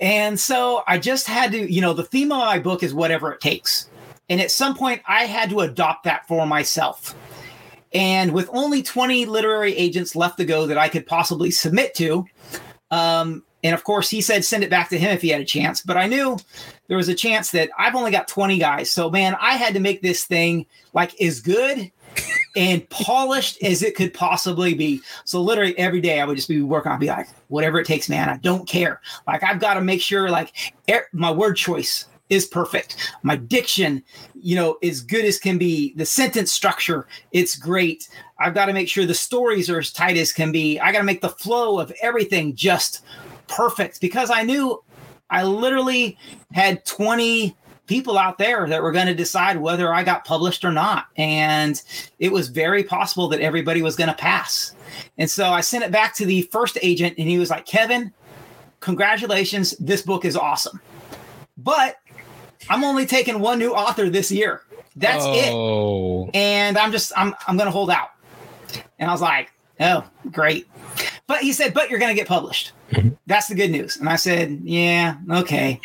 and 0.02 0.38
so 0.38 0.84
I 0.86 0.98
just 0.98 1.28
had 1.28 1.54
to, 1.54 1.72
you 1.72 1.80
know, 1.80 1.94
the 1.94 2.04
theme 2.04 2.34
of 2.34 2.40
my 2.40 2.60
book 2.60 2.84
is 2.84 2.94
whatever 2.94 3.32
it 3.32 3.40
takes. 3.40 3.90
And 4.28 4.42
at 4.42 4.52
some 4.52 4.76
point, 4.76 5.02
I 5.08 5.28
had 5.28 5.50
to 5.52 5.62
adopt 5.62 6.04
that 6.04 6.28
for 6.28 6.46
myself. 6.46 7.16
And 7.94 8.34
with 8.34 8.50
only 8.52 8.84
20 8.84 9.28
literary 9.28 9.78
agents 9.78 10.13
left 10.13 10.40
to 10.40 10.46
go 10.46 10.68
that 10.68 10.78
I 10.78 10.90
could 10.90 11.08
possibly 11.08 11.52
submit 11.52 11.96
to, 11.96 12.26
um, 12.92 13.44
and 13.67 13.73
of 13.73 13.84
course, 13.84 14.10
he 14.10 14.21
said 14.21 14.45
send 14.45 14.63
it 14.63 14.69
back 14.69 14.88
to 14.89 14.97
him 14.97 15.12
if 15.12 15.21
he 15.21 15.27
had 15.27 15.41
a 15.41 15.45
chance. 15.45 15.82
But 15.82 15.97
I 15.97 16.08
knew 16.08 16.38
there 16.88 16.95
was 16.95 17.10
a 17.10 17.13
chance 17.13 17.51
that 17.51 17.69
I've 17.77 17.95
only 17.95 18.12
got 18.12 18.30
20 18.30 18.58
guys. 18.58 18.89
So, 18.89 19.10
man, 19.10 19.36
I 19.41 19.56
had 19.58 19.73
to 19.73 19.82
make 19.82 20.01
this 20.01 20.23
thing 20.23 20.65
like 20.93 21.19
as 21.21 21.41
good 21.41 21.91
and 22.56 22.89
polished 22.89 23.62
as 23.62 23.84
it 23.84 23.93
could 23.93 24.13
possibly 24.13 24.73
be. 24.73 25.01
So, 25.25 25.41
literally 25.41 25.77
every 25.77 25.99
day 25.99 26.21
I 26.21 26.25
would 26.25 26.38
just 26.38 26.47
be 26.47 26.62
working 26.62 26.93
on, 26.93 26.99
be 26.99 27.08
like, 27.08 27.27
whatever 27.49 27.77
it 27.77 27.86
takes, 27.86 28.08
man. 28.08 28.30
I 28.30 28.38
don't 28.38 28.65
care. 28.69 29.01
Like, 29.27 29.43
I've 29.43 29.60
got 29.60 29.73
to 29.73 29.82
make 29.82 30.01
sure, 30.01 30.30
like, 30.30 30.53
er- 30.89 31.10
my 31.12 31.30
word 31.30 31.58
choice 31.58 32.06
is 32.30 32.45
perfect. 32.45 32.95
My 33.23 33.36
diction, 33.36 34.01
you 34.34 34.56
know, 34.56 34.77
as 34.82 35.01
good 35.01 35.25
as 35.25 35.39
can 35.39 35.58
be. 35.58 35.93
The 35.95 36.06
sentence 36.06 36.53
structure, 36.53 37.06
it's 37.34 37.58
great. 37.58 38.08
I've 38.39 38.53
got 38.53 38.67
to 38.67 38.73
make 38.73 38.88
sure 38.88 39.06
the 39.06 39.13
stories 39.13 39.69
are 39.69 39.80
as 39.80 39.91
tight 39.91 40.17
as 40.17 40.32
can 40.32 40.53
be. 40.53 40.80
I 40.80 40.93
got 40.93 40.99
to 40.99 41.03
make 41.03 41.21
the 41.21 41.30
flow 41.30 41.80
of 41.80 41.91
everything 42.01 42.56
just 42.56 43.03
perfect 43.47 44.01
because 44.01 44.29
I 44.29 44.43
knew 44.43 44.83
I 45.29 45.43
literally 45.43 46.17
had 46.53 46.86
20 46.86 47.55
people 47.88 48.17
out 48.17 48.38
there 48.38 48.67
that 48.67 48.83
were 48.83 48.91
going 48.91 49.07
to 49.07 49.15
decide 49.15 49.57
whether 49.57 49.93
I 49.93 50.03
got 50.03 50.25
published 50.25 50.63
or 50.63 50.71
not. 50.71 51.07
And 51.15 51.81
it 52.19 52.31
was 52.31 52.49
very 52.49 52.83
possible 52.83 53.27
that 53.29 53.39
everybody 53.39 53.81
was 53.81 53.95
going 53.95 54.10
to 54.10 54.15
pass. 54.15 54.73
And 55.17 55.29
so 55.29 55.49
I 55.49 55.62
sent 55.62 55.83
it 55.83 55.91
back 55.91 56.13
to 56.15 56.25
the 56.25 56.43
first 56.43 56.77
agent, 56.81 57.15
and 57.17 57.27
he 57.27 57.39
was 57.39 57.49
like, 57.49 57.65
Kevin, 57.65 58.13
congratulations. 58.81 59.71
This 59.79 60.01
book 60.01 60.25
is 60.25 60.36
awesome. 60.36 60.79
But 61.57 61.97
I'm 62.69 62.83
only 62.83 63.05
taking 63.05 63.39
one 63.39 63.57
new 63.57 63.71
author 63.71 64.10
this 64.10 64.31
year. 64.31 64.62
That's 64.95 65.23
oh. 65.25 66.27
it. 66.27 66.36
And 66.36 66.77
I'm 66.77 66.91
just, 66.91 67.12
I'm, 67.15 67.33
I'm 67.47 67.55
going 67.57 67.67
to 67.67 67.71
hold 67.71 67.89
out. 67.89 68.10
And 68.99 69.10
I 69.10 69.13
was 69.13 69.21
like, 69.21 69.51
oh, 69.79 70.03
great. 70.31 70.67
But 71.27 71.41
he 71.41 71.53
said, 71.53 71.73
but 71.73 71.89
you're 71.89 71.99
going 71.99 72.13
to 72.13 72.19
get 72.19 72.27
published. 72.27 72.73
Mm-hmm. 72.91 73.10
That's 73.26 73.47
the 73.47 73.56
good 73.56 73.71
news. 73.71 73.97
And 73.97 74.08
I 74.08 74.15
said, 74.15 74.62
yeah, 74.63 75.17
okay. 75.30 75.80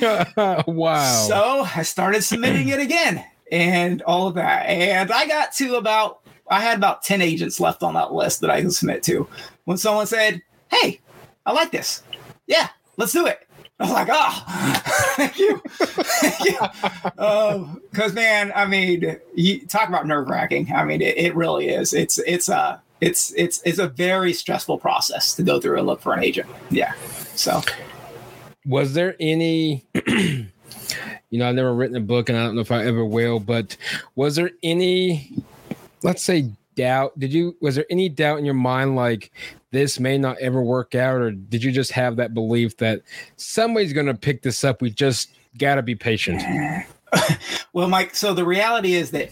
wow. 0.66 1.26
So 1.28 1.68
I 1.74 1.82
started 1.82 2.22
submitting 2.22 2.68
it 2.68 2.80
again 2.80 3.24
and 3.52 4.02
all 4.02 4.26
of 4.26 4.34
that. 4.34 4.66
And 4.66 5.12
I 5.12 5.26
got 5.28 5.52
to 5.54 5.76
about, 5.76 6.20
I 6.48 6.60
had 6.60 6.78
about 6.78 7.02
10 7.02 7.22
agents 7.22 7.60
left 7.60 7.82
on 7.82 7.94
that 7.94 8.12
list 8.12 8.40
that 8.40 8.50
I 8.50 8.62
could 8.62 8.74
submit 8.74 9.02
to. 9.04 9.28
When 9.64 9.76
someone 9.76 10.06
said, 10.06 10.42
hey, 10.70 11.00
I 11.46 11.52
like 11.52 11.70
this. 11.70 12.02
Yeah, 12.46 12.68
let's 12.96 13.12
do 13.12 13.26
it. 13.26 13.46
I 13.78 13.84
was 13.84 13.92
like, 13.92 14.08
oh, 14.10 14.42
thank 15.16 15.38
you. 15.38 15.60
Because, 17.90 18.10
um, 18.10 18.14
man, 18.14 18.52
I 18.54 18.66
mean, 18.66 19.16
you 19.34 19.66
talk 19.66 19.88
about 19.88 20.06
nerve 20.06 20.28
wracking. 20.28 20.72
I 20.72 20.84
mean, 20.84 21.02
it, 21.02 21.16
it, 21.16 21.34
really 21.34 21.68
is. 21.68 21.92
It's, 21.92 22.18
it's, 22.18 22.48
uh, 22.48 22.78
it's, 23.02 23.32
it's, 23.32 23.60
it's 23.64 23.78
a 23.78 23.88
very 23.88 24.32
stressful 24.32 24.78
process 24.78 25.34
to 25.34 25.42
go 25.42 25.60
through 25.60 25.78
and 25.78 25.86
look 25.86 26.00
for 26.00 26.14
an 26.14 26.22
agent. 26.22 26.48
Yeah. 26.70 26.94
So, 27.34 27.62
was 28.64 28.94
there 28.94 29.16
any, 29.18 29.84
you 30.06 30.48
know, 31.32 31.48
I've 31.48 31.56
never 31.56 31.74
written 31.74 31.96
a 31.96 32.00
book 32.00 32.28
and 32.28 32.38
I 32.38 32.44
don't 32.44 32.54
know 32.54 32.60
if 32.60 32.70
I 32.70 32.84
ever 32.84 33.04
will, 33.04 33.40
but 33.40 33.76
was 34.14 34.36
there 34.36 34.52
any, 34.62 35.32
let's 36.04 36.22
say, 36.22 36.48
doubt? 36.76 37.18
Did 37.18 37.32
you, 37.32 37.56
was 37.60 37.74
there 37.74 37.86
any 37.90 38.08
doubt 38.08 38.38
in 38.38 38.44
your 38.44 38.54
mind 38.54 38.94
like 38.94 39.32
this 39.72 39.98
may 39.98 40.16
not 40.16 40.38
ever 40.38 40.62
work 40.62 40.94
out, 40.94 41.20
or 41.20 41.32
did 41.32 41.64
you 41.64 41.72
just 41.72 41.90
have 41.92 42.16
that 42.16 42.34
belief 42.34 42.76
that 42.76 43.02
somebody's 43.36 43.92
going 43.92 44.06
to 44.06 44.14
pick 44.14 44.42
this 44.42 44.62
up? 44.62 44.80
We 44.80 44.90
just 44.90 45.30
got 45.58 45.74
to 45.74 45.82
be 45.82 45.96
patient. 45.96 46.42
well, 47.72 47.88
Mike, 47.88 48.14
so 48.14 48.32
the 48.32 48.44
reality 48.44 48.94
is 48.94 49.10
that 49.10 49.30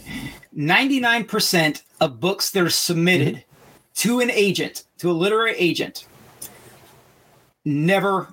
99% 0.57 1.83
of 2.01 2.19
books 2.19 2.51
that 2.51 2.63
are 2.63 2.71
submitted 2.71 3.37
mm-hmm. 3.37 3.50
To 4.01 4.21
an 4.21 4.31
agent, 4.31 4.85
to 4.97 5.11
a 5.11 5.13
literary 5.13 5.55
agent, 5.59 6.07
never 7.67 8.33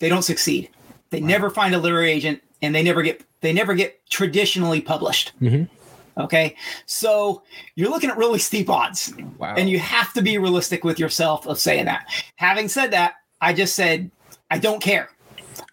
they 0.00 0.08
don't 0.08 0.22
succeed. 0.22 0.68
They 1.10 1.20
wow. 1.20 1.28
never 1.28 1.50
find 1.50 1.76
a 1.76 1.78
literary 1.78 2.10
agent 2.10 2.42
and 2.60 2.74
they 2.74 2.82
never 2.82 3.02
get 3.02 3.24
they 3.40 3.52
never 3.52 3.74
get 3.74 4.04
traditionally 4.10 4.80
published. 4.80 5.32
Mm-hmm. 5.40 5.72
Okay. 6.20 6.56
So 6.86 7.42
you're 7.76 7.88
looking 7.88 8.10
at 8.10 8.16
really 8.16 8.40
steep 8.40 8.68
odds. 8.68 9.12
Wow. 9.38 9.54
And 9.56 9.70
you 9.70 9.78
have 9.78 10.12
to 10.14 10.22
be 10.22 10.38
realistic 10.38 10.82
with 10.82 10.98
yourself 10.98 11.46
of 11.46 11.58
saying 11.60 11.84
that. 11.84 12.08
Having 12.34 12.68
said 12.68 12.90
that, 12.90 13.14
I 13.40 13.52
just 13.52 13.76
said, 13.76 14.10
I 14.50 14.58
don't 14.58 14.82
care. 14.82 15.08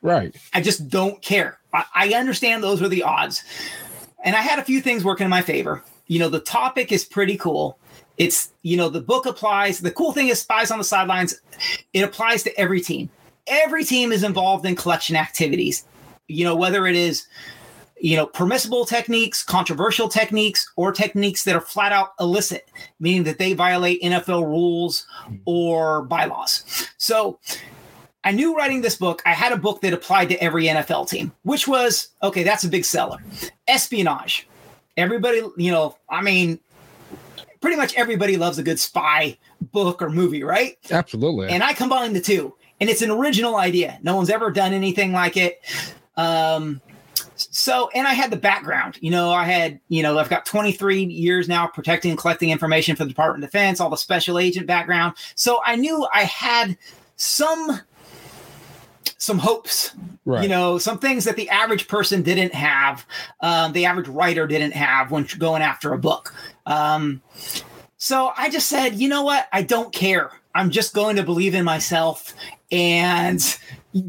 Right. 0.04 0.36
I 0.54 0.62
just 0.62 0.90
don't 0.90 1.20
care. 1.24 1.60
I, 1.74 1.86
I 1.96 2.14
understand 2.14 2.64
those 2.64 2.82
were 2.82 2.90
the 2.90 3.04
odds. 3.04 3.44
And 4.24 4.36
I 4.36 4.42
had 4.42 4.60
a 4.60 4.64
few 4.64 4.80
things 4.80 5.04
working 5.04 5.26
in 5.26 5.32
my 5.32 5.42
favor. 5.42 5.84
You 6.06 6.20
know, 6.20 6.30
the 6.30 6.40
topic 6.40 6.92
is 6.92 7.04
pretty 7.04 7.38
cool. 7.38 7.80
It's, 8.18 8.52
you 8.62 8.78
know, 8.78 8.90
the 8.90 9.02
book 9.02 9.26
applies. 9.26 9.80
The 9.80 9.92
cool 9.92 10.12
thing 10.12 10.28
is 10.28 10.40
Spies 10.40 10.72
on 10.72 10.78
the 10.78 10.84
Sidelines, 10.84 11.40
it 11.94 12.02
applies 12.02 12.44
to 12.44 12.60
every 12.60 12.82
team. 12.82 13.10
Every 13.48 13.84
team 13.84 14.12
is 14.12 14.24
involved 14.24 14.66
in 14.66 14.76
collection 14.76 15.16
activities. 15.16 15.86
You 16.28 16.46
know, 16.46 16.56
whether 16.56 16.86
it 16.88 16.96
is 16.96 17.28
you 18.02 18.18
know, 18.18 18.26
permissible 18.26 18.84
techniques, 18.84 19.44
controversial 19.44 20.10
techniques, 20.10 20.70
or 20.76 20.92
techniques 20.92 21.44
that 21.44 21.56
are 21.56 21.62
flat 21.62 21.92
out 21.92 22.14
illicit, 22.20 22.70
meaning 23.00 23.24
that 23.24 23.38
they 23.38 23.54
violate 23.54 24.02
NFL 24.02 24.44
rules 24.44 25.06
or 25.46 26.02
bylaws. 26.04 26.90
So 26.98 27.40
I 28.24 28.32
knew 28.32 28.56
writing 28.56 28.82
this 28.82 28.96
book, 28.96 29.22
I 29.26 29.34
had 29.34 29.52
a 29.52 29.58
book 29.58 29.82
that 29.82 29.94
applied 29.94 30.30
to 30.30 30.44
every 30.44 30.66
NFL 30.66 31.10
team, 31.10 31.32
which 31.44 31.68
was 31.68 32.10
okay, 32.24 32.44
that's 32.44 32.64
a 32.64 32.70
big 32.70 32.86
seller. 32.86 33.20
Espionage. 33.68 34.48
Everybody, 34.98 35.44
you 35.56 35.72
know, 35.72 35.96
I 36.10 36.22
mean, 36.22 36.60
pretty 37.62 37.78
much 37.78 37.96
everybody 37.96 38.38
loves 38.38 38.58
a 38.58 38.64
good 38.64 38.80
spy 38.80 39.38
book 39.72 40.02
or 40.02 40.10
movie, 40.10 40.44
right? 40.44 40.78
Absolutely. 40.90 41.50
And 41.50 41.64
I 41.64 41.74
combine 41.74 42.14
the 42.14 42.22
two, 42.22 42.56
and 42.80 42.90
it's 42.90 43.02
an 43.02 43.12
original 43.12 43.56
idea. 43.56 44.00
No 44.02 44.16
one's 44.16 44.30
ever 44.30 44.52
done 44.52 44.74
anything 44.74 45.14
like 45.14 45.38
it. 45.38 45.62
Um, 46.18 46.82
so, 47.36 47.90
and 47.96 48.08
I 48.08 48.14
had 48.14 48.32
the 48.32 48.38
background, 48.38 48.98
you 49.02 49.10
know, 49.10 49.32
I 49.32 49.46
had, 49.46 49.80
you 49.90 50.04
know, 50.04 50.18
I've 50.18 50.30
got 50.30 50.46
23 50.46 51.06
years 51.06 51.48
now 51.48 51.68
protecting 51.68 52.12
and 52.12 52.20
collecting 52.20 52.50
information 52.50 52.96
for 52.96 53.04
the 53.04 53.10
Department 53.10 53.44
of 53.44 53.50
Defense, 53.50 53.80
all 53.80 53.90
the 53.90 53.98
special 53.98 54.38
agent 54.38 54.68
background. 54.68 55.16
So 55.36 55.62
I 55.66 55.76
knew 55.76 56.08
I 56.14 56.24
had 56.24 56.78
some 57.16 57.80
some 59.18 59.38
hopes 59.38 59.96
right. 60.26 60.44
you 60.44 60.50
know 60.50 60.78
some 60.78 61.00
things 61.00 61.26
that 61.26 61.36
the 61.36 61.50
average 61.50 61.88
person 61.88 62.22
didn't 62.22 62.54
have 62.54 63.06
um, 63.42 63.72
the 63.74 63.86
average 63.86 64.08
writer 64.08 64.48
didn't 64.48 64.74
have 64.74 65.12
when 65.12 65.28
going 65.38 65.62
after 65.62 65.94
a 65.94 65.98
book. 65.98 66.34
Um, 66.66 67.22
so 67.98 68.32
i 68.38 68.50
just 68.50 68.68
said 68.68 68.96
you 68.96 69.08
know 69.08 69.24
what? 69.24 69.48
I 69.52 69.62
don't 69.64 69.94
care. 69.94 70.32
I'm 70.54 70.70
just 70.70 70.94
going 70.94 71.16
to 71.16 71.24
believe 71.24 71.56
in 71.56 71.64
myself 71.64 72.34
and 72.72 73.58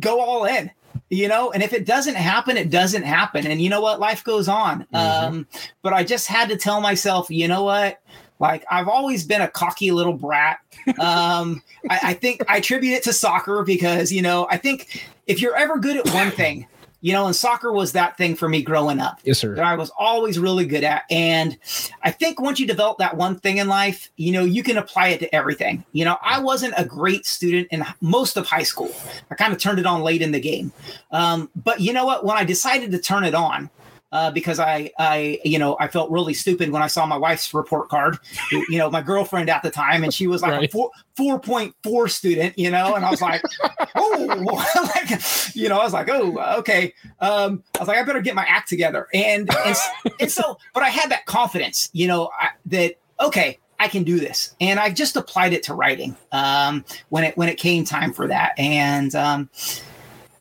go 0.00 0.20
all 0.20 0.44
in 0.44 0.70
you 1.08 1.28
know? 1.28 1.52
And 1.52 1.62
if 1.62 1.74
it 1.74 1.84
doesn't 1.84 2.14
happen 2.14 2.56
it 2.56 2.70
doesn't 2.70 3.02
happen. 3.02 3.46
And 3.46 3.60
you 3.60 3.68
know 3.68 3.80
what? 3.80 4.00
Life 4.00 4.24
goes 4.24 4.48
on. 4.48 4.86
Mm-hmm. 4.94 4.96
um, 4.96 5.46
but 5.82 5.92
i 5.92 6.02
just 6.02 6.26
had 6.26 6.48
to 6.48 6.56
tell 6.56 6.80
myself 6.80 7.30
you 7.30 7.48
know 7.48 7.64
what 7.64 8.00
like 8.42 8.64
I've 8.70 8.88
always 8.88 9.24
been 9.24 9.40
a 9.40 9.48
cocky 9.48 9.92
little 9.92 10.12
brat. 10.12 10.58
Um, 10.98 11.62
I, 11.88 12.00
I 12.02 12.14
think 12.14 12.42
I 12.48 12.56
attribute 12.56 12.94
it 12.94 13.04
to 13.04 13.12
soccer 13.12 13.62
because 13.62 14.10
you 14.10 14.20
know 14.20 14.48
I 14.50 14.56
think 14.56 15.06
if 15.28 15.40
you're 15.40 15.56
ever 15.56 15.78
good 15.78 15.96
at 15.96 16.12
one 16.12 16.32
thing, 16.32 16.66
you 17.02 17.12
know, 17.12 17.26
and 17.26 17.36
soccer 17.36 17.72
was 17.72 17.92
that 17.92 18.16
thing 18.16 18.34
for 18.34 18.48
me 18.48 18.62
growing 18.62 18.98
up. 18.98 19.20
Yes, 19.24 19.38
sir. 19.38 19.54
That 19.54 19.64
I 19.64 19.74
was 19.76 19.90
always 19.96 20.38
really 20.38 20.66
good 20.66 20.82
at. 20.82 21.04
And 21.10 21.56
I 22.02 22.10
think 22.10 22.40
once 22.40 22.58
you 22.58 22.66
develop 22.66 22.98
that 22.98 23.16
one 23.16 23.38
thing 23.38 23.58
in 23.58 23.68
life, 23.68 24.10
you 24.16 24.32
know, 24.32 24.44
you 24.44 24.62
can 24.62 24.76
apply 24.76 25.08
it 25.08 25.18
to 25.18 25.34
everything. 25.34 25.84
You 25.92 26.04
know, 26.04 26.16
I 26.20 26.40
wasn't 26.40 26.74
a 26.76 26.84
great 26.84 27.26
student 27.26 27.68
in 27.70 27.84
most 28.00 28.36
of 28.36 28.46
high 28.46 28.62
school. 28.62 28.90
I 29.30 29.36
kind 29.36 29.52
of 29.52 29.58
turned 29.58 29.78
it 29.78 29.86
on 29.86 30.02
late 30.02 30.22
in 30.22 30.32
the 30.32 30.40
game. 30.40 30.72
Um, 31.10 31.50
but 31.56 31.80
you 31.80 31.92
know 31.92 32.06
what? 32.06 32.24
When 32.24 32.36
I 32.36 32.44
decided 32.44 32.90
to 32.92 32.98
turn 32.98 33.24
it 33.24 33.34
on, 33.34 33.70
uh, 34.12 34.30
because 34.30 34.60
I, 34.60 34.90
I, 34.98 35.40
you 35.44 35.58
know, 35.58 35.76
I 35.80 35.88
felt 35.88 36.10
really 36.10 36.34
stupid 36.34 36.70
when 36.70 36.82
I 36.82 36.86
saw 36.86 37.06
my 37.06 37.16
wife's 37.16 37.52
report 37.54 37.88
card. 37.88 38.18
you 38.50 38.78
know, 38.78 38.90
my 38.90 39.00
girlfriend 39.00 39.48
at 39.48 39.62
the 39.62 39.70
time, 39.70 40.04
and 40.04 40.12
she 40.12 40.26
was 40.26 40.42
like 40.42 40.52
right. 40.52 40.68
a 40.68 40.72
four 40.72 40.90
four 41.16 41.40
point 41.40 41.74
four 41.82 42.08
student. 42.08 42.58
You 42.58 42.70
know, 42.70 42.94
and 42.94 43.04
I 43.04 43.10
was 43.10 43.22
like, 43.22 43.42
oh, 43.96 44.92
like, 44.94 45.56
you 45.56 45.68
know, 45.68 45.78
I 45.78 45.84
was 45.84 45.94
like, 45.94 46.08
oh, 46.10 46.38
okay. 46.58 46.92
Um, 47.20 47.64
I 47.76 47.78
was 47.80 47.88
like, 47.88 47.98
I 47.98 48.02
better 48.02 48.20
get 48.20 48.34
my 48.34 48.44
act 48.44 48.68
together, 48.68 49.08
and 49.14 49.48
and, 49.66 49.76
and 50.20 50.30
so, 50.30 50.58
but 50.74 50.82
I 50.82 50.90
had 50.90 51.10
that 51.10 51.24
confidence, 51.26 51.88
you 51.92 52.06
know, 52.06 52.30
I, 52.38 52.50
that 52.66 52.96
okay, 53.20 53.58
I 53.80 53.88
can 53.88 54.04
do 54.04 54.20
this, 54.20 54.54
and 54.60 54.78
I 54.78 54.90
just 54.90 55.16
applied 55.16 55.54
it 55.54 55.62
to 55.64 55.74
writing 55.74 56.16
um, 56.32 56.84
when 57.08 57.24
it 57.24 57.36
when 57.38 57.48
it 57.48 57.56
came 57.56 57.84
time 57.84 58.12
for 58.12 58.28
that, 58.28 58.58
and 58.58 59.14
um, 59.14 59.48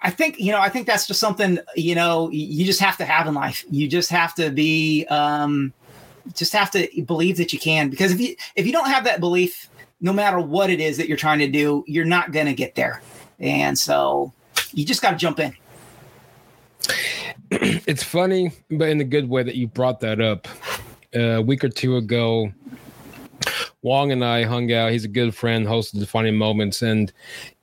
I 0.02 0.10
think 0.10 0.40
you 0.40 0.52
know 0.52 0.60
I 0.60 0.70
think 0.70 0.88
that's 0.88 1.08
just 1.08 1.20
something 1.20 1.60
you 1.76 1.96
know 1.96 2.30
you 2.32 2.66
just 2.66 2.80
have 2.80 2.98
to 2.98 3.06
have 3.06 3.28
in 3.28 3.34
life. 3.34 3.66
You 3.70 3.88
just 3.88 4.10
have 4.10 4.34
to 4.36 4.50
be 4.50 5.06
um, 5.10 5.74
just 6.36 6.54
have 6.54 6.72
to 6.72 6.88
believe 7.06 7.38
that 7.38 7.54
you 7.54 7.60
can 7.60 7.90
because 7.90 8.12
if 8.12 8.20
you 8.20 8.36
if 8.56 8.66
you 8.66 8.72
don't 8.72 8.88
have 8.88 9.04
that 9.04 9.20
belief, 9.20 9.70
no 10.00 10.12
matter 10.12 10.40
what 10.40 10.70
it 10.70 10.80
is 10.80 10.98
that 10.98 11.08
you're 11.08 11.18
trying 11.18 11.40
to 11.40 11.48
do, 11.48 11.84
you're 11.88 12.06
not 12.06 12.32
going 12.32 12.48
to 12.48 12.54
get 12.54 12.76
there. 12.76 13.02
And 13.40 13.78
so 13.78 14.34
you 14.74 14.86
just 14.86 15.02
got 15.02 15.12
to 15.12 15.18
jump 15.18 15.40
in. 15.40 15.56
It's 17.86 18.04
funny, 18.04 18.54
but 18.70 18.88
in 18.88 19.02
a 19.02 19.04
good 19.04 19.28
way 19.28 19.44
that 19.44 19.56
you 19.56 19.68
brought 19.68 20.00
that 20.00 20.22
up. 20.22 20.48
Uh, 21.14 21.20
a 21.20 21.42
week 21.42 21.62
or 21.66 21.70
two 21.70 21.98
ago, 21.98 22.50
Wong 23.84 24.12
and 24.12 24.24
I 24.24 24.44
hung 24.44 24.72
out. 24.72 24.92
He's 24.92 25.06
a 25.06 25.10
good 25.10 25.34
friend, 25.34 25.66
hosted 25.66 26.00
Defining 26.00 26.36
Moments, 26.36 26.82
and 26.84 27.12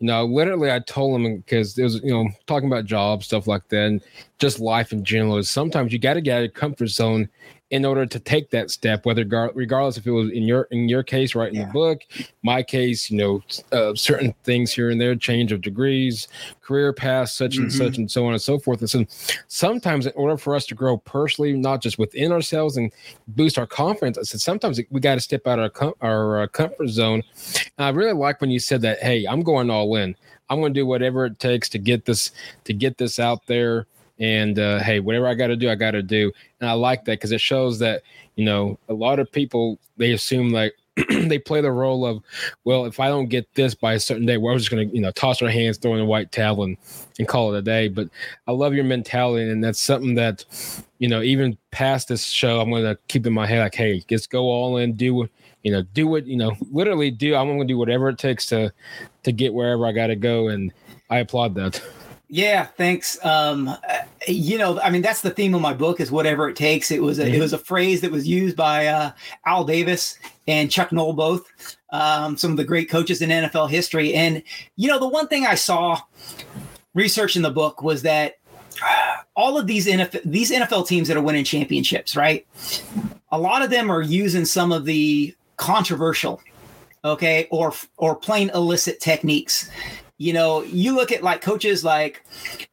you 0.01 0.07
know, 0.07 0.25
literally, 0.25 0.71
I 0.71 0.81
told 0.81 1.21
him 1.21 1.37
because 1.37 1.79
it 1.79 1.85
was 1.85 1.97
you 2.03 2.13
know 2.13 2.29
talking 2.47 2.69
about 2.69 2.87
jobs, 2.87 3.27
stuff 3.27 3.47
like 3.47 3.69
that, 3.69 3.87
and 3.87 4.03
just 4.39 4.59
life 4.59 4.93
in 4.93 5.05
general. 5.05 5.37
Is 5.39 5.49
sometimes 5.49 5.93
you 5.93 5.99
got 5.99 6.15
to 6.15 6.21
get 6.21 6.35
out 6.35 6.39
of 6.39 6.43
your 6.45 6.51
comfort 6.53 6.89
zone 6.89 7.29
in 7.71 7.85
order 7.85 8.07
to 8.07 8.19
take 8.19 8.51
that 8.51 8.71
step 8.71 9.05
whether 9.05 9.23
regardless 9.55 9.99
if 9.99 10.07
it 10.07 10.11
was 10.11 10.31
in 10.31 10.45
your 10.45 10.63
in 10.71 10.89
your 10.89 11.03
case 11.03 11.35
right 11.35 11.51
in 11.51 11.57
yeah. 11.57 11.67
the 11.67 11.73
book 11.73 12.03
my 12.43 12.63
case 12.63 13.11
you 13.11 13.19
know 13.19 13.43
uh, 13.73 13.95
certain 13.95 14.35
things 14.45 14.73
here 14.73 14.91
and 14.91 15.01
there 15.01 15.15
change 15.15 15.53
of 15.53 15.61
degrees 15.61 16.29
career 16.63 16.93
paths 16.93 17.33
such 17.33 17.53
mm-hmm. 17.53 17.65
and 17.65 17.73
such 17.73 17.99
and 17.99 18.11
so 18.11 18.25
on 18.27 18.33
and 18.33 18.41
so 18.41 18.59
forth 18.59 18.81
and 18.81 18.91
so 18.91 19.05
sometimes 19.49 20.07
in 20.07 20.13
order 20.15 20.37
for 20.37 20.55
us 20.55 20.65
to 20.67 20.75
grow 20.75 20.97
personally 20.97 21.53
not 21.53 21.83
just 21.83 21.99
within 21.99 22.33
ourselves 22.33 22.77
and 22.77 22.91
boost 23.29 23.59
our 23.59 23.67
confidence 23.67 24.17
i 24.17 24.23
said 24.23 24.41
sometimes 24.41 24.81
we 24.91 25.01
got 25.01 25.15
to 25.15 25.21
step 25.21 25.47
out 25.47 25.59
of 25.59 25.65
our, 25.65 25.71
com- 25.71 25.95
our 26.01 26.43
uh, 26.43 26.47
comfort 26.49 26.89
zone 26.89 27.23
and 27.77 27.85
i 27.87 27.91
really 27.91 28.13
like 28.13 28.41
when 28.41 28.51
you 28.51 28.59
said 28.59 28.81
that 28.81 28.99
hey 29.01 29.27
i'm 29.27 29.43
going 29.43 29.71
all 29.71 29.95
in 29.97 30.17
i'm 30.49 30.61
going 30.61 30.73
to 30.73 30.81
do 30.81 30.87
whatever 30.87 31.27
it 31.27 31.39
takes 31.39 31.69
to 31.69 31.79
get 31.79 32.07
this 32.07 32.31
to 32.65 32.73
get 32.73 32.97
this 32.97 33.19
out 33.19 33.47
there 33.47 33.87
and 34.19 34.59
uh, 34.59 34.81
hey, 34.81 35.01
whatever 35.01 35.27
I 35.27 35.35
got 35.35 35.49
to 35.49 35.57
do, 35.57 35.71
I 35.71 35.75
got 35.75 35.93
to 35.93 36.03
do. 36.03 36.33
And 36.61 36.69
I 36.69 36.73
like 36.73 37.05
that 37.05 37.13
because 37.13 37.33
it 37.33 37.41
shows 37.41 37.79
that 37.81 38.03
you 38.37 38.45
know 38.45 38.79
a 38.89 38.95
lot 38.95 39.19
of 39.19 39.31
people 39.31 39.79
they 39.97 40.13
assume 40.13 40.51
like 40.51 40.75
they 41.09 41.39
play 41.39 41.61
the 41.61 41.71
role 41.71 42.05
of, 42.05 42.23
well, 42.65 42.85
if 42.85 42.99
I 42.99 43.09
don't 43.09 43.29
get 43.29 43.53
this 43.55 43.75
by 43.75 43.95
a 43.95 44.01
certain 44.01 44.27
day, 44.27 44.37
we're 44.37 44.57
just 44.59 44.71
gonna 44.71 44.85
you 44.85 45.01
know 45.01 45.11
toss 45.13 45.43
our 45.43 45.49
hands, 45.49 45.79
throw 45.79 45.95
in 45.95 46.01
a 46.01 46.05
white 46.05 46.33
towel, 46.33 46.65
and, 46.65 46.77
and 47.19 47.29
call 47.29 47.55
it 47.55 47.59
a 47.59 47.63
day. 47.63 47.89
But 47.89 48.09
I 48.47 48.53
love 48.53 48.75
your 48.75 48.85
mentality, 48.85 49.51
and 49.51 49.63
that's 49.63 49.81
something 49.81 50.15
that 50.15 50.45
you 50.99 51.09
know 51.09 51.23
even 51.23 51.57
past 51.71 52.09
this 52.09 52.25
show, 52.25 52.61
I'm 52.61 52.71
gonna 52.71 52.97
keep 53.09 53.27
in 53.27 53.33
my 53.33 53.47
head 53.47 53.61
like, 53.61 53.75
hey, 53.75 54.03
just 54.09 54.31
go 54.31 54.45
all 54.45 54.79
in, 54.79 54.95
do 54.95 55.29
you 55.63 55.73
know, 55.73 55.83
do 55.93 56.17
it, 56.17 56.25
you 56.25 56.37
know, 56.37 56.57
literally 56.71 57.11
do. 57.11 57.35
I'm 57.35 57.49
gonna 57.49 57.65
do 57.65 57.79
whatever 57.79 58.09
it 58.09 58.19
takes 58.19 58.47
to 58.47 58.73
to 59.25 59.33
get 59.33 59.53
wherever 59.53 59.87
I 59.87 59.93
got 59.93 60.09
to 60.09 60.17
go, 60.17 60.49
and 60.49 60.73
I 61.11 61.19
applaud 61.19 61.55
that. 61.57 61.83
Yeah, 62.31 62.67
thanks. 62.67 63.25
Um, 63.25 63.75
you 64.27 64.59
know, 64.59 64.79
I 64.81 64.91
mean, 64.91 65.01
that's 65.01 65.23
the 65.23 65.31
theme 65.31 65.55
of 65.55 65.63
my 65.63 65.73
book 65.73 65.99
is 65.99 66.11
whatever 66.11 66.49
it 66.49 66.57
takes. 66.57 66.91
It 66.91 67.03
was 67.03 67.19
a, 67.19 67.27
it 67.27 67.41
was 67.41 67.55
a 67.55 67.59
phrase 67.59 68.03
that 68.03 68.11
was 68.11 68.29
used 68.29 68.55
by 68.55 68.87
uh, 68.87 69.13
Al 69.47 69.65
Davis 69.65 70.19
and 70.47 70.71
Chuck 70.71 70.93
Noll 70.93 71.15
both, 71.15 71.51
um, 71.91 72.37
some 72.37 72.51
of 72.51 72.59
the 72.59 72.65
great 72.65 72.91
coaches 72.91 73.23
in 73.23 73.31
NFL 73.31 73.71
history. 73.71 74.13
And 74.13 74.43
you 74.77 74.89
know, 74.89 74.99
the 74.99 75.09
one 75.09 75.29
thing 75.29 75.47
I 75.47 75.55
saw 75.55 76.03
research 76.93 77.35
in 77.35 77.43
the 77.43 77.51
book 77.51 77.83
was 77.83 78.03
that 78.03 78.35
all 79.35 79.59
of 79.59 79.67
these 79.67 79.87
NFL 79.87 80.21
these 80.25 80.51
NFL 80.51 80.87
teams 80.87 81.09
that 81.09 81.17
are 81.17 81.23
winning 81.23 81.45
championships, 81.45 82.15
right? 82.15 82.47
A 83.33 83.39
lot 83.39 83.63
of 83.63 83.71
them 83.71 83.91
are 83.91 84.03
using 84.03 84.45
some 84.45 84.71
of 84.71 84.85
the 84.85 85.35
controversial, 85.57 86.43
okay, 87.07 87.49
or 87.51 87.73
or 87.97 88.15
plain 88.15 88.51
illicit 88.51 89.01
techniques 89.01 89.71
you 90.19 90.33
know, 90.33 90.63
you 90.63 90.95
look 90.95 91.13
at 91.13 91.23
like 91.23 91.41
coaches 91.41 91.85
like, 91.85 92.25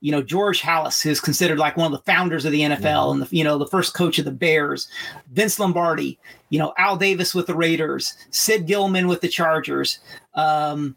you 0.01 0.11
know, 0.11 0.21
George 0.21 0.61
Halas, 0.61 1.01
who's 1.01 1.21
considered 1.21 1.59
like 1.59 1.77
one 1.77 1.85
of 1.85 1.91
the 1.91 2.03
founders 2.11 2.43
of 2.43 2.51
the 2.51 2.61
NFL 2.61 2.79
mm-hmm. 2.79 3.11
and 3.11 3.21
the, 3.21 3.35
you 3.35 3.43
know, 3.43 3.59
the 3.59 3.67
first 3.67 3.93
coach 3.93 4.17
of 4.17 4.25
the 4.25 4.31
Bears, 4.31 4.87
Vince 5.31 5.59
Lombardi, 5.59 6.19
you 6.49 6.57
know, 6.57 6.73
Al 6.79 6.97
Davis 6.97 7.35
with 7.35 7.45
the 7.45 7.55
Raiders, 7.55 8.15
Sid 8.31 8.65
Gilman 8.65 9.07
with 9.07 9.21
the 9.21 9.27
Chargers. 9.27 9.99
Um, 10.33 10.95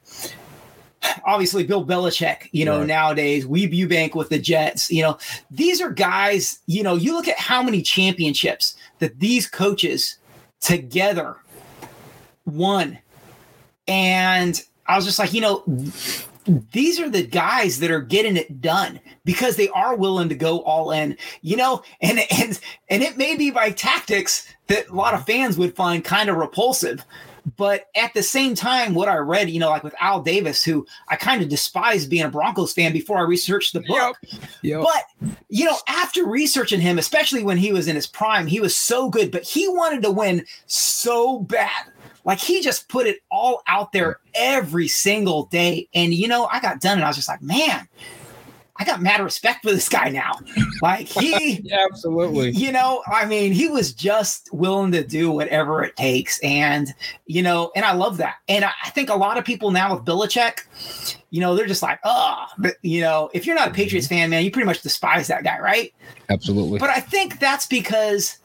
obviously 1.27 1.65
Bill 1.65 1.85
Belichick, 1.85 2.49
you 2.53 2.65
know, 2.65 2.79
right. 2.79 2.87
nowadays, 2.87 3.47
Weeb 3.47 3.73
Ewbank 3.73 4.15
with 4.15 4.31
the 4.31 4.39
Jets, 4.39 4.91
you 4.91 5.03
know, 5.03 5.19
these 5.51 5.83
are 5.83 5.91
guys, 5.91 6.61
you 6.67 6.83
know, 6.83 6.95
you 6.95 7.13
look 7.13 7.29
at 7.29 7.39
how 7.39 7.63
many 7.63 7.83
championships 7.83 8.75
that 9.01 9.21
these 9.21 9.47
coaches 9.47 10.17
together 10.61 11.37
won. 12.47 12.99
And 13.87 14.63
I 14.87 14.97
was 14.97 15.05
just 15.05 15.19
like, 15.19 15.33
you 15.33 15.41
know, 15.41 15.63
these 16.73 16.99
are 16.99 17.11
the 17.11 17.27
guys 17.27 17.81
that 17.81 17.91
are 17.91 18.01
getting 18.01 18.37
it 18.37 18.61
done 18.61 19.01
because 19.25 19.57
they 19.57 19.69
are 19.71 19.97
willing 19.97 20.29
to 20.29 20.35
go 20.35 20.61
all 20.61 20.91
in 20.91 21.17
you 21.43 21.57
know 21.57 21.83
and 22.01 22.21
and 22.31 22.59
and 22.89 23.03
it 23.03 23.17
may 23.17 23.37
be 23.37 23.51
by 23.51 23.71
tactics 23.71 24.47
that 24.67 24.89
a 24.89 24.95
lot 24.95 25.15
of 25.15 25.27
fans 25.27 25.59
would 25.59 25.77
find 25.77 26.05
kind 26.05 26.29
of 26.29 26.37
repulsive 26.37 27.05
but 27.57 27.87
at 27.97 28.13
the 28.15 28.23
same 28.23 28.55
time 28.55 28.95
what 28.95 29.09
i 29.09 29.17
read 29.17 29.51
you 29.51 29.61
know 29.61 29.71
like 29.71 29.85
with 29.85 29.95
al 30.01 30.21
davis 30.21 30.65
who 30.65 30.87
i 31.09 31.17
kind 31.17 31.43
of 31.43 31.49
despised 31.49 32.11
being 32.11 32.25
a 32.25 32.29
broncos 32.29 32.73
fan 32.73 32.93
before 32.93 33.19
i 33.19 33.23
researched 33.23 33.73
the 33.73 33.81
book 33.81 34.17
yep. 34.23 34.43
Yep. 34.63 34.83
but 34.83 35.31
you 35.49 35.65
know 35.65 35.77
after 35.87 36.27
researching 36.27 36.81
him 36.81 36.99
especially 36.99 37.43
when 37.43 37.59
he 37.59 37.73
was 37.73 37.89
in 37.89 37.95
his 37.95 38.07
prime 38.07 38.47
he 38.47 38.61
was 38.61 38.77
so 38.77 39.09
good 39.09 39.31
but 39.31 39.45
he 39.45 39.69
wanted 39.69 40.03
to 40.03 40.11
win 40.11 40.45
so 40.67 41.41
bad 41.41 41.87
like 42.29 42.39
he 42.39 42.61
just 42.61 42.91
put 42.91 43.07
it 43.07 43.21
all 43.31 43.63
out 43.67 43.93
there 43.93 44.21
every 44.35 44.87
single 44.87 45.47
day. 45.47 45.89
And 45.95 46.13
you 46.13 46.29
know, 46.29 46.45
I 46.45 46.61
got 46.61 46.79
done 46.79 46.99
and 46.99 47.05
I 47.05 47.09
was 47.09 47.17
just 47.17 47.27
like, 47.27 47.41
man, 47.41 47.89
I 48.77 48.85
got 48.85 49.01
mad 49.01 49.23
respect 49.23 49.65
for 49.65 49.73
this 49.73 49.89
guy 49.89 50.11
now. 50.11 50.33
Like 50.81 51.09
he 51.09 51.55
yeah, 51.65 51.87
absolutely. 51.91 52.53
You 52.53 52.71
know, 52.71 53.03
I 53.13 53.25
mean, 53.25 53.53
he 53.53 53.67
was 53.67 53.93
just 53.93 54.49
willing 54.53 54.93
to 54.93 55.03
do 55.03 55.29
whatever 55.29 55.83
it 55.83 55.97
takes. 55.97 56.39
And, 56.39 56.95
you 57.27 57.43
know, 57.43 57.73
and 57.75 57.85
I 57.85 57.95
love 57.95 58.19
that. 58.19 58.37
And 58.49 58.65
I 58.65 58.91
think 58.91 59.11
a 59.11 59.17
lot 59.17 59.39
of 59.39 59.45
people 59.45 59.73
now 59.73 59.97
with 59.97 60.05
Belichick, 60.05 60.61
you 61.31 61.41
know, 61.41 61.57
they're 61.57 61.67
just 61.67 61.83
like, 61.83 61.99
oh, 62.05 62.47
but 62.59 62.77
you 62.83 63.01
know, 63.01 63.29
if 63.35 63.45
you're 63.45 63.57
not 63.57 63.69
a 63.69 63.73
Patriots 63.73 64.07
mm-hmm. 64.07 64.15
fan, 64.15 64.31
man, 64.31 64.45
you 64.45 64.53
pretty 64.53 64.67
much 64.67 64.83
despise 64.83 65.27
that 65.27 65.43
guy, 65.43 65.59
right? 65.59 65.93
Absolutely. 66.29 66.79
But 66.79 66.91
I 66.91 67.01
think 67.01 67.41
that's 67.41 67.67
because 67.67 68.39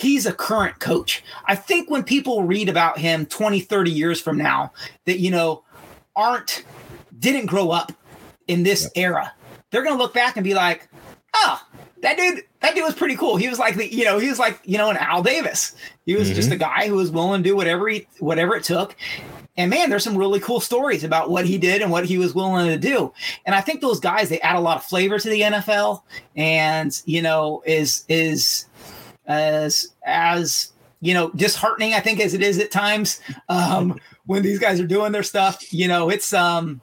he's 0.00 0.26
a 0.26 0.32
current 0.32 0.78
coach. 0.78 1.22
I 1.46 1.54
think 1.54 1.90
when 1.90 2.02
people 2.02 2.44
read 2.44 2.68
about 2.68 2.98
him 2.98 3.26
20, 3.26 3.60
30 3.60 3.90
years 3.90 4.20
from 4.20 4.38
now 4.38 4.72
that, 5.04 5.18
you 5.18 5.30
know, 5.30 5.62
aren't, 6.16 6.64
didn't 7.18 7.46
grow 7.46 7.70
up 7.70 7.92
in 8.48 8.62
this 8.62 8.84
yep. 8.84 8.92
era, 8.96 9.32
they're 9.70 9.82
going 9.82 9.96
to 9.96 10.02
look 10.02 10.14
back 10.14 10.36
and 10.36 10.44
be 10.44 10.54
like, 10.54 10.88
oh, 11.34 11.62
that 12.02 12.16
dude, 12.16 12.42
that 12.60 12.74
dude 12.74 12.84
was 12.84 12.94
pretty 12.94 13.16
cool. 13.16 13.36
He 13.36 13.48
was 13.48 13.58
like 13.58 13.76
the, 13.76 13.92
you 13.92 14.04
know, 14.04 14.18
he 14.18 14.28
was 14.28 14.38
like, 14.38 14.58
you 14.64 14.78
know, 14.78 14.90
an 14.90 14.96
Al 14.96 15.22
Davis. 15.22 15.74
He 16.06 16.14
was 16.14 16.28
mm-hmm. 16.28 16.36
just 16.36 16.50
a 16.50 16.56
guy 16.56 16.88
who 16.88 16.94
was 16.94 17.10
willing 17.10 17.42
to 17.42 17.48
do 17.48 17.54
whatever 17.54 17.88
he, 17.88 18.06
whatever 18.18 18.56
it 18.56 18.64
took. 18.64 18.96
And 19.56 19.68
man, 19.68 19.90
there's 19.90 20.04
some 20.04 20.16
really 20.16 20.40
cool 20.40 20.60
stories 20.60 21.04
about 21.04 21.28
what 21.28 21.44
he 21.44 21.58
did 21.58 21.82
and 21.82 21.90
what 21.90 22.06
he 22.06 22.16
was 22.16 22.34
willing 22.34 22.68
to 22.68 22.78
do. 22.78 23.12
And 23.44 23.54
I 23.54 23.60
think 23.60 23.82
those 23.82 24.00
guys 24.00 24.30
they 24.30 24.40
add 24.40 24.56
a 24.56 24.60
lot 24.60 24.78
of 24.78 24.84
flavor 24.84 25.18
to 25.18 25.28
the 25.28 25.42
NFL. 25.42 26.02
And 26.34 26.98
you 27.04 27.20
know, 27.20 27.62
is 27.66 28.04
is 28.08 28.64
as 29.30 29.92
as 30.04 30.72
you 31.00 31.14
know 31.14 31.30
disheartening 31.30 31.94
I 31.94 32.00
think 32.00 32.20
as 32.20 32.34
it 32.34 32.42
is 32.42 32.58
at 32.58 32.70
times 32.70 33.20
um, 33.48 33.98
when 34.26 34.42
these 34.42 34.58
guys 34.58 34.80
are 34.80 34.86
doing 34.86 35.12
their 35.12 35.22
stuff. 35.22 35.72
You 35.72 35.88
know, 35.88 36.10
it's 36.10 36.32
um 36.32 36.80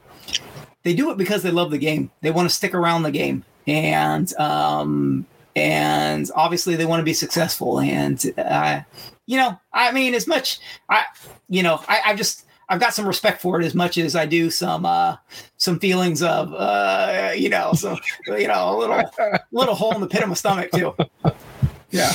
they 0.83 0.93
do 0.93 1.11
it 1.11 1.17
because 1.17 1.43
they 1.43 1.51
love 1.51 1.71
the 1.71 1.77
game. 1.77 2.11
They 2.21 2.31
want 2.31 2.49
to 2.49 2.55
stick 2.55 2.73
around 2.73 3.03
the 3.03 3.11
game, 3.11 3.43
and 3.65 4.33
um 4.35 5.25
and 5.55 6.29
obviously 6.35 6.75
they 6.75 6.85
want 6.85 6.99
to 6.99 7.05
be 7.05 7.13
successful. 7.13 7.79
And 7.79 8.23
uh, 8.37 8.81
you 9.25 9.37
know, 9.37 9.59
I 9.73 9.91
mean, 9.91 10.13
as 10.13 10.27
much 10.27 10.59
I 10.89 11.03
you 11.49 11.63
know 11.63 11.83
I, 11.87 12.01
I 12.05 12.15
just 12.15 12.45
I've 12.69 12.79
got 12.79 12.93
some 12.93 13.07
respect 13.07 13.41
for 13.41 13.61
it 13.61 13.65
as 13.65 13.73
much 13.73 13.97
as 13.97 14.15
I 14.15 14.25
do 14.25 14.49
some 14.49 14.85
uh, 14.85 15.15
some 15.57 15.79
feelings 15.79 16.21
of 16.21 16.53
uh, 16.53 17.31
you 17.35 17.49
know 17.49 17.73
so 17.73 17.97
you 18.27 18.47
know 18.47 18.75
a 18.75 18.77
little 18.77 19.03
little 19.51 19.75
hole 19.75 19.95
in 19.95 20.01
the 20.01 20.07
pit 20.07 20.21
of 20.21 20.29
my 20.29 20.35
stomach 20.35 20.71
too. 20.71 20.93
Yeah. 21.91 22.11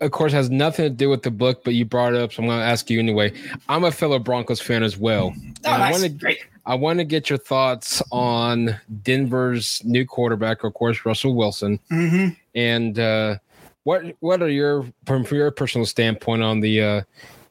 Of 0.00 0.12
course, 0.12 0.32
has 0.32 0.48
nothing 0.48 0.84
to 0.84 0.90
do 0.90 1.10
with 1.10 1.22
the 1.24 1.30
book, 1.30 1.64
but 1.64 1.74
you 1.74 1.84
brought 1.84 2.14
it 2.14 2.20
up, 2.20 2.32
so 2.32 2.42
I'm 2.42 2.48
going 2.48 2.60
to 2.60 2.64
ask 2.64 2.88
you 2.88 3.00
anyway. 3.00 3.32
I'm 3.68 3.82
a 3.82 3.90
fellow 3.90 4.20
Broncos 4.20 4.60
fan 4.60 4.84
as 4.84 4.96
well. 4.96 5.34
Oh, 5.36 5.76
nice. 5.76 5.80
I 5.80 5.90
want 5.90 6.02
to 6.04 6.08
Great. 6.08 6.38
I 6.66 6.74
want 6.74 6.98
to 6.98 7.04
get 7.04 7.30
your 7.30 7.38
thoughts 7.38 8.02
on 8.12 8.78
Denver's 9.02 9.82
new 9.84 10.04
quarterback, 10.04 10.64
of 10.64 10.74
course, 10.74 11.04
Russell 11.06 11.34
Wilson, 11.34 11.80
mm-hmm. 11.90 12.34
and 12.54 12.98
uh, 12.98 13.38
what 13.84 14.14
what 14.20 14.42
are 14.42 14.50
your 14.50 14.84
from 15.06 15.24
your 15.30 15.50
personal 15.50 15.86
standpoint 15.86 16.42
on 16.42 16.60
the 16.60 16.82
uh, 16.82 17.00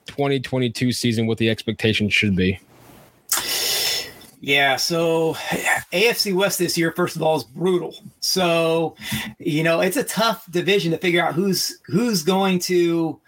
2022 0.06 0.92
season 0.92 1.26
what 1.26 1.40
the 1.40 1.50
expectations 1.50 2.13
should 2.13 2.36
be? 2.36 2.60
Yeah, 4.39 4.76
so 4.76 5.34
AFC 5.91 6.34
West 6.34 6.60
this 6.60 6.78
year, 6.78 6.91
first 6.91 7.15
of 7.15 7.23
all, 7.23 7.38
is 7.38 7.43
brutal. 7.43 7.95
So, 8.19 8.95
you 9.39 9.63
know, 9.63 9.82
it's 9.82 9.97
a 9.97 10.04
tough 10.04 10.50
division 10.52 10.91
to 10.91 10.97
figure 11.00 11.23
out 11.23 11.34
who's 11.34 11.80
who's 11.88 12.21
going 12.21 12.60
to 12.60 13.19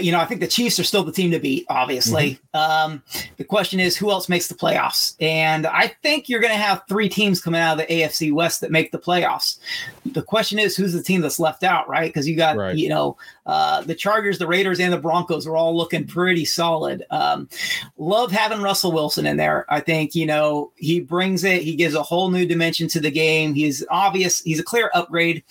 you 0.00 0.12
know, 0.12 0.20
I 0.20 0.26
think 0.26 0.40
the 0.42 0.46
Chiefs 0.46 0.78
are 0.78 0.84
still 0.84 1.02
the 1.02 1.12
team 1.12 1.30
to 1.30 1.38
beat, 1.38 1.64
obviously. 1.70 2.38
Mm-hmm. 2.54 2.92
Um, 2.92 3.02
the 3.38 3.44
question 3.44 3.80
is 3.80 3.96
who 3.96 4.10
else 4.10 4.28
makes 4.28 4.46
the 4.46 4.54
playoffs? 4.54 5.16
And 5.18 5.66
I 5.66 5.88
think 6.02 6.28
you're 6.28 6.40
going 6.40 6.52
to 6.52 6.58
have 6.58 6.82
three 6.88 7.08
teams 7.08 7.40
coming 7.40 7.60
out 7.60 7.80
of 7.80 7.86
the 7.86 7.94
AFC 7.94 8.30
West 8.30 8.60
that 8.60 8.70
make 8.70 8.92
the 8.92 8.98
playoffs. 8.98 9.58
The 10.04 10.22
question 10.22 10.58
is 10.58 10.76
who's 10.76 10.92
the 10.92 11.02
team 11.02 11.22
that's 11.22 11.40
left 11.40 11.64
out, 11.64 11.88
right? 11.88 12.10
Because 12.10 12.28
you 12.28 12.36
got, 12.36 12.56
right. 12.56 12.76
you 12.76 12.90
know, 12.90 13.16
uh, 13.46 13.80
the 13.80 13.94
Chargers, 13.94 14.38
the 14.38 14.46
Raiders, 14.46 14.78
and 14.78 14.92
the 14.92 14.98
Broncos 14.98 15.46
are 15.46 15.56
all 15.56 15.74
looking 15.74 16.06
pretty 16.06 16.44
solid. 16.44 17.04
Um, 17.10 17.48
love 17.96 18.30
having 18.30 18.60
Russell 18.60 18.92
Wilson 18.92 19.26
in 19.26 19.38
there. 19.38 19.64
I 19.70 19.80
think, 19.80 20.14
you 20.14 20.26
know, 20.26 20.70
he 20.76 21.00
brings 21.00 21.44
it, 21.44 21.62
he 21.62 21.74
gives 21.74 21.94
a 21.94 22.02
whole 22.02 22.30
new 22.30 22.44
dimension 22.44 22.88
to 22.88 23.00
the 23.00 23.10
game. 23.10 23.54
He's 23.54 23.82
obvious, 23.88 24.42
he's 24.42 24.60
a 24.60 24.64
clear 24.64 24.90
upgrade 24.92 25.44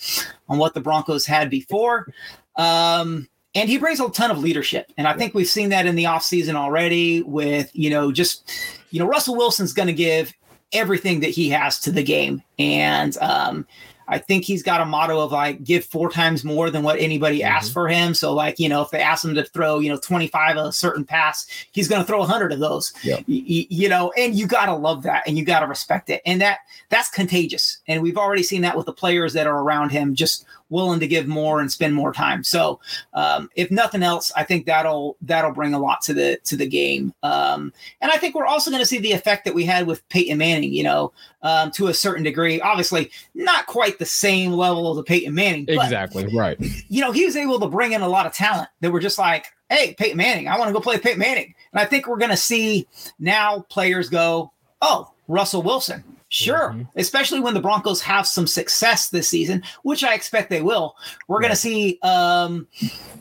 on 0.47 0.60
what 0.60 0.76
the 0.76 0.82
Broncos 0.82 1.26
had 1.26 1.50
before. 1.50 2.13
Um, 2.56 3.28
and 3.58 3.70
he 3.70 3.78
brings 3.78 4.00
a 4.00 4.10
ton 4.10 4.32
of 4.32 4.39
leadership 4.39 4.91
and 4.98 5.08
i 5.08 5.13
think 5.13 5.34
we've 5.34 5.48
seen 5.48 5.70
that 5.70 5.86
in 5.86 5.96
the 5.96 6.06
offseason 6.06 6.56
already 6.56 7.22
with 7.24 7.70
you 7.74 7.89
know 7.89 8.12
just 8.12 8.50
you 8.91 9.00
know 9.00 9.08
russell 9.08 9.36
wilson's 9.36 9.74
going 9.74 9.88
to 9.88 9.93
give 9.93 10.34
everything 10.74 11.20
that 11.20 11.30
he 11.30 11.50
has 11.50 11.80
to 11.80 11.91
the 11.91 12.04
game 12.04 12.41
and 12.60 13.17
um, 13.17 13.65
I 14.10 14.17
think 14.17 14.46
he's 14.46 14.63
got 14.63 14.80
a 14.80 14.86
motto 14.86 15.20
of 15.20 15.32
like 15.32 15.63
give 15.63 15.84
four 15.84 16.10
times 16.10 16.43
more 16.43 16.70
than 16.70 16.84
what 16.84 16.98
anybody 17.00 17.39
mm-hmm. 17.39 17.52
asks 17.52 17.72
for 17.72 17.88
him. 17.88 18.13
So 18.13 18.34
like 18.34 18.60
you 18.60 18.70
know 18.70 18.82
if 18.82 18.89
they 18.91 19.02
ask 19.02 19.24
him 19.24 19.36
to 19.36 19.43
throw 19.43 19.80
you 19.80 19.89
know 19.89 19.98
25 19.98 20.58
a 20.58 20.72
certain 20.72 21.04
pass, 21.04 21.48
he's 21.72 21.88
going 21.88 22.02
to 22.02 22.08
throw 22.08 22.20
100 22.20 22.54
of 22.54 22.60
those. 22.60 22.93
Yep. 23.04 23.20
Y- 23.28 23.67
you 23.70 23.89
know, 23.89 24.12
and 24.17 24.36
you 24.36 24.48
got 24.48 24.67
to 24.67 24.76
love 24.76 25.04
that 25.04 25.24
and 25.28 25.38
you 25.38 25.43
got 25.43 25.60
to 25.60 25.67
respect 25.67 26.10
it, 26.10 26.22
and 26.26 26.41
that 26.41 26.60
that's 26.89 27.10
contagious. 27.10 27.80
And 27.88 28.02
we've 28.02 28.17
already 28.17 28.43
seen 28.43 28.62
that 28.62 28.78
with 28.78 28.86
the 28.86 28.93
players 28.93 29.34
that 29.34 29.48
are 29.48 29.60
around 29.60 29.89
him. 29.89 30.15
Just 30.15 30.46
willing 30.69 30.99
to 30.99 31.08
give 31.08 31.27
more 31.27 31.60
and 31.60 31.71
spend 31.71 31.93
more 31.93 32.13
time. 32.13 32.43
So, 32.43 32.80
um, 33.13 33.49
if 33.56 33.71
nothing 33.71 34.03
else, 34.03 34.32
I 34.36 34.43
think 34.43 34.65
that'll 34.65 35.17
that'll 35.21 35.51
bring 35.51 35.73
a 35.73 35.80
lot 35.80 36.01
to 36.03 36.13
the 36.13 36.39
to 36.45 36.56
the 36.56 36.67
game. 36.67 37.13
Um, 37.23 37.73
and 38.01 38.12
I 38.12 38.17
think 38.17 38.36
we're 38.36 38.45
also 38.45 38.71
going 38.71 38.82
to 38.82 38.86
see 38.86 38.99
the 38.99 39.12
effect 39.12 39.45
that 39.45 39.53
we 39.53 39.65
had 39.65 39.88
with 39.88 40.08
Peyton 40.10 40.38
Manning. 40.38 40.73
You 40.73 40.84
know, 40.84 41.13
um, 41.41 41.71
to 41.71 41.88
a 41.88 41.93
certain 41.93 42.23
degree. 42.23 42.60
Obviously, 42.62 43.12
not 43.34 43.65
quite 43.67 43.99
the 43.99 44.06
same 44.06 44.51
level 44.51 44.91
as 44.91 44.97
a 44.97 45.03
Peyton 45.03 45.34
Manning. 45.34 45.65
But, 45.65 45.75
exactly 45.75 46.27
right. 46.36 46.58
You 46.89 47.01
know, 47.01 47.12
he 47.12 47.25
was 47.25 47.36
able 47.36 47.60
to 47.60 47.67
bring 47.67 47.93
in 47.93 48.01
a 48.01 48.08
lot 48.08 48.25
of 48.25 48.34
talent 48.34 48.69
that 48.82 48.91
were 48.91 48.99
just 48.99 49.17
like, 49.17 49.47
"Hey, 49.69 49.95
Peyton 49.97 50.17
Manning, 50.17 50.47
I 50.47 50.58
want 50.58 50.69
to 50.69 50.73
go 50.73 50.80
play 50.80 50.97
Peyton 50.97 51.19
Manning." 51.19 51.53
And 51.71 51.80
I 51.80 51.86
think 51.86 52.08
we're 52.08 52.17
going 52.17 52.32
to 52.32 52.38
see 52.38 52.88
now 53.19 53.65
players 53.69 54.10
go, 54.10 54.51
"Oh, 54.82 55.12
Russell 55.27 55.62
Wilson." 55.62 56.03
Sure, 56.30 56.72
mm-hmm. 56.72 56.84
especially 56.98 57.40
when 57.40 57.54
the 57.54 57.62
Broncos 57.62 58.02
have 58.02 58.28
some 58.28 58.48
success 58.48 59.10
this 59.10 59.30
season, 59.30 59.63
which 59.84 60.04
I 60.04 60.13
expect 60.13 60.50
they 60.50 60.62
will. 60.62 60.96
We're 61.30 61.40
going 61.40 61.52
to 61.52 61.58
see, 61.58 62.00
um, 62.04 62.68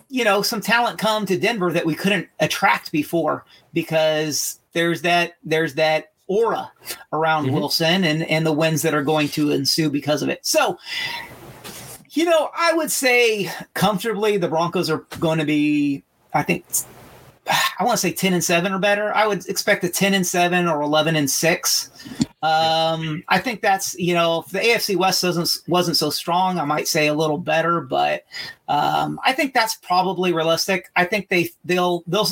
you 0.08 0.24
know, 0.24 0.42
some 0.42 0.60
talent 0.60 0.98
come 0.98 1.24
to 1.26 1.38
Denver 1.38 1.72
that 1.72 1.86
we 1.86 1.94
couldn't 1.94 2.28
attract 2.40 2.90
before 2.90 3.44
because 3.72 4.58
there's 4.72 5.02
that 5.02 5.34
there's 5.44 5.74
that 5.74 6.12
aura 6.26 6.72
around 7.12 7.46
mm-hmm. 7.46 7.54
Wilson 7.54 8.02
and 8.02 8.24
and 8.24 8.44
the 8.44 8.52
wins 8.52 8.82
that 8.82 8.92
are 8.92 9.04
going 9.04 9.28
to 9.28 9.52
ensue 9.52 9.88
because 9.88 10.22
of 10.22 10.28
it. 10.28 10.44
So, 10.44 10.76
you 12.10 12.24
know, 12.24 12.50
I 12.56 12.72
would 12.72 12.90
say 12.90 13.48
comfortably 13.74 14.36
the 14.36 14.48
Broncos 14.48 14.90
are 14.90 15.06
going 15.20 15.38
to 15.38 15.44
be, 15.44 16.02
I 16.34 16.42
think, 16.42 16.64
I 17.78 17.84
want 17.84 17.92
to 17.92 17.98
say 17.98 18.12
10 18.12 18.32
and 18.32 18.42
7 18.42 18.72
or 18.72 18.78
better. 18.78 19.14
I 19.14 19.26
would 19.26 19.46
expect 19.46 19.84
a 19.84 19.88
10 19.88 20.14
and 20.14 20.26
7 20.26 20.66
or 20.66 20.82
11 20.82 21.14
and 21.14 21.30
6. 21.30 21.90
Um, 22.42 23.24
I 23.28 23.38
think 23.38 23.62
that's, 23.62 23.98
you 23.98 24.14
know, 24.14 24.44
if 24.46 24.52
the 24.52 24.58
AFC 24.58 24.96
West 24.96 25.22
doesn't 25.22 25.68
wasn't 25.68 25.96
so 25.96 26.10
strong, 26.10 26.58
I 26.58 26.64
might 26.64 26.86
say 26.86 27.06
a 27.06 27.14
little 27.14 27.38
better, 27.38 27.80
but 27.80 28.24
um, 28.68 29.18
I 29.24 29.32
think 29.32 29.54
that's 29.54 29.76
probably 29.76 30.32
realistic. 30.32 30.90
I 30.96 31.06
think 31.06 31.28
they 31.28 31.50
they'll 31.64 32.04
they'll 32.06 32.28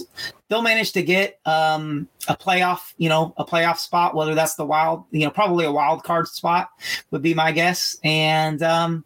they'll 0.49 0.63
manage 0.63 0.93
to 0.93 1.03
get 1.03 1.41
um, 1.47 2.07
a 2.29 2.37
playoff, 2.37 2.93
you 2.99 3.09
know, 3.09 3.33
a 3.39 3.45
playoff 3.47 3.79
spot, 3.79 4.15
whether 4.15 4.35
that's 4.35 4.57
the 4.57 4.67
wild, 4.67 5.05
you 5.11 5.25
know, 5.25 5.31
probably 5.31 5.65
a 5.65 5.73
wild 5.73 6.05
card 6.05 6.29
spot 6.29 6.69
would 7.11 7.23
be 7.23 7.33
my 7.33 7.51
guess. 7.51 7.99
And 8.05 8.63
um, 8.63 9.05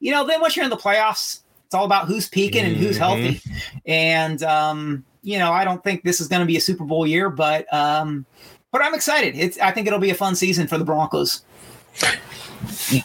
you 0.00 0.10
know, 0.10 0.26
then 0.26 0.40
once 0.40 0.56
you're 0.56 0.64
in 0.64 0.70
the 0.70 0.76
playoffs, 0.76 1.42
it's 1.66 1.74
all 1.74 1.84
about 1.84 2.08
who's 2.08 2.28
peaking 2.28 2.64
and 2.64 2.76
who's 2.76 2.98
mm-hmm. 2.98 3.22
healthy. 3.22 3.42
And 3.86 4.42
um, 4.42 5.04
you 5.22 5.38
know, 5.38 5.52
I 5.52 5.64
don't 5.64 5.82
think 5.82 6.02
this 6.02 6.20
is 6.20 6.28
going 6.28 6.40
to 6.40 6.46
be 6.46 6.56
a 6.56 6.60
Super 6.60 6.84
Bowl 6.84 7.06
year, 7.06 7.30
but 7.30 7.72
um, 7.72 8.26
but 8.72 8.82
I'm 8.82 8.94
excited. 8.94 9.36
It's 9.36 9.58
I 9.58 9.70
think 9.70 9.86
it'll 9.86 10.00
be 10.00 10.10
a 10.10 10.14
fun 10.14 10.34
season 10.34 10.66
for 10.66 10.78
the 10.78 10.84
Broncos. 10.84 11.42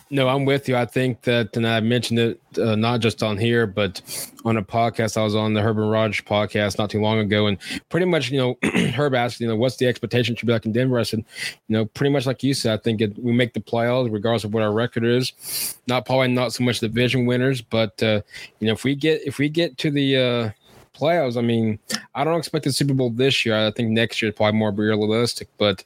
No, 0.10 0.28
I'm 0.28 0.46
with 0.46 0.70
you. 0.70 0.76
I 0.76 0.86
think 0.86 1.22
that, 1.24 1.56
and 1.58 1.68
I 1.68 1.80
mentioned 1.80 2.20
it 2.20 2.42
uh, 2.60 2.76
not 2.76 3.00
just 3.00 3.24
on 3.24 3.38
here, 3.38 3.66
but 3.66 4.02
on 4.46 4.58
a 4.58 4.64
podcast 4.64 5.18
I 5.18 5.24
was 5.24 5.36
on 5.36 5.54
the 5.54 5.62
Herb 5.62 5.78
and 5.78 5.90
Raj 5.90 6.24
podcast 6.26 6.78
not 6.78 6.90
too 6.90 7.02
long 7.02 7.20
ago, 7.20 7.48
and 7.48 7.58
pretty 7.90 8.06
much, 8.06 8.30
you 8.30 8.38
know, 8.38 8.58
Herb 8.64 9.16
asked, 9.16 9.40
you 9.40 9.48
know, 9.48 9.56
what's 9.56 9.78
the 9.78 9.88
expectation 9.88 10.36
should 10.36 10.46
be 10.46 10.54
like 10.54 10.66
in 10.66 10.74
Denver? 10.74 11.00
I 11.00 11.04
said, 11.04 11.26
you 11.68 11.74
know, 11.74 11.86
pretty 11.86 12.12
much 12.12 12.26
like 12.26 12.44
you 12.44 12.54
said, 12.54 12.80
I 12.80 12.82
think 12.82 13.02
it, 13.02 13.18
we 13.18 13.32
make 13.32 13.54
the 13.54 13.60
playoffs 13.60 14.12
regardless 14.12 14.44
of 14.44 14.54
what 14.54 14.64
our 14.64 14.72
record 14.72 15.04
is. 15.04 15.78
Not 15.88 16.06
probably 16.06 16.30
not 16.30 16.54
so 16.54 16.64
much 16.64 16.80
division 16.80 17.26
winners, 17.26 17.62
but 17.62 18.02
uh, 18.04 18.22
you 18.60 18.68
know, 18.68 18.74
if 18.74 18.84
we 18.84 18.96
get 18.96 19.22
if 19.26 19.38
we 19.38 19.50
get 19.50 19.78
to 19.80 19.92
the 19.92 20.18
uh, 20.18 20.50
playoffs. 20.98 21.38
I 21.38 21.42
mean, 21.42 21.80
I 22.16 22.24
don't 22.24 22.38
expect 22.38 22.66
the 22.66 22.74
Super 22.74 22.94
Bowl 22.94 23.10
this 23.10 23.46
year. 23.46 23.56
I 23.56 23.72
think 23.72 23.90
next 23.90 24.22
year 24.22 24.30
is 24.30 24.36
probably 24.36 24.58
more 24.58 24.72
realistic. 24.72 25.48
But 25.58 25.84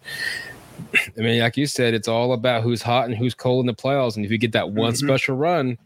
I 0.94 1.22
mean, 1.22 1.42
like 1.42 1.58
you 1.58 1.66
said, 1.68 1.94
it's 1.94 2.08
all 2.08 2.34
about 2.34 2.64
who's 2.64 2.82
hot 2.82 3.06
and 3.06 3.16
who's 3.16 3.34
cold 3.34 3.64
in 3.64 3.68
the 3.68 3.74
playoffs. 3.74 4.16
And 4.16 4.26
if 4.26 4.32
you 4.32 4.38
get 4.38 4.54
that 4.54 4.72
one 4.72 4.94
mm-hmm. 4.94 5.06
special 5.06 5.36
run, 5.36 5.78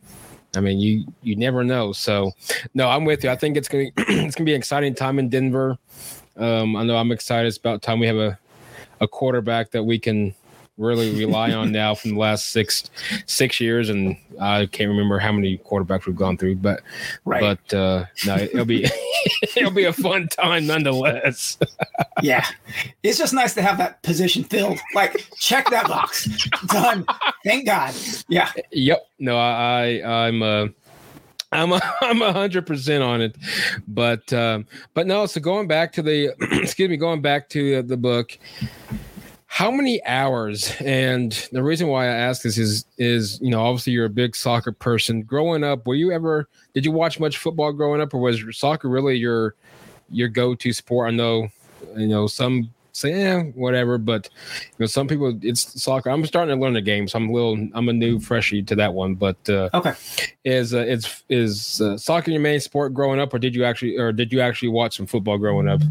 I 0.55 0.61
mean, 0.61 0.79
you 0.79 1.05
you 1.21 1.35
never 1.35 1.63
know. 1.63 1.91
So, 1.91 2.31
no, 2.73 2.89
I'm 2.89 3.05
with 3.05 3.23
you. 3.23 3.29
I 3.29 3.35
think 3.35 3.57
it's 3.57 3.67
gonna 3.67 3.85
it's 3.97 4.35
gonna 4.35 4.45
be 4.45 4.53
an 4.53 4.59
exciting 4.59 4.95
time 4.95 5.19
in 5.19 5.29
Denver. 5.29 5.77
Um, 6.37 6.75
I 6.75 6.83
know 6.83 6.97
I'm 6.97 7.11
excited. 7.11 7.47
It's 7.47 7.57
about 7.57 7.81
time 7.81 7.99
we 7.99 8.07
have 8.07 8.17
a 8.17 8.37
a 9.01 9.07
quarterback 9.07 9.71
that 9.71 9.83
we 9.83 9.99
can 9.99 10.33
really 10.77 11.15
rely 11.17 11.53
on 11.53 11.71
now 11.71 11.95
from 11.95 12.11
the 12.11 12.19
last 12.19 12.51
six 12.51 12.89
six 13.25 13.59
years, 13.59 13.89
and 13.89 14.17
I 14.39 14.65
can't 14.65 14.89
remember 14.89 15.19
how 15.19 15.31
many 15.31 15.57
quarterbacks 15.57 16.05
we've 16.05 16.15
gone 16.15 16.37
through, 16.37 16.55
but 16.55 16.81
right. 17.23 17.41
but 17.41 17.73
uh, 17.75 18.05
no, 18.25 18.35
it'll 18.35 18.65
be 18.65 18.85
it'll 19.55 19.71
be 19.71 19.85
a 19.85 19.93
fun 19.93 20.27
time 20.27 20.67
nonetheless. 20.67 21.57
yeah, 22.21 22.45
it's 23.03 23.17
just 23.17 23.33
nice 23.33 23.53
to 23.55 23.61
have 23.61 23.77
that 23.77 24.01
position 24.03 24.43
filled. 24.43 24.79
Like, 24.93 25.27
check 25.37 25.69
that 25.69 25.87
box, 25.87 26.27
done. 26.67 27.05
Thank 27.43 27.65
God. 27.65 27.93
Yeah. 28.27 28.51
Yep. 28.71 29.07
No, 29.19 29.37
I, 29.37 30.01
I 30.03 30.27
I'm 30.27 30.41
uh 30.43 30.67
I'm 31.51 31.71
a, 31.71 31.81
I'm 32.01 32.21
a 32.21 32.33
hundred 32.33 32.67
percent 32.67 33.03
on 33.03 33.21
it, 33.21 33.35
but 33.87 34.31
um, 34.33 34.65
but 34.93 35.07
no. 35.07 35.25
So 35.25 35.39
going 35.39 35.67
back 35.67 35.93
to 35.93 36.01
the 36.01 36.33
excuse 36.61 36.89
me, 36.89 36.97
going 36.97 37.21
back 37.21 37.49
to 37.49 37.81
the 37.81 37.97
book, 37.97 38.37
how 39.47 39.71
many 39.71 40.03
hours? 40.05 40.73
And 40.81 41.31
the 41.51 41.63
reason 41.63 41.87
why 41.87 42.05
i 42.05 42.09
ask 42.09 42.41
this 42.41 42.57
is 42.57 42.85
is 42.97 43.39
you 43.41 43.49
know 43.49 43.61
obviously 43.61 43.93
you're 43.93 44.05
a 44.05 44.09
big 44.09 44.35
soccer 44.35 44.71
person. 44.71 45.21
Growing 45.23 45.63
up 45.63 45.87
were 45.87 45.95
you 45.95 46.11
ever 46.11 46.49
did 46.73 46.85
you 46.85 46.91
watch 46.91 47.19
much 47.19 47.37
football 47.37 47.71
growing 47.71 48.01
up 48.01 48.13
or 48.13 48.19
was 48.19 48.43
soccer 48.51 48.89
really 48.89 49.15
your 49.15 49.55
your 50.09 50.27
go-to 50.27 50.73
sport? 50.73 51.07
I 51.07 51.11
know 51.11 51.47
you 51.95 52.07
know 52.07 52.27
some 52.27 52.73
say 52.95 53.11
yeah 53.11 53.41
whatever 53.55 53.97
but 53.97 54.29
you 54.61 54.75
know 54.79 54.85
some 54.85 55.07
people 55.07 55.37
it's 55.41 55.81
soccer 55.81 56.09
i'm 56.09 56.25
starting 56.25 56.55
to 56.55 56.61
learn 56.61 56.73
the 56.73 56.81
game 56.81 57.07
so 57.07 57.17
i'm 57.17 57.29
a 57.29 57.33
little 57.33 57.67
i'm 57.73 57.89
a 57.89 57.93
new 57.93 58.19
freshie 58.19 58.63
to 58.63 58.75
that 58.75 58.93
one 58.93 59.15
but 59.15 59.37
uh 59.49 59.69
okay 59.73 59.93
is 60.43 60.73
uh, 60.73 60.79
is 60.79 61.23
is 61.29 61.81
uh, 61.81 61.97
soccer 61.97 62.31
your 62.31 62.39
main 62.39 62.59
sport 62.59 62.93
growing 62.93 63.19
up 63.19 63.33
or 63.33 63.39
did 63.39 63.53
you 63.53 63.65
actually 63.65 63.97
or 63.97 64.11
did 64.11 64.31
you 64.31 64.39
actually 64.39 64.69
watch 64.69 64.95
some 64.95 65.05
football 65.05 65.37
growing 65.37 65.67
up 65.67 65.81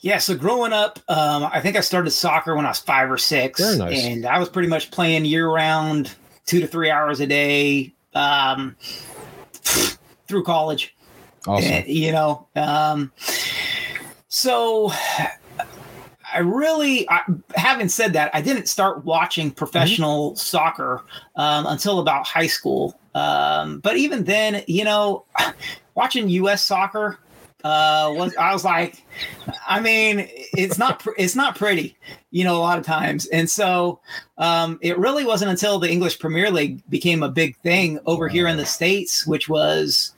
yeah, 0.00 0.18
so 0.18 0.36
growing 0.36 0.72
up, 0.72 1.00
um, 1.08 1.48
I 1.52 1.60
think 1.60 1.74
I 1.74 1.80
started 1.80 2.10
soccer 2.10 2.54
when 2.54 2.64
I 2.64 2.68
was 2.68 2.78
five 2.78 3.10
or 3.10 3.18
six, 3.18 3.58
nice. 3.76 4.04
and 4.04 4.26
I 4.26 4.38
was 4.38 4.48
pretty 4.48 4.68
much 4.68 4.90
playing 4.92 5.24
year 5.24 5.48
round, 5.48 6.14
two 6.44 6.60
to 6.60 6.66
three 6.68 6.90
hours 6.90 7.18
a 7.18 7.26
day, 7.26 7.92
um, 8.14 8.76
through 10.28 10.44
college. 10.44 10.94
awesome 11.46 11.72
And, 11.72 11.88
you 11.88 12.12
know, 12.12 12.46
um, 12.54 13.10
so 14.28 14.92
I 16.36 16.40
really, 16.40 17.08
I, 17.08 17.22
having 17.54 17.88
said 17.88 18.12
that, 18.12 18.30
I 18.34 18.42
didn't 18.42 18.68
start 18.68 19.06
watching 19.06 19.50
professional 19.50 20.36
soccer 20.36 21.02
um, 21.34 21.64
until 21.64 21.98
about 21.98 22.26
high 22.26 22.46
school. 22.46 22.94
Um, 23.14 23.80
but 23.80 23.96
even 23.96 24.24
then, 24.24 24.62
you 24.66 24.84
know, 24.84 25.24
watching 25.94 26.28
U.S. 26.28 26.62
soccer 26.62 27.18
uh, 27.64 28.12
was 28.14 28.36
I 28.36 28.52
was 28.52 28.66
like, 28.66 29.02
I 29.66 29.80
mean, 29.80 30.28
it's 30.52 30.76
not 30.76 30.98
pr- 31.00 31.16
it's 31.16 31.34
not 31.34 31.56
pretty, 31.56 31.96
you 32.30 32.44
know, 32.44 32.58
a 32.58 32.60
lot 32.60 32.78
of 32.78 32.84
times, 32.84 33.24
and 33.28 33.48
so 33.48 34.00
um, 34.36 34.78
it 34.82 34.98
really 34.98 35.24
wasn't 35.24 35.50
until 35.50 35.78
the 35.78 35.90
English 35.90 36.18
Premier 36.18 36.50
League 36.50 36.82
became 36.90 37.22
a 37.22 37.30
big 37.30 37.56
thing 37.62 37.98
over 38.04 38.28
here 38.28 38.46
in 38.46 38.58
the 38.58 38.66
states, 38.66 39.26
which 39.26 39.48
was 39.48 40.14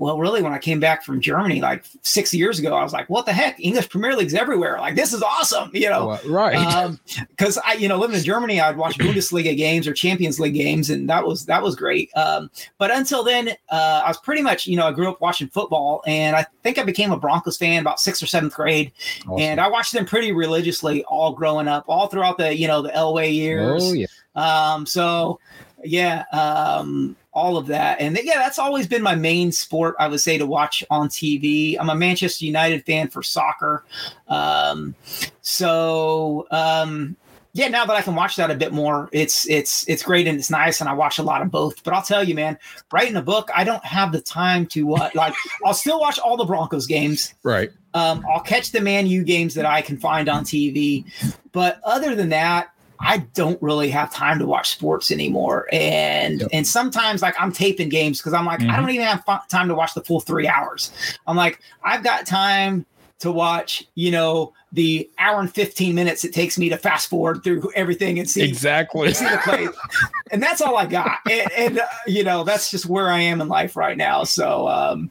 well, 0.00 0.18
really, 0.18 0.40
when 0.42 0.52
I 0.54 0.58
came 0.58 0.80
back 0.80 1.04
from 1.04 1.20
Germany 1.20 1.60
like 1.60 1.84
six 2.00 2.32
years 2.32 2.58
ago, 2.58 2.74
I 2.74 2.82
was 2.82 2.92
like, 2.94 3.08
"What 3.10 3.26
the 3.26 3.32
heck? 3.34 3.60
English 3.60 3.90
Premier 3.90 4.16
League's 4.16 4.32
everywhere! 4.34 4.78
Like 4.80 4.94
this 4.96 5.12
is 5.12 5.22
awesome!" 5.22 5.70
You 5.74 5.90
know, 5.90 6.06
Well, 6.08 6.20
right 6.26 6.96
because 7.28 7.58
I, 7.58 7.74
you 7.74 7.86
know, 7.86 7.98
living 7.98 8.16
in 8.16 8.22
Germany, 8.24 8.60
I'd 8.60 8.76
watch 8.78 8.98
Bundesliga 8.98 9.54
games 9.56 9.86
or 9.86 9.92
Champions 9.92 10.40
League 10.40 10.54
games, 10.54 10.88
and 10.88 11.08
that 11.10 11.24
was 11.26 11.44
that 11.46 11.62
was 11.62 11.76
great. 11.76 12.10
Um, 12.16 12.50
but 12.78 12.90
until 12.90 13.22
then, 13.22 13.50
uh, 13.70 14.02
I 14.04 14.08
was 14.08 14.16
pretty 14.18 14.40
much, 14.42 14.66
you 14.66 14.76
know, 14.76 14.86
I 14.86 14.92
grew 14.92 15.10
up 15.10 15.20
watching 15.20 15.48
football, 15.48 16.02
and 16.06 16.34
I 16.34 16.46
think 16.62 16.78
I 16.78 16.82
became 16.82 17.12
a 17.12 17.18
Broncos 17.18 17.58
fan 17.58 17.80
about 17.82 18.00
sixth 18.00 18.22
or 18.22 18.26
seventh 18.26 18.54
grade, 18.54 18.92
Awesome. 19.28 19.38
and 19.38 19.60
I 19.60 19.68
watched 19.68 19.92
them 19.92 20.06
pretty 20.06 20.32
religiously 20.32 21.04
all 21.04 21.32
growing 21.32 21.68
up, 21.68 21.84
all 21.88 22.06
throughout 22.06 22.38
the, 22.38 22.56
you 22.56 22.66
know, 22.66 22.80
the 22.80 22.88
Elway 22.90 23.32
years. 23.34 23.82
oh 23.84 23.92
yeah 23.92 24.06
Um, 24.34 24.86
so 24.86 25.38
yeah, 25.84 26.24
um, 26.32 27.16
all 27.32 27.56
of 27.56 27.66
that. 27.68 28.00
And 28.00 28.18
yeah, 28.22 28.38
that's 28.38 28.58
always 28.58 28.86
been 28.86 29.02
my 29.02 29.14
main 29.14 29.52
sport, 29.52 29.96
I 29.98 30.08
would 30.08 30.20
say, 30.20 30.38
to 30.38 30.46
watch 30.46 30.84
on 30.90 31.08
TV. 31.08 31.76
I'm 31.78 31.90
a 31.90 31.94
Manchester 31.94 32.44
United 32.44 32.84
fan 32.84 33.08
for 33.08 33.22
soccer. 33.22 33.84
Um, 34.28 34.94
so 35.42 36.46
um 36.50 37.16
yeah, 37.52 37.68
now 37.68 37.84
that 37.84 37.96
I 37.96 38.02
can 38.02 38.14
watch 38.14 38.36
that 38.36 38.50
a 38.50 38.54
bit 38.54 38.72
more, 38.72 39.08
it's 39.12 39.48
it's 39.48 39.88
it's 39.88 40.04
great 40.04 40.28
and 40.28 40.38
it's 40.38 40.50
nice, 40.50 40.80
and 40.80 40.88
I 40.88 40.92
watch 40.92 41.18
a 41.18 41.22
lot 41.22 41.42
of 41.42 41.50
both. 41.50 41.82
But 41.82 41.94
I'll 41.94 42.02
tell 42.02 42.22
you, 42.22 42.34
man, 42.34 42.56
writing 42.92 43.16
a 43.16 43.22
book, 43.22 43.50
I 43.54 43.64
don't 43.64 43.84
have 43.84 44.12
the 44.12 44.20
time 44.20 44.66
to 44.66 44.88
like. 45.14 45.34
I'll 45.64 45.74
still 45.74 45.98
watch 45.98 46.18
all 46.18 46.36
the 46.36 46.44
Broncos 46.44 46.86
games. 46.86 47.34
right 47.42 47.70
Um, 47.94 48.24
I'll 48.32 48.40
catch 48.40 48.70
the 48.70 48.80
Man 48.80 49.06
U 49.08 49.24
games 49.24 49.54
that 49.54 49.66
I 49.66 49.82
can 49.82 49.96
find 49.96 50.28
on 50.28 50.44
TV, 50.44 51.04
but 51.50 51.80
other 51.82 52.14
than 52.14 52.28
that, 52.28 52.70
I 53.02 53.18
don't 53.34 53.60
really 53.62 53.90
have 53.90 54.12
time 54.12 54.38
to 54.38 54.46
watch 54.46 54.70
sports 54.70 55.10
anymore. 55.10 55.66
And 55.72 56.40
Yep. 56.40 56.50
and 56.52 56.66
sometimes 56.66 57.22
like 57.22 57.34
I'm 57.40 57.52
taping 57.52 57.88
games 57.88 58.18
because 58.18 58.32
I'm 58.34 58.44
like 58.44 58.60
I 58.60 58.64
Mhm. 58.64 58.76
don't 58.76 58.90
even 58.90 59.06
have 59.06 59.24
fu- 59.24 59.48
time 59.48 59.68
to 59.68 59.74
watch 59.74 59.94
the 59.94 60.02
full 60.02 60.20
three 60.20 60.46
hours. 60.46 60.90
I'm 61.26 61.36
like 61.36 61.60
I've 61.84 62.02
got 62.04 62.26
time 62.26 62.84
to 63.20 63.30
watch, 63.32 63.84
you 63.96 64.10
know, 64.10 64.52
the 64.72 65.10
hour 65.18 65.40
and 65.40 65.52
15 65.52 65.94
minutes 65.94 66.24
it 66.24 66.32
takes 66.32 66.56
me 66.56 66.68
to 66.70 66.76
fast 66.78 67.08
forward 67.10 67.42
through 67.44 67.70
everything 67.74 68.18
and 68.18 68.28
see 68.30 68.42
exactly 68.42 69.12
see 69.12 69.24
the 69.28 69.38
play. 69.38 69.68
and 70.30 70.42
that's 70.42 70.60
all 70.60 70.76
I 70.76 70.86
got. 70.86 71.18
And, 71.30 71.50
and 71.52 71.78
uh, 71.80 71.86
you 72.06 72.22
know, 72.24 72.44
that's 72.44 72.70
just 72.70 72.86
where 72.86 73.08
I 73.10 73.20
am 73.20 73.40
in 73.40 73.48
life 73.48 73.76
right 73.76 73.96
now. 73.96 74.24
So 74.24 74.68
um, 74.68 75.10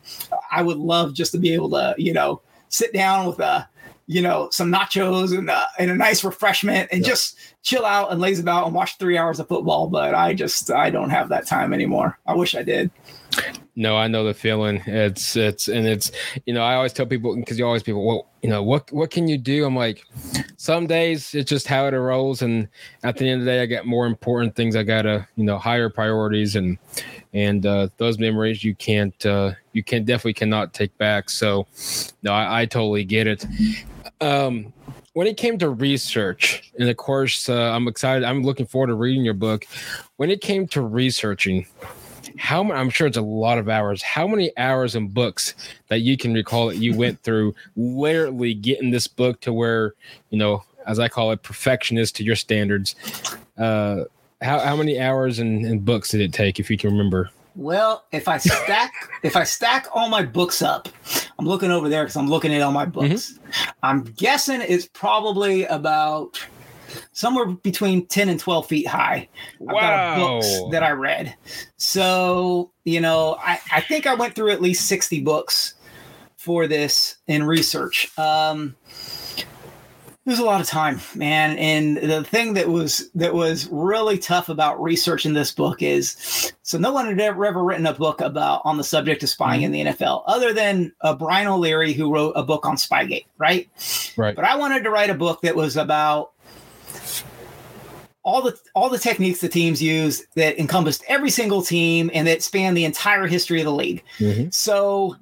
I 0.51 0.61
would 0.63 0.77
love 0.77 1.13
just 1.13 1.31
to 1.33 1.37
be 1.37 1.53
able 1.53 1.69
to, 1.71 1.93
you 1.97 2.13
know, 2.13 2.41
sit 2.69 2.93
down 2.93 3.27
with 3.27 3.39
a, 3.39 3.67
you 4.07 4.21
know, 4.23 4.49
some 4.51 4.71
nachos 4.71 5.37
and, 5.37 5.49
uh, 5.49 5.65
and 5.77 5.91
a 5.91 5.95
nice 5.95 6.23
refreshment 6.23 6.89
and 6.91 7.01
Yeah. 7.01 7.09
just 7.09 7.35
chill 7.61 7.85
out 7.85 8.11
and 8.11 8.21
laze 8.21 8.39
about 8.39 8.65
and 8.65 8.73
watch 8.73 8.97
three 8.97 9.17
hours 9.17 9.39
of 9.39 9.47
football. 9.47 9.87
But 9.87 10.13
I 10.15 10.33
just, 10.33 10.71
I 10.71 10.89
don't 10.89 11.09
have 11.09 11.29
that 11.29 11.47
time 11.47 11.73
anymore. 11.73 12.17
I 12.25 12.35
wish 12.35 12.55
I 12.55 12.63
did. 12.63 12.91
No, 13.75 13.95
I 13.95 14.07
know 14.07 14.25
the 14.25 14.33
feeling. 14.33 14.83
It's 14.85 15.37
it's 15.37 15.69
and 15.69 15.87
it's 15.87 16.11
you 16.45 16.53
know 16.53 16.63
I 16.63 16.75
always 16.75 16.91
tell 16.91 17.05
people 17.05 17.35
because 17.35 17.57
you 17.57 17.65
always 17.65 17.83
people 17.83 18.05
well 18.05 18.27
you 18.41 18.49
know 18.49 18.61
what 18.61 18.91
what 18.91 19.09
can 19.09 19.27
you 19.27 19.37
do? 19.37 19.65
I'm 19.65 19.75
like 19.75 20.03
some 20.57 20.87
days 20.87 21.33
it's 21.33 21.49
just 21.49 21.67
how 21.67 21.85
it 21.85 21.91
rolls, 21.91 22.41
and 22.41 22.67
at 23.03 23.15
the 23.15 23.29
end 23.29 23.41
of 23.41 23.45
the 23.45 23.51
day 23.51 23.61
I 23.61 23.65
got 23.67 23.85
more 23.85 24.05
important 24.05 24.55
things 24.55 24.75
I 24.75 24.83
gotta 24.83 25.25
you 25.37 25.45
know 25.45 25.57
higher 25.57 25.89
priorities 25.89 26.57
and 26.57 26.77
and 27.33 27.65
uh, 27.65 27.87
those 27.97 28.19
memories 28.19 28.63
you 28.63 28.75
can't 28.75 29.25
uh, 29.25 29.51
you 29.71 29.83
can 29.83 30.03
definitely 30.03 30.33
cannot 30.33 30.73
take 30.73 30.97
back. 30.97 31.29
So 31.29 31.65
no, 32.21 32.33
I, 32.33 32.61
I 32.61 32.65
totally 32.65 33.05
get 33.05 33.27
it. 33.27 33.45
Um, 34.19 34.73
when 35.13 35.27
it 35.27 35.37
came 35.37 35.57
to 35.59 35.69
research, 35.69 36.71
and 36.79 36.89
of 36.89 36.97
course 36.97 37.49
uh, 37.49 37.71
I'm 37.71 37.87
excited. 37.87 38.23
I'm 38.23 38.43
looking 38.43 38.65
forward 38.65 38.87
to 38.87 38.95
reading 38.95 39.23
your 39.23 39.33
book. 39.33 39.65
When 40.17 40.29
it 40.29 40.41
came 40.41 40.67
to 40.69 40.81
researching 40.81 41.65
how 42.37 42.63
many 42.63 42.79
i'm 42.79 42.89
sure 42.89 43.07
it's 43.07 43.17
a 43.17 43.21
lot 43.21 43.57
of 43.57 43.69
hours 43.69 44.01
how 44.01 44.27
many 44.27 44.55
hours 44.57 44.95
and 44.95 45.13
books 45.13 45.55
that 45.87 45.99
you 45.99 46.17
can 46.17 46.33
recall 46.33 46.67
that 46.67 46.77
you 46.77 46.95
went 46.95 47.21
through 47.23 47.53
literally 47.75 48.53
getting 48.53 48.91
this 48.91 49.07
book 49.07 49.39
to 49.41 49.51
where 49.51 49.93
you 50.29 50.37
know 50.37 50.63
as 50.85 50.99
i 50.99 51.07
call 51.07 51.31
it 51.31 51.41
perfectionist 51.43 52.15
to 52.15 52.23
your 52.23 52.35
standards 52.35 52.95
uh 53.57 54.03
how, 54.41 54.59
how 54.59 54.75
many 54.75 54.99
hours 54.99 55.39
and, 55.39 55.65
and 55.65 55.83
books 55.83 56.11
did 56.11 56.21
it 56.21 56.31
take 56.31 56.59
if 56.59 56.69
you 56.69 56.77
can 56.77 56.91
remember 56.91 57.29
Well, 57.59 58.05
if 58.13 58.29
I 58.29 58.37
stack 58.37 58.93
if 59.23 59.35
I 59.35 59.43
stack 59.43 59.87
all 59.93 60.07
my 60.07 60.23
books 60.23 60.61
up, 60.61 60.87
I'm 61.37 61.45
looking 61.45 61.71
over 61.71 61.89
there 61.89 62.03
because 62.03 62.15
I'm 62.15 62.29
looking 62.29 62.53
at 62.53 62.61
all 62.61 62.71
my 62.71 62.85
books. 62.85 63.37
I'm 63.83 64.03
guessing 64.03 64.61
it's 64.61 64.87
probably 64.87 65.65
about 65.65 66.39
somewhere 67.11 67.47
between 67.47 68.05
10 68.07 68.29
and 68.29 68.39
12 68.39 68.65
feet 68.65 68.87
high. 68.87 69.27
I've 69.61 69.75
got 69.75 70.15
books 70.17 70.47
that 70.71 70.83
I 70.83 70.91
read. 70.91 71.35
So, 71.75 72.71
you 72.85 73.01
know, 73.01 73.35
I, 73.41 73.59
I 73.73 73.81
think 73.81 74.07
I 74.07 74.13
went 74.13 74.35
through 74.35 74.51
at 74.51 74.61
least 74.61 74.87
60 74.87 75.19
books 75.23 75.73
for 76.37 76.65
this 76.65 77.17
in 77.27 77.43
research. 77.43 78.09
Um 78.17 78.77
it 80.29 80.33
was 80.33 80.39
a 80.39 80.45
lot 80.45 80.61
of 80.61 80.67
time, 80.67 81.01
man. 81.15 81.57
And 81.57 81.97
the 81.97 82.23
thing 82.23 82.53
that 82.53 82.69
was 82.69 83.09
that 83.15 83.33
was 83.33 83.67
really 83.71 84.19
tough 84.19 84.47
about 84.47 84.79
researching 84.79 85.33
this 85.33 85.51
book 85.51 85.81
is 85.81 86.53
so 86.61 86.77
no 86.77 86.93
one 86.93 87.07
had 87.07 87.19
ever, 87.19 87.47
ever 87.47 87.63
written 87.63 87.87
a 87.87 87.95
book 87.95 88.21
about 88.21 88.61
on 88.63 88.77
the 88.77 88.83
subject 88.83 89.23
of 89.23 89.29
spying 89.29 89.63
in 89.63 89.71
the 89.71 89.85
NFL, 89.85 90.21
other 90.27 90.53
than 90.53 90.93
uh, 91.01 91.15
Brian 91.15 91.47
O'Leary, 91.47 91.93
who 91.93 92.13
wrote 92.13 92.33
a 92.35 92.43
book 92.43 92.67
on 92.67 92.75
Spygate, 92.75 93.25
right? 93.39 93.67
right 94.17 94.35
But 94.35 94.45
I 94.45 94.55
wanted 94.55 94.83
to 94.83 94.91
write 94.91 95.09
a 95.09 95.15
book 95.15 95.41
that 95.41 95.55
was 95.55 95.77
about 95.77 96.33
all 98.21 98.43
the 98.43 98.55
all 98.75 98.89
the 98.89 98.99
techniques 98.99 99.41
the 99.41 99.49
teams 99.49 99.81
use 99.81 100.27
that 100.35 100.59
encompassed 100.59 101.03
every 101.07 101.31
single 101.31 101.63
team 101.63 102.11
and 102.13 102.27
that 102.27 102.43
spanned 102.43 102.77
the 102.77 102.85
entire 102.85 103.25
history 103.25 103.61
of 103.61 103.65
the 103.65 103.73
league. 103.73 104.03
Mhm. 104.19 104.53
So 104.53 105.15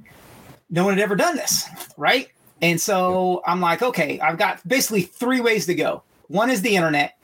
no 0.69 0.83
one 0.83 0.95
had 0.95 1.01
ever 1.01 1.15
done 1.15 1.37
this, 1.37 1.65
right? 1.95 2.27
And 2.61 2.81
so 2.81 3.41
I'm 3.45 3.61
like, 3.61 3.81
okay, 3.81 4.19
I've 4.19 4.37
got 4.37 4.67
basically 4.67 5.03
three 5.03 5.41
ways 5.41 5.65
to 5.67 5.75
go. 5.75 6.03
One 6.27 6.49
is 6.49 6.61
the 6.61 6.75
internet, 6.75 7.17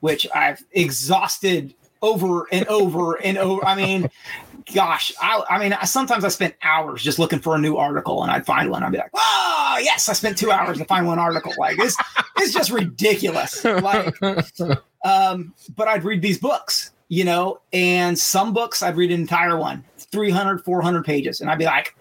which 0.00 0.26
I've 0.34 0.64
exhausted 0.72 1.74
over 2.02 2.46
and 2.52 2.66
over 2.68 3.14
and 3.14 3.38
over. 3.38 3.64
I 3.64 3.74
mean, 3.74 4.10
gosh, 4.74 5.12
I, 5.20 5.42
I 5.48 5.58
mean, 5.58 5.72
I, 5.72 5.84
sometimes 5.84 6.24
I 6.24 6.28
spent 6.28 6.54
hours 6.62 7.02
just 7.02 7.18
looking 7.18 7.38
for 7.38 7.54
a 7.54 7.58
new 7.58 7.76
article, 7.76 8.22
and 8.22 8.30
I'd 8.30 8.46
find 8.46 8.70
one. 8.70 8.82
I'd 8.82 8.92
be 8.92 8.98
like, 8.98 9.10
"Oh, 9.14 9.78
yes, 9.82 10.08
I 10.08 10.12
spent 10.12 10.38
two 10.38 10.50
hours 10.50 10.78
to 10.78 10.84
find 10.84 11.06
one 11.06 11.18
article." 11.18 11.52
Like 11.58 11.76
this, 11.76 11.96
it's 12.38 12.52
just 12.52 12.70
ridiculous. 12.70 13.64
Like, 13.64 14.16
um, 15.04 15.54
but 15.76 15.88
I'd 15.88 16.04
read 16.04 16.22
these 16.22 16.38
books, 16.38 16.92
you 17.08 17.24
know, 17.24 17.60
and 17.72 18.18
some 18.18 18.52
books 18.52 18.82
I'd 18.82 18.96
read 18.96 19.10
an 19.10 19.20
entire 19.20 19.56
one, 19.56 19.84
300, 20.12 20.64
400 20.64 21.04
pages, 21.04 21.40
and 21.40 21.50
I'd 21.50 21.58
be 21.58 21.64
like, 21.64 21.94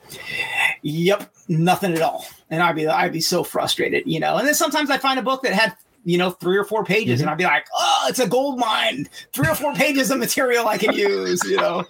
"Yep, 0.82 1.32
nothing 1.48 1.94
at 1.94 2.02
all," 2.02 2.26
and 2.50 2.62
I'd 2.62 2.76
be, 2.76 2.88
I'd 2.88 3.14
be 3.14 3.22
so 3.22 3.44
frustrated, 3.44 4.04
you 4.06 4.20
know. 4.20 4.38
And 4.38 4.48
then 4.48 4.56
sometimes 4.56 4.90
I'd 4.90 5.02
find 5.02 5.20
a 5.20 5.24
book 5.24 5.44
that 5.44 5.54
had 5.54 5.76
you 6.08 6.18
know, 6.18 6.32
three 6.32 6.58
or 6.58 6.64
four 6.64 6.86
pages, 6.86 7.20
and 7.20 7.30
I'd 7.30 7.38
be 7.38 7.44
like, 7.44 7.68
"Oh, 7.78 8.06
it's 8.08 8.20
a 8.20 8.28
gold 8.28 8.58
mine! 8.58 9.10
Three 9.34 9.50
or 9.50 9.56
four 9.56 9.74
pages 9.76 10.10
of 10.10 10.20
material 10.20 10.66
I 10.66 10.78
can 10.78 10.94
use," 10.94 11.44
you 11.44 11.58
know. 11.58 11.84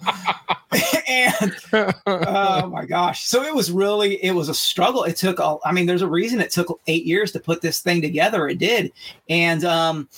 and 1.08 1.56
oh 2.06 2.68
my 2.68 2.84
gosh. 2.84 3.26
So 3.26 3.44
it 3.44 3.54
was 3.54 3.70
really, 3.70 4.22
it 4.24 4.32
was 4.32 4.48
a 4.48 4.54
struggle. 4.54 5.04
It 5.04 5.16
took, 5.16 5.38
a, 5.38 5.58
I 5.64 5.70
mean, 5.70 5.86
there's 5.86 6.02
a 6.02 6.08
reason 6.08 6.40
it 6.40 6.50
took 6.50 6.80
eight 6.88 7.04
years 7.04 7.30
to 7.32 7.40
put 7.40 7.62
this 7.62 7.78
thing 7.78 8.02
together. 8.02 8.48
It 8.48 8.58
did. 8.58 8.92
And, 9.28 9.64
um, 9.64 10.08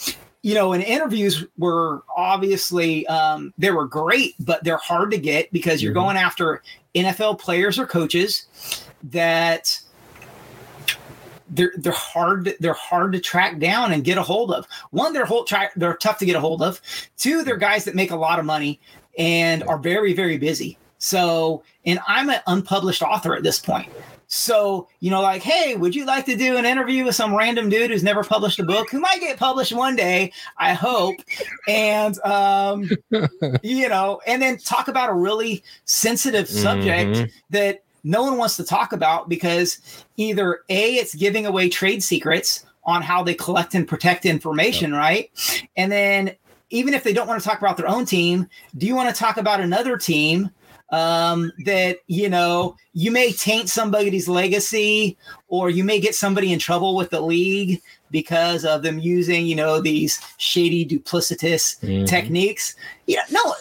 you 0.43 0.55
know, 0.55 0.73
and 0.73 0.83
interviews 0.83 1.45
were 1.59 2.03
obviously 2.17 3.07
um, 3.09 3.53
they 3.59 3.71
were 3.71 3.87
great, 3.87 4.35
but 4.41 4.65
they're 4.65 4.79
hard 4.79 5.11
to 5.11 5.19
get 5.19 5.53
because 5.53 5.83
you're 5.83 5.93
mm-hmm. 5.93 6.05
going 6.05 6.17
after 6.17 6.63
NFL 6.95 7.39
players 7.39 7.79
or 7.79 7.87
coaches 7.87 8.47
that 9.05 9.79
they're 11.51 11.73
they're 11.79 11.93
hard 11.93 12.55
they're 12.61 12.73
hard 12.73 13.13
to 13.13 13.21
track 13.21 13.59
down 13.59 13.93
and 13.93 14.05
get 14.05 14.17
a 14.19 14.23
hold 14.23 14.53
of. 14.53 14.67
One, 14.91 15.13
they're 15.13 15.25
whole 15.25 15.45
try, 15.45 15.69
they're 15.77 15.97
tough 15.97 16.19
to 16.19 16.27
get 16.27 16.37
a 16.37 16.41
hold 16.41 16.63
of. 16.63 16.81
Two, 17.19 17.43
they're 17.43 17.57
guys 17.57 17.85
that 17.85 17.95
make 17.95 18.11
a 18.11 18.17
lot 18.17 18.39
of 18.39 18.45
money 18.45 18.81
and 19.19 19.63
are 19.65 19.79
very 19.79 20.15
very 20.15 20.39
busy. 20.39 20.79
So, 20.99 21.63
and 21.87 21.99
I'm 22.07 22.31
an 22.31 22.41
unpublished 22.47 23.03
author 23.03 23.35
at 23.35 23.43
this 23.43 23.59
point. 23.59 23.91
So, 24.33 24.87
you 25.01 25.11
know, 25.11 25.21
like, 25.21 25.43
hey, 25.43 25.75
would 25.75 25.93
you 25.93 26.07
like 26.07 26.25
to 26.27 26.37
do 26.37 26.57
an 26.57 26.65
interview 26.65 27.05
with 27.05 27.17
some 27.17 27.35
random 27.35 27.69
dude 27.69 27.91
who's 27.91 28.05
never 28.05 28.23
published 28.23 28.61
a 28.61 28.63
book 28.63 28.89
who 28.89 29.01
might 29.01 29.19
get 29.19 29.37
published 29.37 29.73
one 29.73 29.97
day, 29.97 30.33
I 30.57 30.73
hope. 30.73 31.17
And, 31.67 32.17
um, 32.21 32.89
you 33.65 33.89
know, 33.89 34.21
and 34.29 34.41
then 34.41 34.59
talk 34.59 34.87
about 34.87 35.11
a 35.11 35.15
really 35.15 35.65
sensitive 35.85 36.49
subject 36.49 37.11
mm-hmm. 37.11 37.31
that 37.51 37.83
no 38.05 38.23
one 38.23 38.37
wants 38.37 38.57
to 38.59 38.65
talk 38.65 38.93
about 38.93 39.29
because 39.29 40.05
either 40.17 40.61
A, 40.69 40.95
it's 40.95 41.17
giving 41.17 41.45
away 41.45 41.69
trade 41.69 42.01
secrets 42.01 42.65
on 42.85 43.03
how 43.03 43.25
they 43.25 43.35
collect 43.35 43.75
and 43.75 43.87
protect 43.87 44.25
information, 44.25 44.93
yep. 44.93 45.01
right? 45.01 45.67
And 45.77 45.91
then 45.91 46.37
even 46.71 46.95
if 46.95 47.03
they 47.03 47.13
don't 47.13 47.27
want 47.27 47.43
to 47.43 47.49
talk 47.49 47.59
about 47.59 47.77
their 47.77 47.89
own 47.89 48.07
team, 48.07 48.49
do 48.79 48.87
you 48.87 48.95
want 48.95 49.13
to 49.13 49.19
talk 49.19 49.39
about 49.39 49.61
another 49.61 49.97
team 49.97 50.51
um, 50.91 51.53
that 51.65 51.99
you 52.07 52.29
know 52.29 52.77
you 52.93 53.11
may 53.11 53.33
taint 53.33 53.69
somebody's 53.69 54.29
legacy 54.29 55.17
or 55.49 55.71
you 55.71 55.85
may 55.85 56.01
get 56.01 56.15
somebody 56.15 56.53
in 56.53 56.59
trouble 56.59 56.97
with 56.97 57.11
the 57.11 57.21
league 57.21 57.81
because 58.11 58.65
of 58.65 58.83
them 58.83 58.99
using 58.99 59.47
you 59.47 59.55
know 59.55 59.81
these 59.81 60.21
shady 60.37 60.85
duplicitous 60.85 61.79
mm-hmm. 61.81 62.05
techniques. 62.05 62.77
Yeah 63.07 63.23
no 63.31 63.55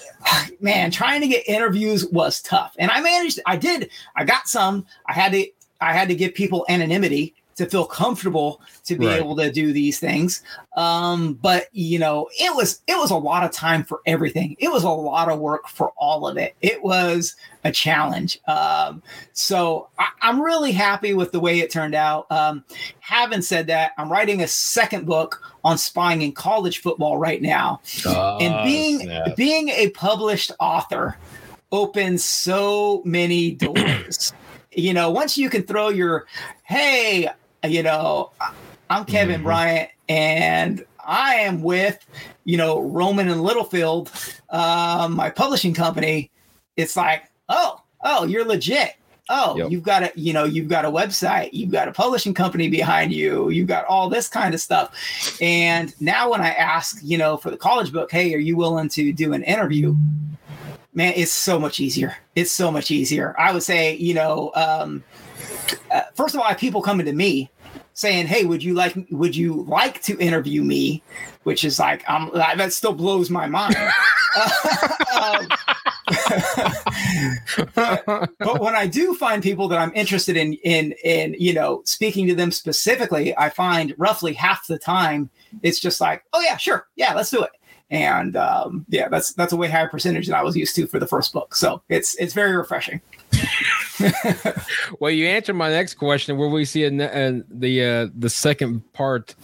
man 0.60 0.92
trying 0.92 1.22
to 1.22 1.28
get 1.28 1.48
interviews 1.48 2.06
was 2.08 2.42
tough. 2.42 2.76
And 2.80 2.92
i 2.92 3.02
managed 3.02 3.40
i 3.46 3.56
did 3.56 3.90
i 4.16 4.24
got 4.24 4.48
some. 4.48 4.86
I 5.08 5.14
had 5.14 5.32
to 5.34 5.48
i 5.82 5.94
had 5.94 6.08
to 6.10 6.16
give 6.16 6.34
people 6.34 6.66
anonymity 6.70 7.34
to 7.60 7.66
feel 7.66 7.86
comfortable 7.86 8.62
to 8.86 8.96
be 8.96 9.06
right. 9.06 9.20
able 9.20 9.36
to 9.36 9.52
do 9.52 9.74
these 9.74 10.00
things. 10.00 10.42
Um, 10.78 11.34
but 11.34 11.68
you 11.74 12.00
know, 12.00 12.30
it 12.40 12.56
was 12.56 12.82
it 12.88 12.98
was 12.98 13.12
a 13.12 13.18
lot 13.18 13.44
of 13.44 13.52
time 13.52 13.84
for 13.84 14.00
everything. 14.06 14.56
It 14.60 14.70
was 14.70 14.84
a 14.84 14.90
lot 14.90 15.30
of 15.30 15.40
work 15.40 15.68
for 15.68 15.92
all 15.98 16.26
of 16.26 16.38
it. 16.38 16.56
It 16.62 16.82
was 16.82 17.36
a 17.66 17.72
challenge. 17.72 18.40
Um, 18.48 19.04
so 19.34 19.90
I, 20.00 20.08
am 20.22 20.42
really 20.42 20.72
happy 20.72 21.14
with 21.14 21.34
the 21.34 21.42
way 21.42 21.60
it 21.60 21.70
turned 21.70 21.96
out. 21.96 22.32
Um, 22.32 22.64
having 23.02 23.42
said 23.42 23.68
that, 23.68 23.92
I'm 23.98 24.10
writing 24.10 24.42
a 24.42 24.48
second 24.48 25.06
book 25.06 25.42
on 25.66 25.78
spying 25.78 26.22
in 26.22 26.32
college 26.32 26.80
football 26.80 27.18
right 27.18 27.42
now, 27.42 27.82
oh, 28.06 28.38
and 28.40 28.66
being 28.66 29.02
snap. 29.02 29.36
being 29.36 29.68
a 29.70 29.90
published 29.90 30.54
author 30.62 31.18
opens 31.74 32.24
so 32.24 33.02
many 33.04 33.52
doors. 33.52 34.32
you 34.72 34.94
know, 34.94 35.10
once 35.10 35.38
you 35.38 35.50
can 35.50 35.64
throw 35.64 35.90
your, 35.90 36.26
hey, 36.64 37.30
you 37.64 37.84
know, 37.84 38.32
I'm 38.90 39.06
Kevin 39.06 39.36
mm-hmm. 39.36 39.44
Bryant 39.44 39.90
and 40.08 40.86
I 41.06 41.36
am 41.36 41.62
with, 41.62 42.06
you 42.46 42.58
know, 42.58 42.80
Rowman 42.80 43.30
and 43.30 43.42
Littlefield, 43.42 44.12
uh, 44.50 45.08
my 45.12 45.30
publishing 45.30 45.74
company. 45.74 46.32
It's 46.78 46.96
like, 46.96 47.24
oh, 47.50 47.82
oh, 48.04 48.26
you're 48.26 48.46
legit. 48.46 48.96
Oh, 49.32 49.56
yep. 49.58 49.70
you've 49.70 49.84
got 49.84 50.04
a, 50.04 50.12
you 50.16 50.34
know, 50.34 50.46
you've 50.46 50.70
got 50.70 50.86
a 50.86 50.90
website, 50.90 51.50
you've 51.54 51.70
got 51.70 51.88
a 51.88 51.92
publishing 51.92 52.34
company 52.34 52.68
behind 52.68 53.14
you, 53.14 53.50
you've 53.52 53.68
got 53.68 53.86
all 53.86 54.10
this 54.10 54.28
kind 54.28 54.56
of 54.56 54.60
stuff. 54.60 55.40
And 55.40 55.94
now 56.02 56.32
when 56.32 56.42
I 56.42 56.50
ask, 56.50 56.98
you 57.04 57.18
know, 57.20 57.38
for 57.38 57.52
the 57.52 57.58
college 57.58 57.94
book, 57.94 58.12
hey, 58.12 58.34
are 58.34 58.40
you 58.40 58.58
willing 58.58 58.90
to 58.90 59.14
do 59.14 59.34
an 59.34 59.44
interview? 59.44 59.96
Man, 60.96 61.14
it's 61.16 61.32
so 61.32 61.60
much 61.60 61.80
easier. 61.80 62.18
It's 62.36 62.50
so 62.50 62.72
much 62.72 62.90
easier. 62.90 63.36
I 63.38 63.54
would 63.54 63.62
say, 63.62 63.96
you 63.98 64.16
know, 64.16 64.52
um, 64.56 65.04
uh, 65.92 66.02
first 66.16 66.36
of 66.36 66.42
all, 66.42 66.46
I 66.46 66.50
have 66.50 66.60
people 66.60 66.82
coming 66.82 67.06
to 67.06 67.14
me 67.14 67.50
saying, 67.94 68.28
"Hey, 68.28 68.46
would 68.46 68.64
you 68.64 68.74
like 68.74 68.96
would 69.12 69.36
you 69.36 69.64
like 69.64 70.02
to 70.04 70.18
interview 70.20 70.64
me?" 70.64 71.04
Which 71.44 71.64
is 71.64 71.80
like, 71.80 72.08
um, 72.10 72.32
that 72.34 72.74
still 72.74 72.94
blows 72.94 73.30
my 73.30 73.48
mind. 73.48 73.76
um, 73.76 75.48
but 77.76 78.62
when 78.62 78.76
I 78.76 78.88
do 78.88 79.14
find 79.16 79.44
people 79.44 79.68
that 79.68 79.80
I'm 79.80 79.92
interested 79.94 80.38
in, 80.38 80.54
in, 80.64 80.94
in, 81.04 81.36
you 81.38 81.54
know, 81.54 81.82
speaking 81.86 82.28
to 82.28 82.36
them 82.36 82.52
specifically, 82.52 83.38
I 83.38 83.50
find 83.50 83.94
roughly 83.98 84.34
half 84.34 84.68
the 84.68 84.80
time 84.80 85.30
it's 85.62 85.80
just 85.80 86.02
like, 86.02 86.24
oh 86.34 86.42
yeah, 86.42 86.58
sure, 86.58 86.88
yeah, 86.96 87.14
let's 87.14 87.30
do 87.30 87.44
it. 87.44 87.52
And 87.92 88.36
um, 88.36 88.86
yeah, 88.90 89.08
that's 89.10 89.34
that's 89.34 89.52
a 89.52 89.58
way 89.58 89.68
higher 89.68 89.90
percentage 89.90 90.28
than 90.28 90.36
I 90.36 90.44
was 90.44 90.56
used 90.56 90.76
to 90.76 90.86
for 90.86 91.00
the 91.00 91.08
first 91.08 91.34
book. 91.34 91.56
So 91.56 91.82
it's 91.90 92.16
it's 92.16 92.34
very 92.34 92.56
refreshing. 92.56 93.02
well, 95.00 95.12
you 95.12 95.28
answered 95.28 95.56
my 95.56 95.70
next 95.70 95.96
question. 95.96 96.38
Where 96.38 96.50
we 96.50 96.66
see 96.66 96.84
a, 96.84 96.90
a, 96.90 97.44
the 97.50 97.84
uh, 97.84 98.08
the 98.18 98.30
second 98.30 98.92
part, 98.94 99.36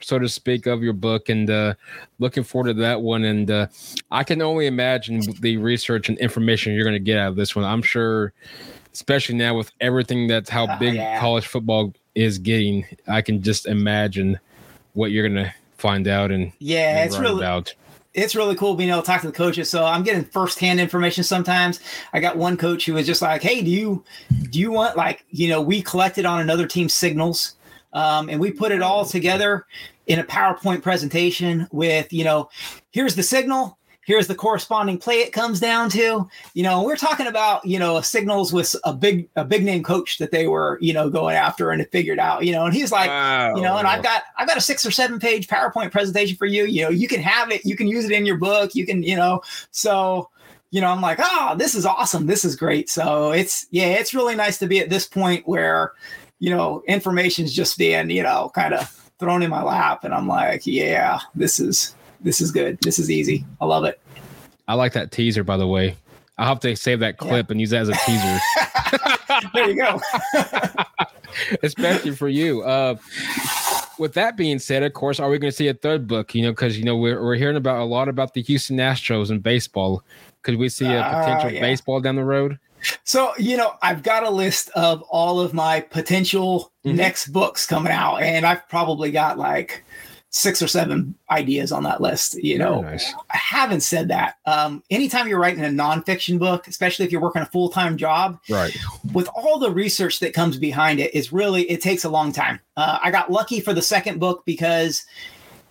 so 0.00 0.18
to 0.18 0.28
speak, 0.28 0.66
of 0.66 0.82
your 0.82 0.92
book, 0.92 1.28
and 1.28 1.48
uh, 1.48 1.74
looking 2.18 2.44
forward 2.44 2.74
to 2.74 2.80
that 2.82 3.00
one. 3.00 3.24
And 3.24 3.50
uh, 3.50 3.66
I 4.10 4.24
can 4.24 4.42
only 4.42 4.66
imagine 4.66 5.20
the 5.40 5.56
research 5.56 6.08
and 6.08 6.18
information 6.18 6.74
you're 6.74 6.84
going 6.84 6.94
to 6.94 6.98
get 6.98 7.18
out 7.18 7.28
of 7.28 7.36
this 7.36 7.56
one. 7.56 7.64
I'm 7.64 7.82
sure, 7.82 8.32
especially 8.92 9.36
now 9.36 9.56
with 9.56 9.72
everything 9.80 10.26
that's 10.26 10.50
how 10.50 10.66
oh, 10.68 10.78
big 10.78 10.94
yeah. 10.94 11.18
college 11.20 11.46
football 11.46 11.94
is 12.14 12.38
getting, 12.38 12.86
I 13.08 13.22
can 13.22 13.42
just 13.42 13.66
imagine 13.66 14.38
what 14.92 15.10
you're 15.10 15.28
going 15.28 15.44
to 15.44 15.52
find 15.76 16.08
out 16.08 16.30
and 16.30 16.52
yeah, 16.60 16.98
and 16.98 17.10
it's 17.10 17.18
really 17.18 17.42
about 17.42 17.74
it's 18.14 18.36
really 18.36 18.54
cool 18.54 18.74
being 18.74 18.90
able 18.90 19.02
to 19.02 19.06
talk 19.06 19.20
to 19.20 19.26
the 19.26 19.32
coaches. 19.32 19.68
So 19.68 19.84
I'm 19.84 20.02
getting 20.04 20.24
firsthand 20.24 20.80
information 20.80 21.24
sometimes. 21.24 21.80
I 22.12 22.20
got 22.20 22.36
one 22.36 22.56
coach 22.56 22.86
who 22.86 22.94
was 22.94 23.06
just 23.06 23.20
like, 23.20 23.42
"Hey, 23.42 23.60
do 23.60 23.70
you 23.70 24.04
do 24.50 24.58
you 24.58 24.70
want 24.70 24.96
like 24.96 25.24
you 25.30 25.48
know 25.48 25.60
we 25.60 25.82
collected 25.82 26.24
on 26.24 26.40
another 26.40 26.66
team's 26.66 26.94
signals, 26.94 27.56
um, 27.92 28.28
and 28.28 28.40
we 28.40 28.52
put 28.52 28.72
it 28.72 28.82
all 28.82 29.04
together 29.04 29.66
in 30.06 30.18
a 30.20 30.24
PowerPoint 30.24 30.82
presentation 30.82 31.66
with 31.72 32.12
you 32.12 32.24
know 32.24 32.48
here's 32.92 33.16
the 33.16 33.22
signal, 33.22 33.78
here's 34.04 34.26
the 34.26 34.34
corresponding 34.34 34.98
play 34.98 35.20
it 35.20 35.32
comes 35.32 35.60
down 35.60 35.90
to. 35.90 36.28
You 36.54 36.62
know 36.62 36.82
we're 36.82 36.96
talking 36.96 37.26
about 37.26 37.64
you 37.64 37.78
know 37.78 38.00
signals 38.00 38.52
with 38.52 38.74
a 38.84 38.92
big 38.92 39.28
a 39.36 39.44
big 39.44 39.64
name 39.64 39.82
coach 39.82 40.18
that 40.18 40.30
they 40.30 40.46
were 40.46 40.78
you 40.80 40.92
know 40.92 41.10
going 41.10 41.36
after 41.36 41.70
and 41.70 41.80
it 41.80 41.90
figured 41.90 42.18
out 42.18 42.44
you 42.44 42.52
know 42.52 42.64
and 42.64 42.74
he's 42.74 42.92
like 42.92 43.08
wow. 43.08 43.54
you 43.56 43.62
know 43.62 43.76
and 43.76 43.86
i've 43.86 44.02
got 44.02 44.24
i've 44.38 44.48
got 44.48 44.56
a 44.56 44.60
six 44.60 44.84
or 44.86 44.90
seven 44.90 45.18
page 45.18 45.48
powerpoint 45.48 45.90
presentation 45.90 46.36
for 46.36 46.46
you. 46.46 46.64
You 46.64 46.82
know 46.82 46.90
you 46.90 47.08
can 47.08 47.20
have 47.20 47.50
it. 47.50 47.64
You 47.64 47.76
can 47.76 47.88
use 47.88 48.04
it 48.04 48.12
in 48.12 48.26
your 48.26 48.38
book. 48.38 48.74
You 48.74 48.86
can 48.86 49.02
you 49.02 49.16
know 49.16 49.42
so 49.70 50.28
you 50.70 50.80
know 50.80 50.88
i'm 50.88 51.00
like 51.00 51.18
oh 51.20 51.54
this 51.56 51.74
is 51.74 51.86
awesome. 51.86 52.26
This 52.26 52.44
is 52.44 52.56
great. 52.56 52.88
So 52.88 53.32
it's 53.32 53.66
yeah 53.70 53.86
it's 53.86 54.14
really 54.14 54.34
nice 54.36 54.58
to 54.58 54.66
be 54.66 54.80
at 54.80 54.90
this 54.90 55.06
point 55.06 55.46
where 55.46 55.92
you 56.38 56.50
know 56.50 56.82
information's 56.86 57.52
just 57.52 57.78
being 57.78 58.10
you 58.10 58.22
know 58.22 58.50
kind 58.54 58.74
of 58.74 58.90
thrown 59.18 59.42
in 59.42 59.50
my 59.50 59.62
lap 59.62 60.04
and 60.04 60.12
i'm 60.12 60.26
like 60.26 60.66
yeah 60.66 61.20
this 61.34 61.60
is 61.60 61.94
this 62.24 62.40
is 62.40 62.50
good. 62.50 62.78
This 62.80 62.98
is 62.98 63.10
easy. 63.10 63.44
I 63.60 63.66
love 63.66 63.84
it. 63.84 64.00
I 64.66 64.74
like 64.74 64.94
that 64.94 65.12
teaser, 65.12 65.44
by 65.44 65.56
the 65.56 65.66
way. 65.66 65.96
I'll 66.36 66.48
have 66.48 66.60
to 66.60 66.74
save 66.74 66.98
that 67.00 67.18
clip 67.18 67.46
yeah. 67.46 67.52
and 67.52 67.60
use 67.60 67.70
that 67.70 67.82
as 67.82 67.88
a 67.90 67.94
teaser. 68.04 68.38
there 69.54 69.70
you 69.70 69.76
go. 69.76 70.00
Especially 71.62 72.10
for 72.10 72.28
you. 72.28 72.62
Uh, 72.62 72.96
with 73.98 74.14
that 74.14 74.36
being 74.36 74.58
said, 74.58 74.82
of 74.82 74.94
course, 74.94 75.20
are 75.20 75.30
we 75.30 75.38
going 75.38 75.50
to 75.50 75.56
see 75.56 75.68
a 75.68 75.74
third 75.74 76.08
book? 76.08 76.34
You 76.34 76.42
know, 76.42 76.50
because 76.50 76.76
you 76.76 76.84
know 76.84 76.96
we're 76.96 77.22
we're 77.22 77.36
hearing 77.36 77.56
about 77.56 77.80
a 77.80 77.84
lot 77.84 78.08
about 78.08 78.34
the 78.34 78.42
Houston 78.42 78.78
Astros 78.78 79.30
and 79.30 79.42
baseball. 79.42 80.02
Could 80.42 80.56
we 80.56 80.68
see 80.68 80.86
a 80.86 81.00
uh, 81.00 81.20
potential 81.20 81.48
uh, 81.48 81.52
yeah. 81.52 81.60
baseball 81.60 82.00
down 82.00 82.16
the 82.16 82.24
road? 82.24 82.58
So, 83.04 83.32
you 83.38 83.56
know, 83.56 83.74
I've 83.82 84.02
got 84.02 84.24
a 84.24 84.30
list 84.30 84.68
of 84.74 85.02
all 85.02 85.40
of 85.40 85.54
my 85.54 85.80
potential 85.80 86.72
mm-hmm. 86.84 86.96
next 86.96 87.28
books 87.28 87.66
coming 87.66 87.92
out, 87.92 88.16
and 88.16 88.44
I've 88.44 88.68
probably 88.68 89.10
got 89.10 89.38
like 89.38 89.84
six 90.34 90.60
or 90.60 90.66
seven 90.66 91.14
ideas 91.30 91.70
on 91.70 91.84
that 91.84 92.00
list. 92.00 92.34
You 92.42 92.58
know, 92.58 92.82
nice. 92.82 93.14
I 93.32 93.36
haven't 93.36 93.82
said 93.82 94.08
that. 94.08 94.36
Um, 94.46 94.82
anytime 94.90 95.28
you're 95.28 95.38
writing 95.38 95.64
a 95.64 95.68
nonfiction 95.68 96.40
book, 96.40 96.66
especially 96.66 97.06
if 97.06 97.12
you're 97.12 97.20
working 97.20 97.42
a 97.42 97.46
full 97.46 97.68
time 97.68 97.96
job, 97.96 98.40
right, 98.50 98.76
with 99.12 99.28
all 99.36 99.60
the 99.60 99.70
research 99.70 100.18
that 100.18 100.34
comes 100.34 100.58
behind 100.58 100.98
it, 100.98 101.14
is 101.14 101.32
really 101.32 101.62
it 101.70 101.80
takes 101.80 102.04
a 102.04 102.08
long 102.08 102.32
time. 102.32 102.58
Uh, 102.76 102.98
I 103.00 103.12
got 103.12 103.30
lucky 103.30 103.60
for 103.60 103.72
the 103.72 103.82
second 103.82 104.18
book 104.18 104.42
because 104.44 105.06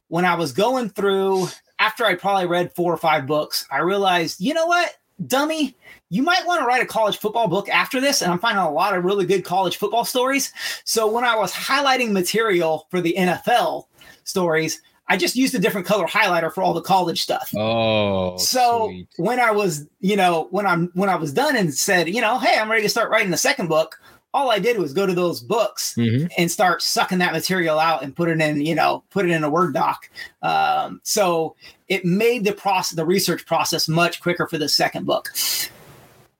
when 0.07 0.24
I 0.24 0.36
was 0.36 0.53
going 0.53 0.89
through 0.89 1.49
after 1.80 2.05
I 2.05 2.16
probably 2.16 2.45
read 2.45 2.74
four 2.74 2.93
or 2.93 2.97
five 2.97 3.28
books, 3.28 3.68
I 3.70 3.80
realized, 3.80 4.39
you 4.39 4.53
know 4.53 4.66
what, 4.66 4.95
dummy. 5.28 5.76
You 6.09 6.24
might 6.24 6.45
want 6.45 6.61
to 6.61 6.67
write 6.67 6.84
a 6.84 6.86
college 6.86 7.17
football 7.17 7.47
book 7.47 7.69
after 7.69 7.99
this. 7.99 8.21
And 8.21 8.32
I'm 8.32 8.39
finding 8.39 8.63
a 8.63 8.71
lot 8.71 8.95
of 8.95 9.03
really 9.03 9.26
good 9.26 9.43
college 9.43 9.78
football 9.78 10.05
stories. 10.05 10.53
So 10.84 11.11
when 11.11 11.24
I 11.24 11.36
was 11.36 11.51
highlighting 11.53 12.11
material 12.11 12.88
for 12.89 13.01
the 13.01 13.15
NFL, 13.17 13.86
stories, 14.24 14.82
I 15.07 15.17
just 15.17 15.36
used 15.36 15.53
a 15.53 15.59
different 15.59 15.86
color 15.86 16.07
highlighter 16.07 16.53
for 16.53 16.63
all 16.63 16.74
the 16.74 16.82
college 16.82 17.21
stuff. 17.21 17.51
Oh, 17.55 18.38
so 18.38 18.88
sweet. 18.88 19.07
when 19.17 19.39
I 19.39 19.51
was, 19.51 19.88
you 19.99 20.15
know, 20.15 20.47
when 20.51 20.65
I'm 20.65 20.91
when 20.93 21.09
I 21.09 21.15
was 21.15 21.34
done 21.34 21.55
and 21.55 21.74
said, 21.74 22.07
you 22.09 22.21
know, 22.21 22.39
hey, 22.39 22.57
I'm 22.57 22.71
ready 22.71 22.84
to 22.84 22.89
start 22.89 23.09
writing 23.09 23.32
the 23.32 23.38
second 23.38 23.67
book. 23.67 23.99
All 24.34 24.49
I 24.49 24.57
did 24.59 24.77
was 24.79 24.93
go 24.93 25.05
to 25.05 25.13
those 25.13 25.39
books 25.41 25.93
Mhm. 25.97 26.29
and 26.38 26.49
start 26.51 26.81
sucking 26.81 27.19
that 27.19 27.34
material 27.34 27.77
out 27.79 28.01
and 28.03 28.15
put 28.15 28.29
it 28.29 28.41
in, 28.41 28.65
you 28.65 28.73
know, 28.75 29.03
put 29.11 29.25
it 29.25 29.31
in 29.31 29.43
a 29.43 29.49
Word 29.49 29.73
doc. 29.73 30.09
Um, 30.41 31.01
so 31.03 31.55
it 31.88 32.03
made 32.03 32.43
the 32.43 32.53
process, 32.53 32.95
the 32.95 33.05
research 33.05 33.45
process, 33.45 33.88
much 33.88 34.21
quicker 34.21 34.47
for 34.47 34.57
the 34.57 34.67
second 34.69 35.05
book. 35.05 35.31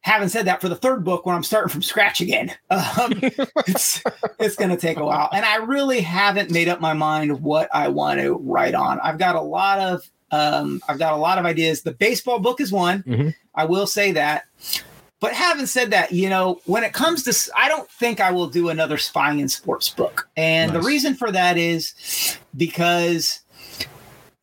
Having 0.02 0.30
said 0.30 0.46
that, 0.48 0.60
for 0.60 0.68
the 0.68 0.76
third 0.76 1.06
book, 1.06 1.26
when 1.26 1.34
I'm 1.36 1.44
starting 1.44 1.70
from 1.70 1.82
scratch 1.82 2.20
again, 2.20 2.52
um, 2.70 3.14
it's 3.68 4.04
it's 4.38 4.56
going 4.58 4.70
to 4.72 4.76
take 4.76 4.98
a 4.98 5.06
while, 5.06 5.30
and 5.32 5.46
I 5.46 5.58
really 5.58 6.02
haven't 6.02 6.52
made 6.52 6.68
up 6.68 6.82
my 6.82 6.92
mind 6.94 7.42
what 7.42 7.70
I 7.74 7.88
want 7.88 8.20
to 8.20 8.34
write 8.34 8.76
on. 8.76 9.00
I've 9.02 9.18
got 9.18 9.36
a 9.36 9.42
lot 9.42 9.80
of 9.80 10.10
um, 10.32 10.82
I've 10.90 10.98
got 11.00 11.14
a 11.14 11.18
lot 11.18 11.38
of 11.38 11.46
ideas. 11.46 11.84
The 11.84 11.94
baseball 11.94 12.40
book 12.40 12.60
is 12.60 12.72
one. 12.72 13.04
Mhm. 13.04 13.34
I 13.56 13.64
will 13.66 13.86
say 13.88 14.12
that. 14.14 14.44
But 15.24 15.32
having 15.32 15.68
said 15.68 15.92
that, 15.92 16.12
you 16.12 16.28
know, 16.30 16.60
when 16.66 16.84
it 16.84 16.92
comes 16.92 17.24
to, 17.24 17.52
I 17.56 17.70
don't 17.70 17.90
think 17.92 18.20
I 18.20 18.30
will 18.32 18.48
do 18.48 18.68
another 18.68 18.98
spying 18.98 19.40
in 19.40 19.48
sports 19.48 19.88
book. 19.88 20.28
And 20.36 20.74
Nice. 20.74 20.82
the 20.82 20.86
reason 20.86 21.16
for 21.16 21.32
that 21.32 21.58
is 21.58 21.94
because 22.58 23.40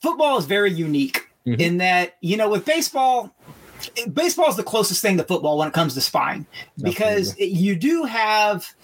football 0.01 0.39
is 0.39 0.47
very 0.47 0.73
unique 0.73 1.29
Mhm. 1.47 1.61
in 1.61 1.77
that, 1.79 2.17
you 2.23 2.39
know, 2.39 2.49
with 2.49 2.65
baseball, 2.65 3.31
baseball 4.15 4.49
is 4.49 4.57
the 4.57 4.63
closest 4.63 5.03
thing 5.03 5.19
to 5.19 5.23
football 5.23 5.59
when 5.59 5.69
it 5.69 5.75
comes 5.75 5.93
to 5.93 6.01
spying 6.01 6.47
because 6.83 7.39
you 7.39 7.77
do 7.77 8.05
have, 8.05 8.75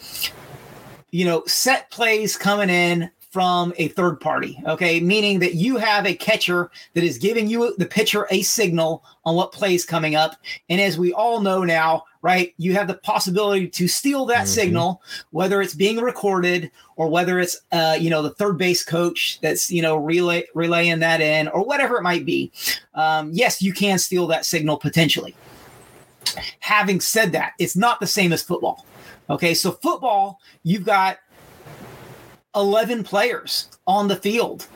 you 1.12 1.24
know, 1.24 1.44
set 1.46 1.88
plays 1.90 2.36
coming 2.36 2.68
in 2.68 3.10
from 3.36 3.74
a 3.76 3.88
third 3.88 4.18
party. 4.18 4.58
Okay. 4.64 4.98
Meaning 4.98 5.40
that 5.40 5.56
you 5.56 5.76
have 5.76 6.06
a 6.06 6.14
catcher 6.14 6.70
that 6.94 7.04
is 7.04 7.18
giving 7.18 7.46
you, 7.46 7.76
the 7.76 7.84
pitcher, 7.84 8.26
a 8.30 8.40
signal 8.40 9.04
on 9.26 9.34
what 9.34 9.52
play 9.52 9.74
is 9.74 9.84
coming 9.84 10.14
up. 10.14 10.36
And 10.70 10.80
as 10.80 10.96
we 10.96 11.12
all 11.12 11.42
know 11.42 11.62
now, 11.62 12.04
right, 12.22 12.54
you 12.56 12.72
have 12.72 12.88
the 12.88 12.94
possibility 12.94 13.68
to 13.68 13.88
steal 13.88 14.24
that 14.24 14.46
Mhm. 14.46 14.48
signal, 14.48 15.02
whether 15.32 15.60
it's 15.60 15.74
being 15.74 15.98
recorded 15.98 16.70
or 16.96 17.08
whether 17.08 17.38
it's, 17.38 17.60
uh, 17.72 17.98
you 18.00 18.08
know, 18.08 18.22
the 18.22 18.30
third 18.30 18.56
base 18.56 18.82
coach 18.82 19.38
that's, 19.42 19.70
you 19.70 19.82
know, 19.82 19.96
relay, 19.96 20.46
relaying 20.54 21.00
that 21.00 21.20
in 21.20 21.46
or 21.48 21.62
whatever 21.62 21.98
it 21.98 22.02
might 22.02 22.24
be. 22.24 22.50
Um, 22.94 23.28
yes, 23.34 23.60
you 23.60 23.74
can 23.74 23.98
steal 23.98 24.26
that 24.28 24.46
signal 24.46 24.78
potentially. 24.78 25.36
Having 26.60 27.02
said 27.02 27.32
that, 27.32 27.52
it's 27.58 27.76
not 27.76 28.00
the 28.00 28.06
same 28.06 28.32
as 28.32 28.42
football. 28.42 28.86
Okay. 29.28 29.52
So, 29.52 29.72
football, 29.72 30.40
you've 30.62 30.86
got 30.86 31.18
11 32.56 33.04
players 33.04 33.68
on 33.86 34.08
the 34.08 34.16
field 34.16 34.66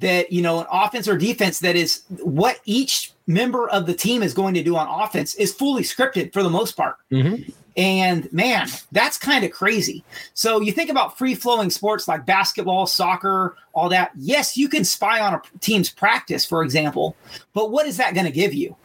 that 0.00 0.30
you 0.30 0.42
know 0.42 0.60
an 0.60 0.66
offense 0.70 1.08
or 1.08 1.16
defense 1.16 1.60
that 1.60 1.74
is 1.76 2.02
what 2.22 2.60
each 2.66 3.12
member 3.26 3.68
of 3.70 3.86
the 3.86 3.94
team 3.94 4.22
is 4.22 4.34
going 4.34 4.52
to 4.54 4.62
do 4.62 4.76
on 4.76 4.86
offense 5.02 5.34
is 5.36 5.54
fully 5.54 5.82
scripted 5.82 6.32
for 6.32 6.42
the 6.42 6.50
most 6.50 6.76
part. 6.76 6.96
Mhm. 7.10 7.50
and 7.76 8.30
man 8.32 8.68
that's 8.92 9.16
kind 9.16 9.44
of 9.44 9.50
crazy. 9.52 10.04
So 10.34 10.60
you 10.60 10.72
think 10.72 10.90
about 10.90 11.16
free 11.16 11.34
flowing 11.34 11.70
sports 11.70 12.06
like 12.08 12.26
basketball 12.26 12.86
soccer 12.86 13.56
all 13.72 13.88
that. 13.88 14.10
Yes 14.18 14.56
you 14.56 14.68
can 14.68 14.84
spy 14.84 15.20
on 15.20 15.32
a 15.34 15.42
team's 15.60 15.88
practice 15.88 16.44
for 16.44 16.62
example 16.62 17.16
but 17.54 17.70
what 17.70 17.86
is 17.86 17.96
that 17.96 18.12
going 18.14 18.26
to 18.26 18.32
give 18.32 18.52
you? 18.52 18.76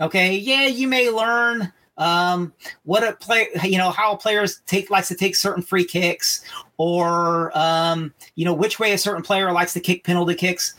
Okay 0.00 0.34
yeah 0.36 0.66
you 0.66 0.88
may 0.88 1.08
learn 1.10 1.72
um, 1.98 2.52
what 2.84 3.02
a 3.06 3.12
play 3.12 3.48
you 3.64 3.76
know 3.76 3.90
how 3.90 4.14
players 4.16 4.60
take 4.66 4.88
likes 4.90 5.08
to 5.08 5.14
take 5.14 5.36
certain 5.36 5.62
free 5.62 5.84
kicks 5.84 6.44
or 6.78 7.56
um, 7.58 8.12
you 8.36 8.44
know 8.44 8.54
which 8.54 8.78
way 8.78 8.92
a 8.92 8.98
certain 8.98 9.22
player 9.22 9.52
likes 9.52 9.72
to 9.72 9.80
kick 9.80 10.04
penalty 10.04 10.34
kicks 10.34 10.74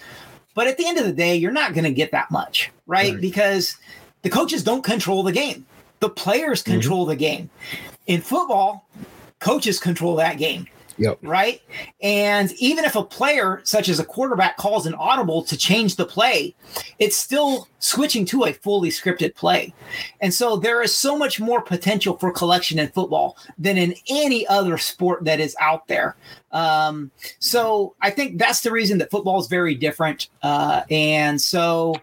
but 0.55 0.65
at 0.67 0.77
the 0.77 0.87
end 0.87 0.97
of 0.97 1.05
the 1.05 1.13
day 1.13 1.35
you're 1.35 1.51
not 1.51 1.73
going 1.73 1.83
to 1.83 1.91
get 1.91 2.11
that 2.11 2.31
much 2.31 2.71
right? 2.87 3.13
Right. 3.13 3.21
because 3.21 3.77
the 4.23 4.29
coaches 4.29 4.63
don't 4.63 4.83
control 4.83 5.21
the 5.23 5.31
game 5.31 5.65
the 5.99 6.09
players 6.09 6.63
Mm-hmm. 6.63 6.71
control 6.73 7.05
the 7.05 7.15
game 7.15 7.49
in 8.07 8.21
football 8.21 8.87
coaches 9.39 9.79
control 9.79 10.15
that 10.15 10.37
game 10.37 10.67
Yep. 10.99 11.19
right? 11.21 11.61
And 12.01 12.51
even 12.53 12.85
if 12.85 12.95
a 12.95 13.03
player, 13.03 13.61
such 13.63 13.89
as 13.89 13.99
a 13.99 14.05
quarterback, 14.05 14.57
calls 14.57 14.85
an 14.85 14.93
audible 14.95 15.43
to 15.43 15.57
change 15.57 15.95
the 15.95 16.05
play, 16.05 16.55
it's 16.99 17.15
still 17.15 17.67
switching 17.79 18.25
to 18.25 18.43
a 18.43 18.53
fully 18.53 18.89
scripted 18.89 19.35
play. 19.35 19.73
And 20.21 20.33
so 20.33 20.57
there 20.57 20.81
is 20.81 20.95
so 20.95 21.17
much 21.17 21.39
more 21.39 21.61
potential 21.61 22.17
for 22.17 22.31
collection 22.31 22.79
in 22.79 22.89
football 22.89 23.37
than 23.57 23.77
in 23.77 23.95
any 24.09 24.45
other 24.47 24.77
sport 24.77 25.23
that 25.25 25.39
is 25.39 25.55
out 25.59 25.87
there. 25.87 26.15
Um, 26.51 27.11
so 27.39 27.95
I 28.01 28.09
think 28.09 28.37
that's 28.37 28.61
the 28.61 28.71
reason 28.71 28.97
that 28.97 29.09
football 29.09 29.39
is 29.39 29.47
very 29.47 29.75
different. 29.75 30.29
Uh, 30.43 30.81
and 30.89 31.41
so 31.41 31.95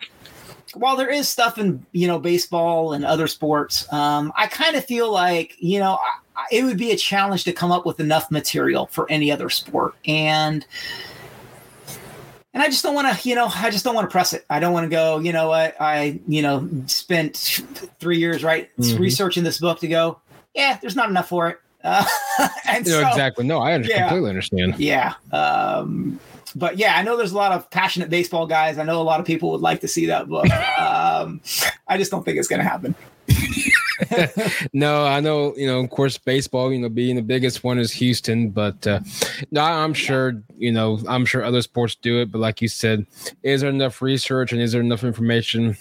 while 0.74 0.96
there 0.96 1.10
is 1.10 1.28
stuff 1.28 1.58
in 1.58 1.84
you 1.92 2.06
know 2.06 2.18
baseball 2.18 2.92
and 2.92 3.04
other 3.04 3.26
sports, 3.26 3.90
um, 3.92 4.32
I 4.36 4.46
kind 4.46 4.76
of 4.76 4.84
feel 4.84 5.10
like 5.10 5.54
you 5.58 5.78
know 5.78 5.98
it 6.50 6.64
would 6.64 6.78
be 6.78 6.90
a 6.92 6.96
challenge 6.96 7.44
to 7.44 7.52
come 7.52 7.72
up 7.72 7.86
with 7.86 8.00
enough 8.00 8.30
material 8.30 8.86
for 8.86 9.10
any 9.10 9.30
other 9.32 9.48
sport, 9.50 9.94
and 10.06 10.64
and 12.54 12.62
I 12.62 12.66
just 12.68 12.82
don't 12.82 12.94
want 12.94 13.14
to 13.18 13.28
you 13.28 13.34
know 13.34 13.48
I 13.54 13.70
just 13.70 13.84
don't 13.84 13.94
want 13.94 14.08
to 14.08 14.12
press 14.12 14.32
it. 14.32 14.44
I 14.50 14.60
don't 14.60 14.72
want 14.72 14.84
to 14.84 14.90
go 14.90 15.18
you 15.18 15.32
know 15.32 15.50
I 15.50 15.72
I 15.78 16.20
you 16.26 16.42
know 16.42 16.68
spent 16.86 17.36
three 18.00 18.18
years 18.18 18.42
right 18.44 18.70
Mhm. 18.78 18.98
researching 18.98 19.44
this 19.44 19.58
book 19.58 19.80
to 19.80 19.88
go 19.88 20.18
yeah 20.54 20.78
there's 20.80 20.96
not 20.96 21.08
enough 21.10 21.28
for 21.28 21.48
it. 21.50 21.58
Uh, 21.84 22.04
and 22.68 22.84
You 22.86 22.92
know, 22.94 23.02
so, 23.02 23.08
exactly. 23.08 23.46
No, 23.46 23.58
I 23.60 23.74
under- 23.74 23.86
Yeah. 23.88 24.08
completely 24.08 24.30
understand. 24.30 24.74
yeah. 24.78 25.14
Um, 25.32 26.18
but 26.56 26.78
yeah, 26.78 26.96
I 26.96 27.02
know 27.02 27.16
there's 27.16 27.32
a 27.32 27.36
lot 27.36 27.52
of 27.52 27.70
passionate 27.70 28.08
baseball 28.10 28.46
guys. 28.46 28.78
I 28.78 28.82
know 28.82 29.00
a 29.00 29.04
lot 29.04 29.20
of 29.20 29.26
people 29.26 29.52
would 29.52 29.60
like 29.60 29.82
to 29.82 29.88
see 29.88 30.06
that 30.06 30.28
book. 30.28 30.46
Um, 30.78 31.40
I 31.88 31.96
just 31.98 32.10
don't 32.10 32.24
think 32.24 32.38
it's 32.38 32.48
going 32.48 32.60
to 32.60 32.68
happen. 32.68 32.94
No, 34.72 35.04
I 35.04 35.20
know, 35.20 35.54
you 35.56 35.66
know, 35.66 35.80
of 35.80 35.90
course, 35.90 36.18
baseball, 36.18 36.72
you 36.72 36.78
know, 36.78 36.88
being 36.88 37.16
the 37.16 37.22
biggest 37.22 37.64
one 37.64 37.78
is 37.78 37.92
Houston, 37.92 38.50
but 38.50 38.86
uh, 38.86 39.00
no, 39.50 39.62
I'm 39.62 39.94
sure, 39.94 40.42
you 40.56 40.72
know, 40.72 40.98
I'm 41.08 41.24
sure 41.24 41.44
other 41.44 41.62
sports 41.62 41.94
do 41.94 42.20
it. 42.20 42.30
But 42.30 42.40
like 42.40 42.60
you 42.60 42.68
said, 42.68 43.06
is 43.42 43.60
there 43.60 43.70
enough 43.70 44.02
research 44.02 44.52
and 44.52 44.60
is 44.60 44.72
there 44.72 44.80
enough 44.80 45.04
information? 45.04 45.76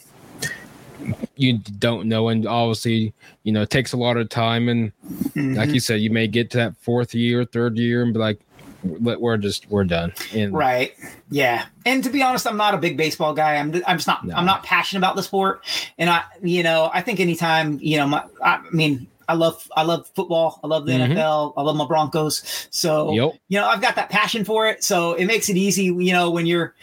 You 1.35 1.59
don't 1.79 2.07
know. 2.07 2.29
And 2.29 2.47
obviously, 2.47 3.13
you 3.43 3.51
know, 3.51 3.63
it 3.63 3.69
takes 3.69 3.93
a 3.93 3.97
lot 3.97 4.17
of 4.17 4.29
time. 4.29 4.69
And 4.69 4.91
like 5.35 5.69
you 5.69 5.79
said, 5.79 6.01
you 6.01 6.09
may 6.09 6.27
get 6.27 6.49
to 6.51 6.57
that 6.57 6.77
fourth 6.77 7.13
year, 7.13 7.45
third 7.45 7.77
year 7.77 8.01
and 8.01 8.13
be 8.13 8.19
like, 8.19 8.39
"We're- 8.85 9.17
we're 9.17 9.37
just, 9.37 9.69
we're 9.69 9.83
done. 9.83 10.13
And 10.33 10.53
Right. 10.53 10.93
Yeah. 11.29 11.65
And 11.85 12.03
to 12.03 12.09
be 12.09 12.21
honest, 12.23 12.45
I'm 12.47 12.57
not 12.57 12.73
a 12.73 12.77
big 12.77 12.97
baseball 12.97 13.33
guy. 13.33 13.55
I'm 13.55 13.73
I'm 13.87 13.97
just 13.97 14.07
not 14.07 14.25
No. 14.25 14.35
I'm 14.35 14.45
not 14.45 14.63
passionate 14.63 14.99
about 14.99 15.15
the 15.15 15.23
sport. 15.23 15.63
And 15.97 16.09
I 16.09 16.23
you 16.43 16.63
know, 16.63 16.89
I 16.93 17.01
think 17.01 17.19
anytime, 17.19 17.79
you 17.81 17.97
know, 17.97 18.07
my 18.07 18.23
I 18.43 18.61
mean, 18.71 19.07
I 19.27 19.33
love 19.33 19.67
I 19.75 19.83
love 19.83 20.07
football. 20.15 20.59
I 20.63 20.67
love 20.67 20.85
the 20.85 20.91
Mhm. 20.93 21.13
NFL. 21.15 21.53
I 21.57 21.61
love 21.63 21.75
my 21.75 21.85
Broncos. 21.87 22.67
So 22.69 23.11
Yep. 23.13 23.33
you 23.49 23.59
know, 23.59 23.67
I've 23.67 23.81
got 23.81 23.95
that 23.95 24.09
passion 24.09 24.45
for 24.45 24.67
it. 24.67 24.83
So 24.83 25.13
it 25.13 25.25
makes 25.25 25.49
it 25.49 25.57
easy, 25.57 25.85
you 25.85 26.13
know, 26.13 26.29
when 26.29 26.45
you're, 26.45 26.75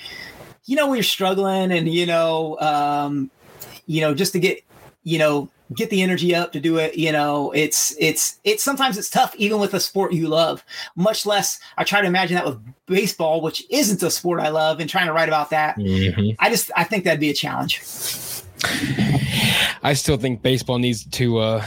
you 0.64 0.76
know, 0.76 0.86
when 0.88 0.96
you're 0.96 1.04
struggling 1.04 1.70
and, 1.72 1.88
you 1.88 2.06
know, 2.06 2.58
um, 2.60 3.30
you 3.86 4.00
know, 4.00 4.14
just 4.14 4.32
to 4.32 4.38
get, 4.40 4.60
you 5.04 5.18
know, 5.18 5.48
get 5.76 5.90
the 5.90 6.02
energy 6.02 6.34
up 6.34 6.52
to 6.52 6.60
do 6.60 6.78
it, 6.78 6.96
you 6.96 7.12
know, 7.12 7.50
it's, 7.52 7.94
it's, 7.98 8.38
it's 8.44 8.62
sometimes 8.62 8.98
it's 8.98 9.10
tough, 9.10 9.34
even 9.36 9.58
with 9.60 9.74
a 9.74 9.80
sport 9.80 10.12
you 10.12 10.28
love, 10.28 10.64
much 10.96 11.26
less 11.26 11.60
I 11.76 11.84
try 11.84 12.00
to 12.00 12.06
imagine 12.06 12.34
that 12.36 12.46
with 12.46 12.58
baseball, 12.86 13.40
which 13.40 13.64
isn't 13.70 14.02
a 14.02 14.10
sport 14.10 14.40
I 14.40 14.48
love 14.48 14.80
and 14.80 14.88
trying 14.88 15.06
to 15.06 15.12
write 15.12 15.28
about 15.28 15.50
that. 15.50 15.76
Mhm. 15.76 16.36
I 16.38 16.50
just, 16.50 16.70
I 16.76 16.84
think 16.84 17.04
that'd 17.04 17.20
be 17.20 17.30
a 17.30 17.34
challenge. 17.34 17.80
I 19.82 19.94
still 19.94 20.16
think 20.16 20.42
baseball 20.42 20.78
needs 20.78 21.04
to 21.04 21.38
uh, 21.38 21.66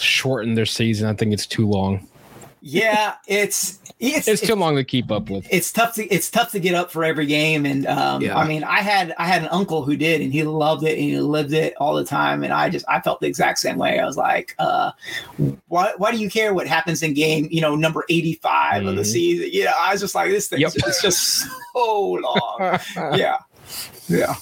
shorten 0.00 0.54
their 0.54 0.66
season. 0.66 1.08
I 1.08 1.12
think 1.14 1.32
it's 1.32 1.46
too 1.46 1.68
long. 1.68 2.06
Yeah. 2.68 3.14
It's, 3.28 3.78
it's, 4.00 4.26
It's 4.26 4.42
too 4.42 4.56
long 4.56 4.74
to 4.74 4.82
keep 4.84 5.10
up 5.12 5.30
with. 5.30 5.46
it's 5.50 5.70
tough 5.72 5.94
to 5.94 6.04
it's 6.06 6.30
tough 6.30 6.50
to 6.52 6.58
get 6.58 6.74
up 6.74 6.90
for 6.90 7.04
every 7.04 7.24
game 7.26 7.64
and 7.64 7.86
um 7.86 8.20
Yeah. 8.20 8.36
i 8.36 8.46
mean 8.46 8.62
i 8.64 8.80
had 8.82 9.14
i 9.18 9.24
had 9.26 9.40
an 9.42 9.48
uncle 9.48 9.84
who 9.84 9.96
did 9.96 10.20
and 10.20 10.32
he 10.32 10.42
loved 10.42 10.82
it 10.82 10.98
and 10.98 11.00
he 11.00 11.18
lived 11.18 11.52
it 11.54 11.72
all 11.78 11.94
the 11.94 12.04
time 12.04 12.42
and 12.44 12.52
i 12.52 12.68
just 12.68 12.84
i 12.88 13.00
felt 13.00 13.20
the 13.20 13.26
exact 13.26 13.58
same 13.58 13.78
way 13.78 13.98
i 13.98 14.04
was 14.04 14.16
like 14.18 14.54
uh 14.58 14.90
why, 15.68 15.92
why 15.96 16.10
do 16.10 16.18
you 16.18 16.28
care 16.28 16.52
what 16.52 16.66
happens 16.66 17.02
in 17.02 17.14
game 17.14 17.48
you 17.50 17.60
know 17.62 17.74
number 17.76 18.04
85 18.10 18.84
of 18.86 18.96
the 18.96 19.02
Mhm. 19.02 19.06
season 19.06 19.48
you 19.52 19.64
know 19.64 19.72
i 19.78 19.92
was 19.92 20.00
just 20.02 20.14
like 20.14 20.28
this 20.30 20.48
thing 20.48 20.60
Yep. 20.60 20.72
it's 20.76 21.00
just 21.00 21.46
so 21.72 22.02
long 22.22 22.78
yeah 23.16 23.38
yeah 24.08 24.34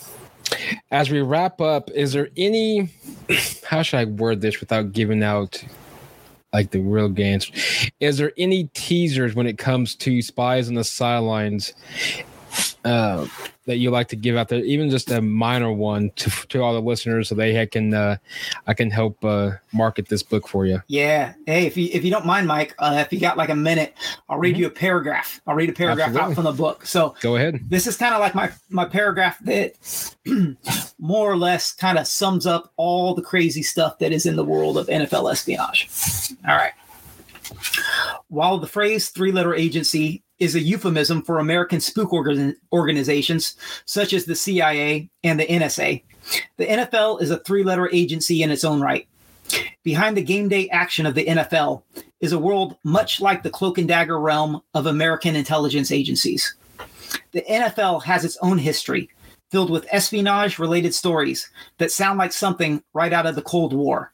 As 0.90 1.10
we 1.10 1.20
wrap 1.20 1.60
up, 1.60 1.90
is 1.90 2.12
there 2.12 2.28
any 2.36 2.88
how 3.66 3.82
should 3.82 3.98
I 3.98 4.04
word 4.06 4.40
this 4.40 4.60
without 4.60 4.92
giving 4.92 5.22
out 5.22 5.62
like 6.54 6.70
the 6.70 6.80
real 6.80 7.08
games? 7.08 7.50
Is 8.00 8.16
there 8.16 8.32
any 8.38 8.70
teasers 8.72 9.34
when 9.34 9.46
it 9.46 9.58
comes 9.58 9.94
to 9.96 10.22
spies 10.22 10.68
on 10.68 10.74
the 10.74 10.84
sidelines 10.84 11.74
uh, 12.84 13.26
that 13.66 13.76
you 13.76 13.90
like 13.90 14.08
to 14.08 14.16
give 14.16 14.36
out 14.36 14.48
there, 14.48 14.60
even 14.60 14.90
just 14.90 15.10
a 15.10 15.22
minor 15.22 15.72
one 15.72 16.10
to, 16.16 16.30
to 16.48 16.62
all 16.62 16.74
the 16.74 16.82
listeners, 16.82 17.28
so 17.28 17.34
they 17.34 17.66
can 17.66 17.94
uh, 17.94 18.16
I 18.66 18.74
can 18.74 18.90
help 18.90 19.24
uh, 19.24 19.52
market 19.72 20.08
this 20.08 20.22
book 20.22 20.46
for 20.46 20.66
you. 20.66 20.82
Yeah. 20.86 21.34
Hey, 21.46 21.66
if 21.66 21.76
you 21.76 21.88
if 21.92 22.04
you 22.04 22.10
don't 22.10 22.26
mind, 22.26 22.46
Mike, 22.46 22.74
uh, 22.78 23.02
if 23.04 23.12
you 23.12 23.20
got 23.20 23.36
like 23.36 23.48
a 23.48 23.54
minute, 23.54 23.94
I'll 24.28 24.38
read 24.38 24.54
mm-hmm. 24.54 24.62
you 24.62 24.66
a 24.66 24.70
paragraph. 24.70 25.40
I'll 25.46 25.54
read 25.54 25.70
a 25.70 25.72
paragraph 25.72 26.08
Absolutely. 26.08 26.32
out 26.32 26.34
from 26.34 26.44
the 26.44 26.52
book. 26.52 26.86
So 26.86 27.14
go 27.20 27.36
ahead. 27.36 27.60
This 27.68 27.86
is 27.86 27.96
kind 27.96 28.14
of 28.14 28.20
like 28.20 28.34
my 28.34 28.52
my 28.68 28.84
paragraph 28.84 29.38
that 29.40 29.74
more 30.98 31.30
or 31.30 31.36
less 31.36 31.72
kind 31.72 31.98
of 31.98 32.06
sums 32.06 32.46
up 32.46 32.72
all 32.76 33.14
the 33.14 33.22
crazy 33.22 33.62
stuff 33.62 33.98
that 33.98 34.12
is 34.12 34.26
in 34.26 34.36
the 34.36 34.44
world 34.44 34.76
of 34.76 34.86
NFL 34.88 35.30
espionage. 35.30 35.88
All 36.46 36.56
right. 36.56 36.72
While 38.28 38.58
the 38.58 38.66
phrase 38.66 39.10
three 39.10 39.32
letter 39.32 39.54
agency 39.54 40.22
is 40.44 40.54
a 40.54 40.60
euphemism 40.60 41.22
for 41.22 41.38
American 41.38 41.80
spook 41.80 42.12
organ- 42.12 42.56
organizations 42.72 43.56
such 43.86 44.12
as 44.12 44.24
the 44.24 44.34
CIA 44.34 45.10
and 45.24 45.40
the 45.40 45.46
NSA, 45.46 46.02
the 46.56 46.66
NFL 46.66 47.20
is 47.22 47.30
a 47.30 47.38
three 47.40 47.64
letter 47.64 47.88
agency 47.92 48.42
in 48.42 48.50
its 48.50 48.64
own 48.64 48.80
right. 48.80 49.08
Behind 49.82 50.16
the 50.16 50.22
game 50.22 50.48
day 50.48 50.68
action 50.70 51.06
of 51.06 51.14
the 51.14 51.26
NFL 51.26 51.82
is 52.20 52.32
a 52.32 52.38
world 52.38 52.76
much 52.84 53.20
like 53.20 53.42
the 53.42 53.50
cloak 53.50 53.78
and 53.78 53.88
dagger 53.88 54.18
realm 54.18 54.62
of 54.72 54.86
American 54.86 55.36
intelligence 55.36 55.92
agencies. 55.92 56.54
The 57.32 57.42
NFL 57.42 58.02
has 58.04 58.24
its 58.24 58.38
own 58.40 58.58
history, 58.58 59.10
filled 59.50 59.70
with 59.70 59.86
espionage 59.90 60.58
related 60.58 60.94
stories 60.94 61.50
that 61.78 61.92
sound 61.92 62.18
like 62.18 62.32
something 62.32 62.82
right 62.94 63.12
out 63.12 63.26
of 63.26 63.34
the 63.34 63.42
Cold 63.42 63.72
War. 63.72 64.12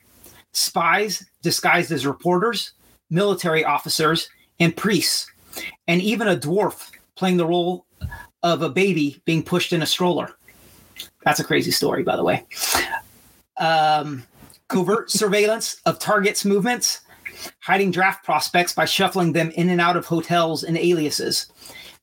Spies 0.52 1.24
disguised 1.42 1.92
as 1.92 2.06
reporters, 2.06 2.72
military 3.08 3.64
officers, 3.64 4.28
and 4.58 4.76
priests, 4.76 5.30
and 5.86 6.00
even 6.00 6.28
a 6.28 6.36
dwarf 6.36 6.90
playing 7.16 7.36
the 7.36 7.46
role 7.46 7.86
of 8.42 8.62
a 8.62 8.68
baby 8.68 9.20
being 9.24 9.42
pushed 9.42 9.72
in 9.72 9.82
a 9.82 9.86
stroller. 9.86 10.30
That's 11.24 11.40
a 11.40 11.44
crazy 11.44 11.70
story, 11.70 12.02
by 12.02 12.16
the 12.16 12.24
way. 12.24 12.46
Um, 13.58 14.24
covert 14.68 15.10
surveillance 15.10 15.80
of 15.84 15.98
targets' 15.98 16.44
movements, 16.44 17.00
hiding 17.60 17.90
draft 17.90 18.24
prospects 18.24 18.72
by 18.72 18.84
shuffling 18.84 19.32
them 19.32 19.50
in 19.50 19.68
and 19.68 19.80
out 19.80 19.96
of 19.96 20.06
hotels 20.06 20.62
and 20.64 20.78
aliases, 20.78 21.52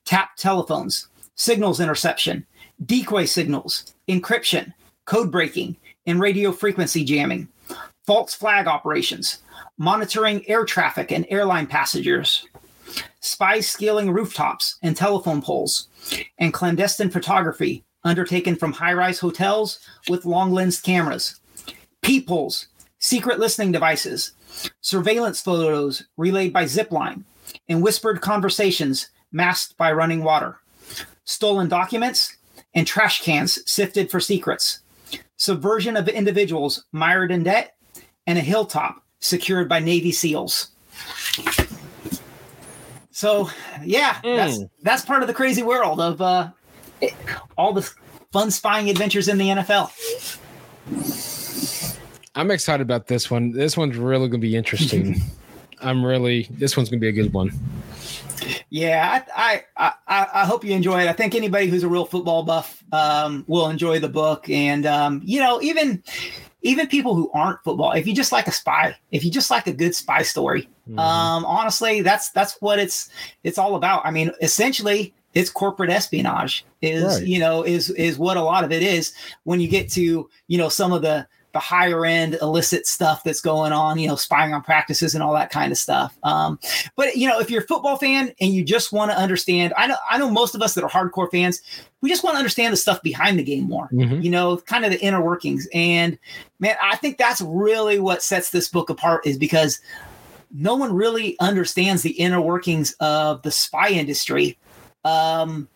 tap 0.05 0.35
telephones, 0.35 1.07
signals 1.35 1.79
interception, 1.79 2.45
decoy 2.85 3.25
signals, 3.25 3.95
encryption, 4.07 4.73
code 5.05 5.31
breaking, 5.31 5.75
and 6.05 6.19
radio 6.19 6.51
frequency 6.51 7.03
jamming, 7.03 7.47
false 8.05 8.33
flag 8.33 8.67
operations, 8.67 9.39
monitoring 9.77 10.47
air 10.47 10.65
traffic 10.65 11.11
and 11.11 11.25
airline 11.29 11.67
passengers, 11.67 12.47
spies 13.19 13.67
scaling 13.67 14.11
rooftops 14.11 14.77
and 14.81 14.95
telephone 14.95 15.41
poles, 15.41 15.87
and 16.39 16.53
clandestine 16.53 17.09
photography 17.09 17.83
undertaken 18.03 18.55
from 18.55 18.73
high 18.73 18.93
rise 18.93 19.19
hotels 19.19 19.79
with 20.09 20.25
long 20.25 20.51
lensed 20.51 20.83
cameras, 20.83 21.39
peepholes, 22.01 22.67
secret 22.99 23.39
listening 23.39 23.71
devices, 23.71 24.31
surveillance 24.81 25.41
photos 25.41 26.03
relayed 26.15 26.53
by 26.53 26.63
zipline, 26.63 27.23
and 27.67 27.81
whispered 27.81 28.21
conversations 28.21 29.09
masked 29.31 29.77
by 29.77 29.91
running 29.91 30.23
water, 30.23 30.57
stolen 31.25 31.67
documents, 31.67 32.37
and 32.73 32.87
trash 32.87 33.23
cans 33.23 33.59
sifted 33.69 34.09
for 34.09 34.19
secrets, 34.19 34.79
subversion 35.37 35.97
of 35.97 36.07
individuals 36.07 36.85
mired 36.91 37.31
in 37.31 37.43
debt, 37.43 37.75
and 38.25 38.37
a 38.37 38.41
hilltop 38.41 39.03
secured 39.19 39.67
by 39.67 39.79
Navy 39.79 40.11
SEALs. 40.11 40.69
So, 43.17 43.49
yeah, 43.83 44.21
mm. 44.21 44.35
that's 44.35 44.59
that's 44.83 45.03
part 45.03 45.23
of 45.23 45.27
the 45.27 45.33
crazy 45.33 45.63
world 45.63 45.99
of 45.99 46.21
uh, 46.21 46.51
all 47.57 47.73
the 47.73 47.81
fun 48.31 48.51
spying 48.51 48.91
adventures 48.91 49.27
in 49.27 49.39
the 49.39 49.47
NFL. 49.47 49.89
I'm 52.35 52.51
excited 52.51 52.83
about 52.83 53.07
this 53.07 53.31
one. 53.31 53.53
This 53.53 53.75
one's 53.75 53.97
really 53.97 54.27
going 54.27 54.33
to 54.33 54.37
be 54.37 54.55
interesting. 54.55 55.19
I'm 55.81 56.05
really 56.05 56.47
this 56.51 56.77
one's 56.77 56.89
going 56.89 56.99
to 56.99 57.01
be 57.01 57.09
a 57.09 57.23
good 57.23 57.33
one. 57.33 57.49
Yeah, 58.69 59.23
I, 59.33 59.63
I, 59.77 59.93
I 60.07 60.27
I 60.33 60.45
hope 60.45 60.65
you 60.65 60.73
enjoy 60.73 61.01
it. 61.01 61.07
I 61.07 61.13
think 61.13 61.35
anybody 61.35 61.67
who's 61.67 61.83
a 61.83 61.87
real 61.87 62.05
football 62.05 62.43
buff 62.43 62.83
um, 62.91 63.45
will 63.47 63.69
enjoy 63.69 63.99
the 63.99 64.09
book, 64.09 64.49
and 64.49 64.85
um, 64.85 65.21
you 65.23 65.39
know, 65.39 65.61
even 65.61 66.03
even 66.63 66.87
people 66.87 67.15
who 67.15 67.31
aren't 67.33 67.63
football, 67.63 67.93
if 67.93 68.05
you 68.05 68.13
just 68.13 68.33
like 68.33 68.47
a 68.47 68.51
spy, 68.51 68.93
if 69.11 69.23
you 69.23 69.31
just 69.31 69.49
like 69.49 69.67
a 69.67 69.73
good 69.73 69.95
spy 69.95 70.21
story, 70.21 70.67
mm-hmm. 70.89 70.99
um, 70.99 71.45
honestly, 71.45 72.01
that's 72.01 72.29
that's 72.31 72.61
what 72.61 72.77
it's 72.77 73.09
it's 73.45 73.57
all 73.57 73.75
about. 73.75 74.05
I 74.05 74.11
mean, 74.11 74.31
essentially, 74.41 75.13
it's 75.33 75.49
corporate 75.49 75.89
espionage 75.89 76.65
is 76.81 77.03
right. 77.03 77.23
you 77.25 77.39
know 77.39 77.63
is 77.63 77.89
is 77.91 78.17
what 78.17 78.37
a 78.37 78.41
lot 78.41 78.63
of 78.63 78.71
it 78.71 78.83
is 78.83 79.13
when 79.43 79.61
you 79.61 79.67
get 79.67 79.89
to 79.91 80.29
you 80.47 80.57
know 80.57 80.67
some 80.67 80.91
of 80.91 81.01
the 81.01 81.25
the 81.53 81.59
higher 81.59 82.05
end 82.05 82.37
illicit 82.41 82.85
stuff 82.85 83.23
that's 83.23 83.41
going 83.41 83.71
on, 83.71 83.97
you 83.97 84.07
know, 84.07 84.15
spying 84.15 84.53
on 84.53 84.61
practices 84.61 85.15
and 85.15 85.23
all 85.23 85.33
that 85.33 85.49
kind 85.49 85.71
of 85.71 85.77
stuff. 85.77 86.17
Um, 86.23 86.59
but 86.95 87.15
you 87.15 87.27
know, 87.27 87.39
if 87.39 87.49
you're 87.49 87.63
a 87.63 87.67
football 87.67 87.97
fan 87.97 88.33
and 88.39 88.53
you 88.53 88.63
just 88.63 88.91
want 88.91 89.11
to 89.11 89.17
understand, 89.17 89.73
I 89.77 89.87
know 89.87 89.95
I 90.09 90.17
know 90.17 90.29
most 90.29 90.55
of 90.55 90.61
us 90.61 90.73
that 90.75 90.83
are 90.83 90.89
hardcore 90.89 91.31
fans, 91.31 91.61
we 92.01 92.09
just 92.09 92.23
want 92.23 92.35
to 92.35 92.37
understand 92.37 92.73
the 92.73 92.77
stuff 92.77 93.01
behind 93.01 93.39
the 93.39 93.43
game 93.43 93.63
more. 93.63 93.89
Mm-hmm. 93.91 94.21
You 94.21 94.29
know, 94.29 94.57
kind 94.57 94.85
of 94.85 94.91
the 94.91 94.99
inner 94.99 95.21
workings. 95.21 95.67
And 95.73 96.19
man, 96.59 96.75
I 96.81 96.95
think 96.97 97.17
that's 97.17 97.41
really 97.41 97.99
what 97.99 98.21
sets 98.21 98.51
this 98.51 98.67
book 98.67 98.89
apart 98.89 99.25
is 99.25 99.37
because 99.37 99.79
no 100.53 100.75
one 100.75 100.93
really 100.93 101.39
understands 101.39 102.03
the 102.03 102.11
inner 102.11 102.41
workings 102.41 102.93
of 102.99 103.41
the 103.41 103.51
spy 103.51 103.89
industry. 103.89 104.57
Um, 105.05 105.69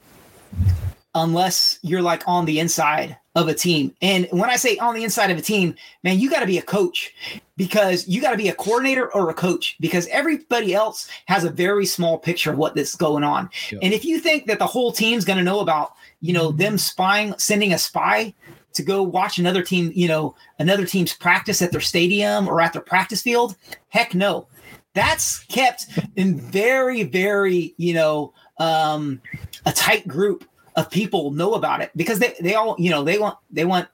unless 1.16 1.80
you're 1.82 2.02
like 2.02 2.24
on 2.28 2.46
the 2.46 2.60
inside 2.60 3.18
of 3.36 3.48
a 3.48 3.54
team. 3.54 3.96
And 4.02 4.28
when 4.32 4.50
I 4.50 4.58
say 4.58 4.78
on 4.78 4.94
the 4.94 5.04
inside 5.04 5.32
of 5.32 5.38
a 5.38 5.42
team, 5.42 5.76
man, 6.04 6.20
you 6.20 6.30
got 6.30 6.42
to 6.42 6.46
be 6.46 6.58
a 6.58 6.64
coach 6.64 7.14
because 7.56 8.08
you 8.08 8.22
got 8.22 8.32
to 8.32 8.38
be 8.38 8.50
a 8.50 8.56
coordinator 8.56 9.14
or 9.14 9.30
a 9.30 9.34
coach 9.34 9.78
because 9.80 10.08
everybody 10.08 10.74
else 10.74 11.08
has 11.28 11.46
a 11.46 11.50
very 11.50 11.86
small 11.86 12.18
picture 12.18 12.52
of 12.52 12.58
what 12.58 12.76
this 12.76 12.96
going 12.96 13.24
on. 13.24 13.50
Yep. 13.72 13.80
And 13.84 13.94
if 13.94 14.04
you 14.04 14.20
think 14.20 14.48
that 14.48 14.60
the 14.60 14.68
whole 14.68 14.92
team's 14.92 15.24
going 15.24 15.38
to 15.38 15.44
know 15.44 15.62
about, 15.62 15.94
you 16.20 16.34
know, 16.34 16.52
them 16.52 16.78
spying, 16.78 17.34
sending 17.38 17.74
a 17.74 17.78
spy 17.78 18.34
to 18.74 18.84
go 18.84 19.02
watch 19.02 19.38
another 19.38 19.64
team, 19.64 19.92
you 19.96 20.08
know, 20.08 20.36
another 20.60 20.86
team's 20.86 21.14
practice 21.14 21.62
at 21.62 21.72
their 21.72 21.82
stadium 21.82 22.48
or 22.48 22.60
at 22.60 22.74
their 22.74 22.82
practice 22.82 23.22
field, 23.22 23.56
heck 23.90 24.14
no. 24.14 24.48
That's 24.94 25.46
kept 25.46 25.88
in 26.18 26.38
very, 26.38 27.04
very, 27.04 27.74
you 27.78 27.94
know, 27.94 28.34
um, 28.58 29.22
a 29.66 29.72
tight 29.72 30.06
group 30.06 30.44
of 30.76 30.90
people 30.90 31.32
know 31.32 31.54
about 31.54 31.82
it 31.82 31.92
because 31.96 32.20
they, 32.20 32.34
they 32.40 32.56
all 32.56 32.76
you 32.80 32.90
know 32.90 33.04
they 33.04 33.18
want 33.18 33.38
they 33.50 33.66
want 33.66 33.88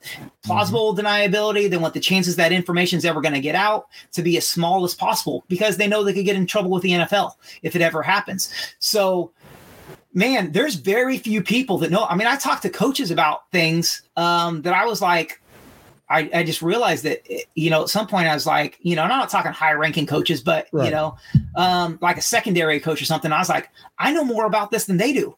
plausible 0.44 0.94
mm-hmm. 0.94 1.06
deniability 1.06 1.70
they 1.70 1.78
want 1.78 1.94
the 1.94 2.00
chances 2.00 2.36
that 2.36 2.52
information 2.52 2.98
is 2.98 3.06
ever 3.06 3.22
going 3.22 3.34
to 3.34 3.40
get 3.40 3.56
out 3.56 3.88
to 4.12 4.22
be 4.22 4.38
as 4.38 4.48
small 4.48 4.84
as 4.84 4.94
possible 4.94 5.44
because 5.48 5.78
they 5.78 5.88
know 5.88 6.04
they 6.04 6.14
could 6.14 6.26
get 6.26 6.36
in 6.36 6.46
trouble 6.46 6.70
with 6.70 6.84
the 6.84 6.92
NFL 6.92 7.34
if 7.64 7.76
it 7.76 7.82
ever 7.82 8.04
happens 8.04 8.54
so 8.80 9.32
man 10.14 10.52
there's 10.52 10.76
very 10.76 11.18
few 11.18 11.42
people 11.42 11.78
that 11.80 11.92
know 11.92 12.06
I 12.06 12.16
mean 12.16 12.28
I 12.28 12.36
talked 12.36 12.62
to 12.64 12.70
coaches 12.70 13.12
about 13.12 13.50
things 13.52 14.04
um, 14.16 14.62
that 14.62 14.74
I 14.74 14.86
was 14.86 15.02
like 15.02 15.42
I, 16.10 16.30
I 16.34 16.44
just 16.44 16.62
realized 16.62 17.04
that 17.04 17.24
you 17.56 17.70
know 17.70 17.82
at 17.82 17.90
some 17.90 18.08
point 18.08 18.28
I 18.28 18.34
was 18.34 18.46
like 18.46 18.78
you 18.82 18.96
know 18.96 19.02
I'm 19.02 19.10
not 19.10 19.30
talking 19.30 19.52
high 19.52 19.74
ranking 19.74 20.06
coaches 20.06 20.42
but 20.42 20.68
right. 20.72 20.86
you 20.86 20.92
know 20.92 21.18
um, 21.56 21.98
like 22.02 22.18
a 22.18 22.22
secondary 22.22 22.80
coach 22.80 23.02
or 23.02 23.06
something 23.06 23.32
I 23.32 23.40
was 23.40 23.50
like 23.50 23.70
I 23.98 24.14
know 24.14 24.24
more 24.24 24.46
about 24.46 24.70
this 24.70 24.86
than 24.86 24.98
they 24.98 25.12
do 25.12 25.36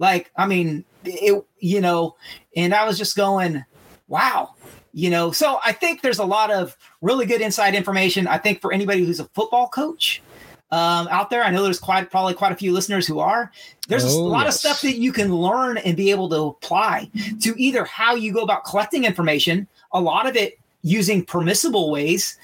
like, 0.00 0.32
I 0.34 0.46
mean, 0.46 0.84
it, 1.04 1.44
you 1.60 1.80
know, 1.80 2.16
and 2.56 2.74
I 2.74 2.86
was 2.86 2.98
just 2.98 3.16
going, 3.16 3.64
wow, 4.08 4.54
you 4.92 5.10
know. 5.10 5.30
So 5.30 5.60
I 5.64 5.72
think 5.72 6.00
there's 6.00 6.18
a 6.18 6.24
lot 6.24 6.50
of 6.50 6.76
really 7.02 7.26
good 7.26 7.42
inside 7.42 7.74
information. 7.74 8.26
I 8.26 8.38
think 8.38 8.60
for 8.60 8.72
anybody 8.72 9.04
who's 9.04 9.20
a 9.20 9.26
football 9.26 9.68
coach 9.68 10.22
um, 10.70 11.06
out 11.08 11.28
there, 11.28 11.44
I 11.44 11.50
know 11.50 11.62
there's 11.62 11.78
quite 11.78 12.10
probably 12.10 12.32
quite 12.32 12.50
a 12.50 12.56
few 12.56 12.72
listeners 12.72 13.06
who 13.06 13.18
are. 13.20 13.52
There's 13.88 14.04
oh, 14.04 14.20
a 14.20 14.22
lot 14.22 14.46
yes. 14.46 14.54
of 14.54 14.60
stuff 14.60 14.80
that 14.82 14.96
you 14.96 15.12
can 15.12 15.34
learn 15.34 15.76
and 15.76 15.96
be 15.96 16.10
able 16.10 16.30
to 16.30 16.36
apply 16.46 17.10
to 17.42 17.54
either 17.62 17.84
how 17.84 18.14
you 18.14 18.32
go 18.32 18.40
about 18.40 18.64
collecting 18.64 19.04
information, 19.04 19.68
a 19.92 20.00
lot 20.00 20.26
of 20.26 20.34
it 20.34 20.58
using 20.82 21.22
permissible 21.22 21.90
ways, 21.90 22.38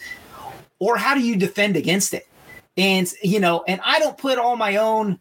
or 0.79 0.99
how 0.99 1.15
do 1.15 1.21
you 1.21 1.37
defend 1.37 1.75
against 1.75 2.13
it 2.13 2.29
and 2.77 3.13
you 3.23 3.41
know 3.41 3.65
and 3.67 3.81
i 3.85 3.99
don't 3.99 4.19
put 4.19 4.39
all 4.39 4.57
my 4.57 4.77
own 4.77 5.19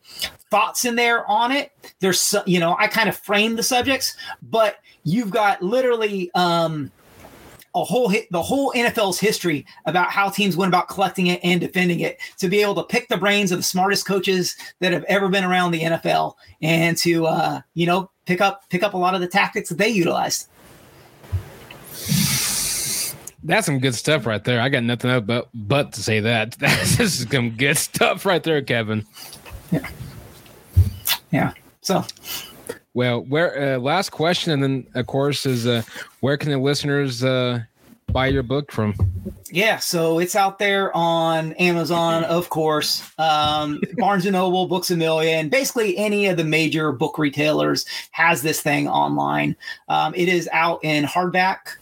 thoughts 0.51 0.85
in 0.85 0.95
there 0.95 1.29
on 1.29 1.51
it 1.51 1.71
there's 1.99 2.35
you 2.45 2.59
know 2.59 2.75
i 2.79 2.87
kind 2.87 3.09
of 3.09 3.15
frame 3.17 3.55
the 3.55 3.63
subjects 3.63 4.15
but 4.43 4.77
you've 5.03 5.29
got 5.29 5.61
literally 5.61 6.29
um 6.35 6.91
a 7.75 7.83
whole 7.83 8.07
hit 8.07 8.31
the 8.31 8.41
whole 8.41 8.71
NFL's 8.71 9.19
history 9.19 9.65
about 9.85 10.09
how 10.09 10.29
teams 10.29 10.55
went 10.55 10.69
about 10.69 10.87
collecting 10.87 11.27
it 11.27 11.41
and 11.43 11.59
defending 11.59 11.99
it 11.99 12.17
to 12.37 12.47
be 12.47 12.61
able 12.61 12.75
to 12.75 12.83
pick 12.83 13.09
the 13.09 13.17
brains 13.17 13.51
of 13.51 13.59
the 13.59 13.63
smartest 13.63 14.07
coaches 14.07 14.55
that 14.79 14.93
have 14.93 15.03
ever 15.03 15.27
been 15.27 15.43
around 15.43 15.71
the 15.71 15.81
NFL 15.81 16.35
and 16.61 16.97
to 16.97 17.27
uh, 17.27 17.61
you 17.73 17.85
know 17.85 18.09
pick 18.25 18.39
up 18.39 18.67
pick 18.69 18.81
up 18.81 18.93
a 18.93 18.97
lot 18.97 19.13
of 19.13 19.21
the 19.21 19.27
tactics 19.27 19.69
that 19.69 19.77
they 19.77 19.89
utilized. 19.89 20.47
That's 23.45 23.67
some 23.67 23.79
good 23.79 23.93
stuff 23.95 24.25
right 24.25 24.43
there. 24.43 24.59
I 24.59 24.69
got 24.69 24.83
nothing 24.83 25.11
up 25.11 25.27
but 25.27 25.49
but 25.53 25.93
to 25.93 26.03
say 26.03 26.19
that. 26.19 26.51
That's 26.59 26.97
just 26.97 27.31
some 27.31 27.51
good 27.51 27.77
stuff 27.77 28.25
right 28.25 28.43
there, 28.43 28.61
Kevin. 28.61 29.05
Yeah. 29.71 29.87
Yeah. 31.31 31.53
So 31.81 32.03
Well, 32.93 33.21
where 33.21 33.75
uh, 33.75 33.77
last 33.77 34.09
question, 34.09 34.51
and 34.51 34.63
then 34.63 34.87
of 34.95 35.05
course 35.05 35.45
is 35.45 35.67
uh, 35.67 35.83
where 36.21 36.37
can 36.37 36.49
the 36.51 36.57
listeners 36.57 37.23
uh, 37.23 37.61
buy 38.11 38.27
your 38.27 38.43
book 38.43 38.71
from? 38.71 38.95
Yeah, 39.51 39.77
so 39.77 40.19
it's 40.19 40.35
out 40.35 40.57
there 40.57 40.95
on 40.97 41.53
Amazon, 41.53 42.23
of 42.23 42.49
course, 42.49 43.07
um, 43.19 43.79
Barnes 43.97 44.25
and 44.25 44.33
Noble, 44.33 44.65
Books 44.67 44.89
a 44.89 44.97
Million, 44.97 45.49
basically 45.49 45.95
any 45.97 46.25
of 46.27 46.37
the 46.37 46.43
major 46.43 46.91
book 46.91 47.17
retailers 47.17 47.85
has 48.11 48.41
this 48.41 48.61
thing 48.61 48.87
online. 48.87 49.55
Um, 49.87 50.13
it 50.15 50.27
is 50.27 50.49
out 50.51 50.83
in 50.83 51.05
hardback 51.05 51.77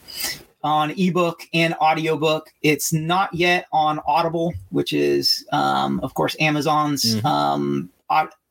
on 0.63 0.91
ebook 0.91 1.47
and 1.53 1.73
audiobook. 1.75 2.53
It's 2.61 2.93
not 2.93 3.33
yet 3.33 3.67
on 3.71 3.99
Audible, 4.05 4.53
which 4.69 4.93
is, 4.93 5.45
um, 5.51 5.99
of 6.01 6.13
course, 6.13 6.35
Amazon's 6.39 7.15
mm-hmm. 7.15 7.27
um, 7.27 7.89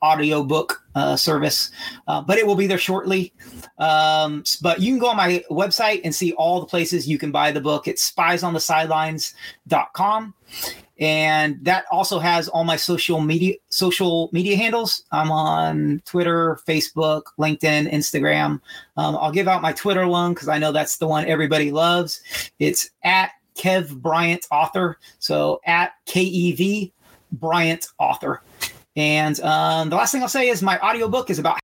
audiobook 0.02 0.82
uh, 0.94 1.16
service, 1.16 1.70
uh, 2.08 2.20
but 2.20 2.36
it 2.38 2.46
will 2.46 2.56
be 2.56 2.66
there 2.66 2.76
shortly. 2.78 3.32
Um, 3.78 4.44
but 4.60 4.80
you 4.80 4.92
can 4.92 4.98
go 4.98 5.08
on 5.08 5.16
my 5.16 5.42
website 5.50 6.02
and 6.04 6.14
see 6.14 6.32
all 6.32 6.60
the 6.60 6.66
places 6.66 7.08
you 7.08 7.16
can 7.18 7.30
buy 7.30 7.52
the 7.52 7.60
book. 7.60 7.88
It's 7.88 8.10
spiesonthesidelines.com. 8.10 10.34
And 11.02 11.58
that 11.64 11.84
also 11.90 12.20
has 12.20 12.46
all 12.46 12.62
my 12.62 12.76
social 12.76 13.20
media 13.20 13.56
social 13.70 14.30
media 14.32 14.56
handles. 14.56 15.02
I'm 15.10 15.32
on 15.32 16.00
Twitter, 16.04 16.60
Facebook, 16.64 17.22
LinkedIn, 17.40 17.92
Instagram. 17.92 18.60
Um, 18.96 19.16
I'll 19.16 19.32
give 19.32 19.48
out 19.48 19.62
my 19.62 19.72
Twitter 19.72 20.06
one 20.06 20.32
because 20.32 20.46
I 20.46 20.58
know 20.58 20.70
that's 20.70 20.98
the 20.98 21.08
one 21.08 21.26
everybody 21.26 21.72
loves. 21.72 22.22
It's 22.60 22.88
at 23.02 23.32
Kev 23.56 24.00
Bryant 24.00 24.46
Author. 24.52 24.96
So 25.18 25.60
at 25.66 25.94
K 26.06 26.22
E 26.22 26.52
V 26.52 26.92
Bryant 27.32 27.88
Author. 27.98 28.40
And 28.94 29.40
um, 29.40 29.90
the 29.90 29.96
last 29.96 30.12
thing 30.12 30.22
I'll 30.22 30.28
say 30.28 30.50
is 30.50 30.62
my 30.62 30.78
audiobook 30.78 31.30
is 31.30 31.40
about 31.40 31.58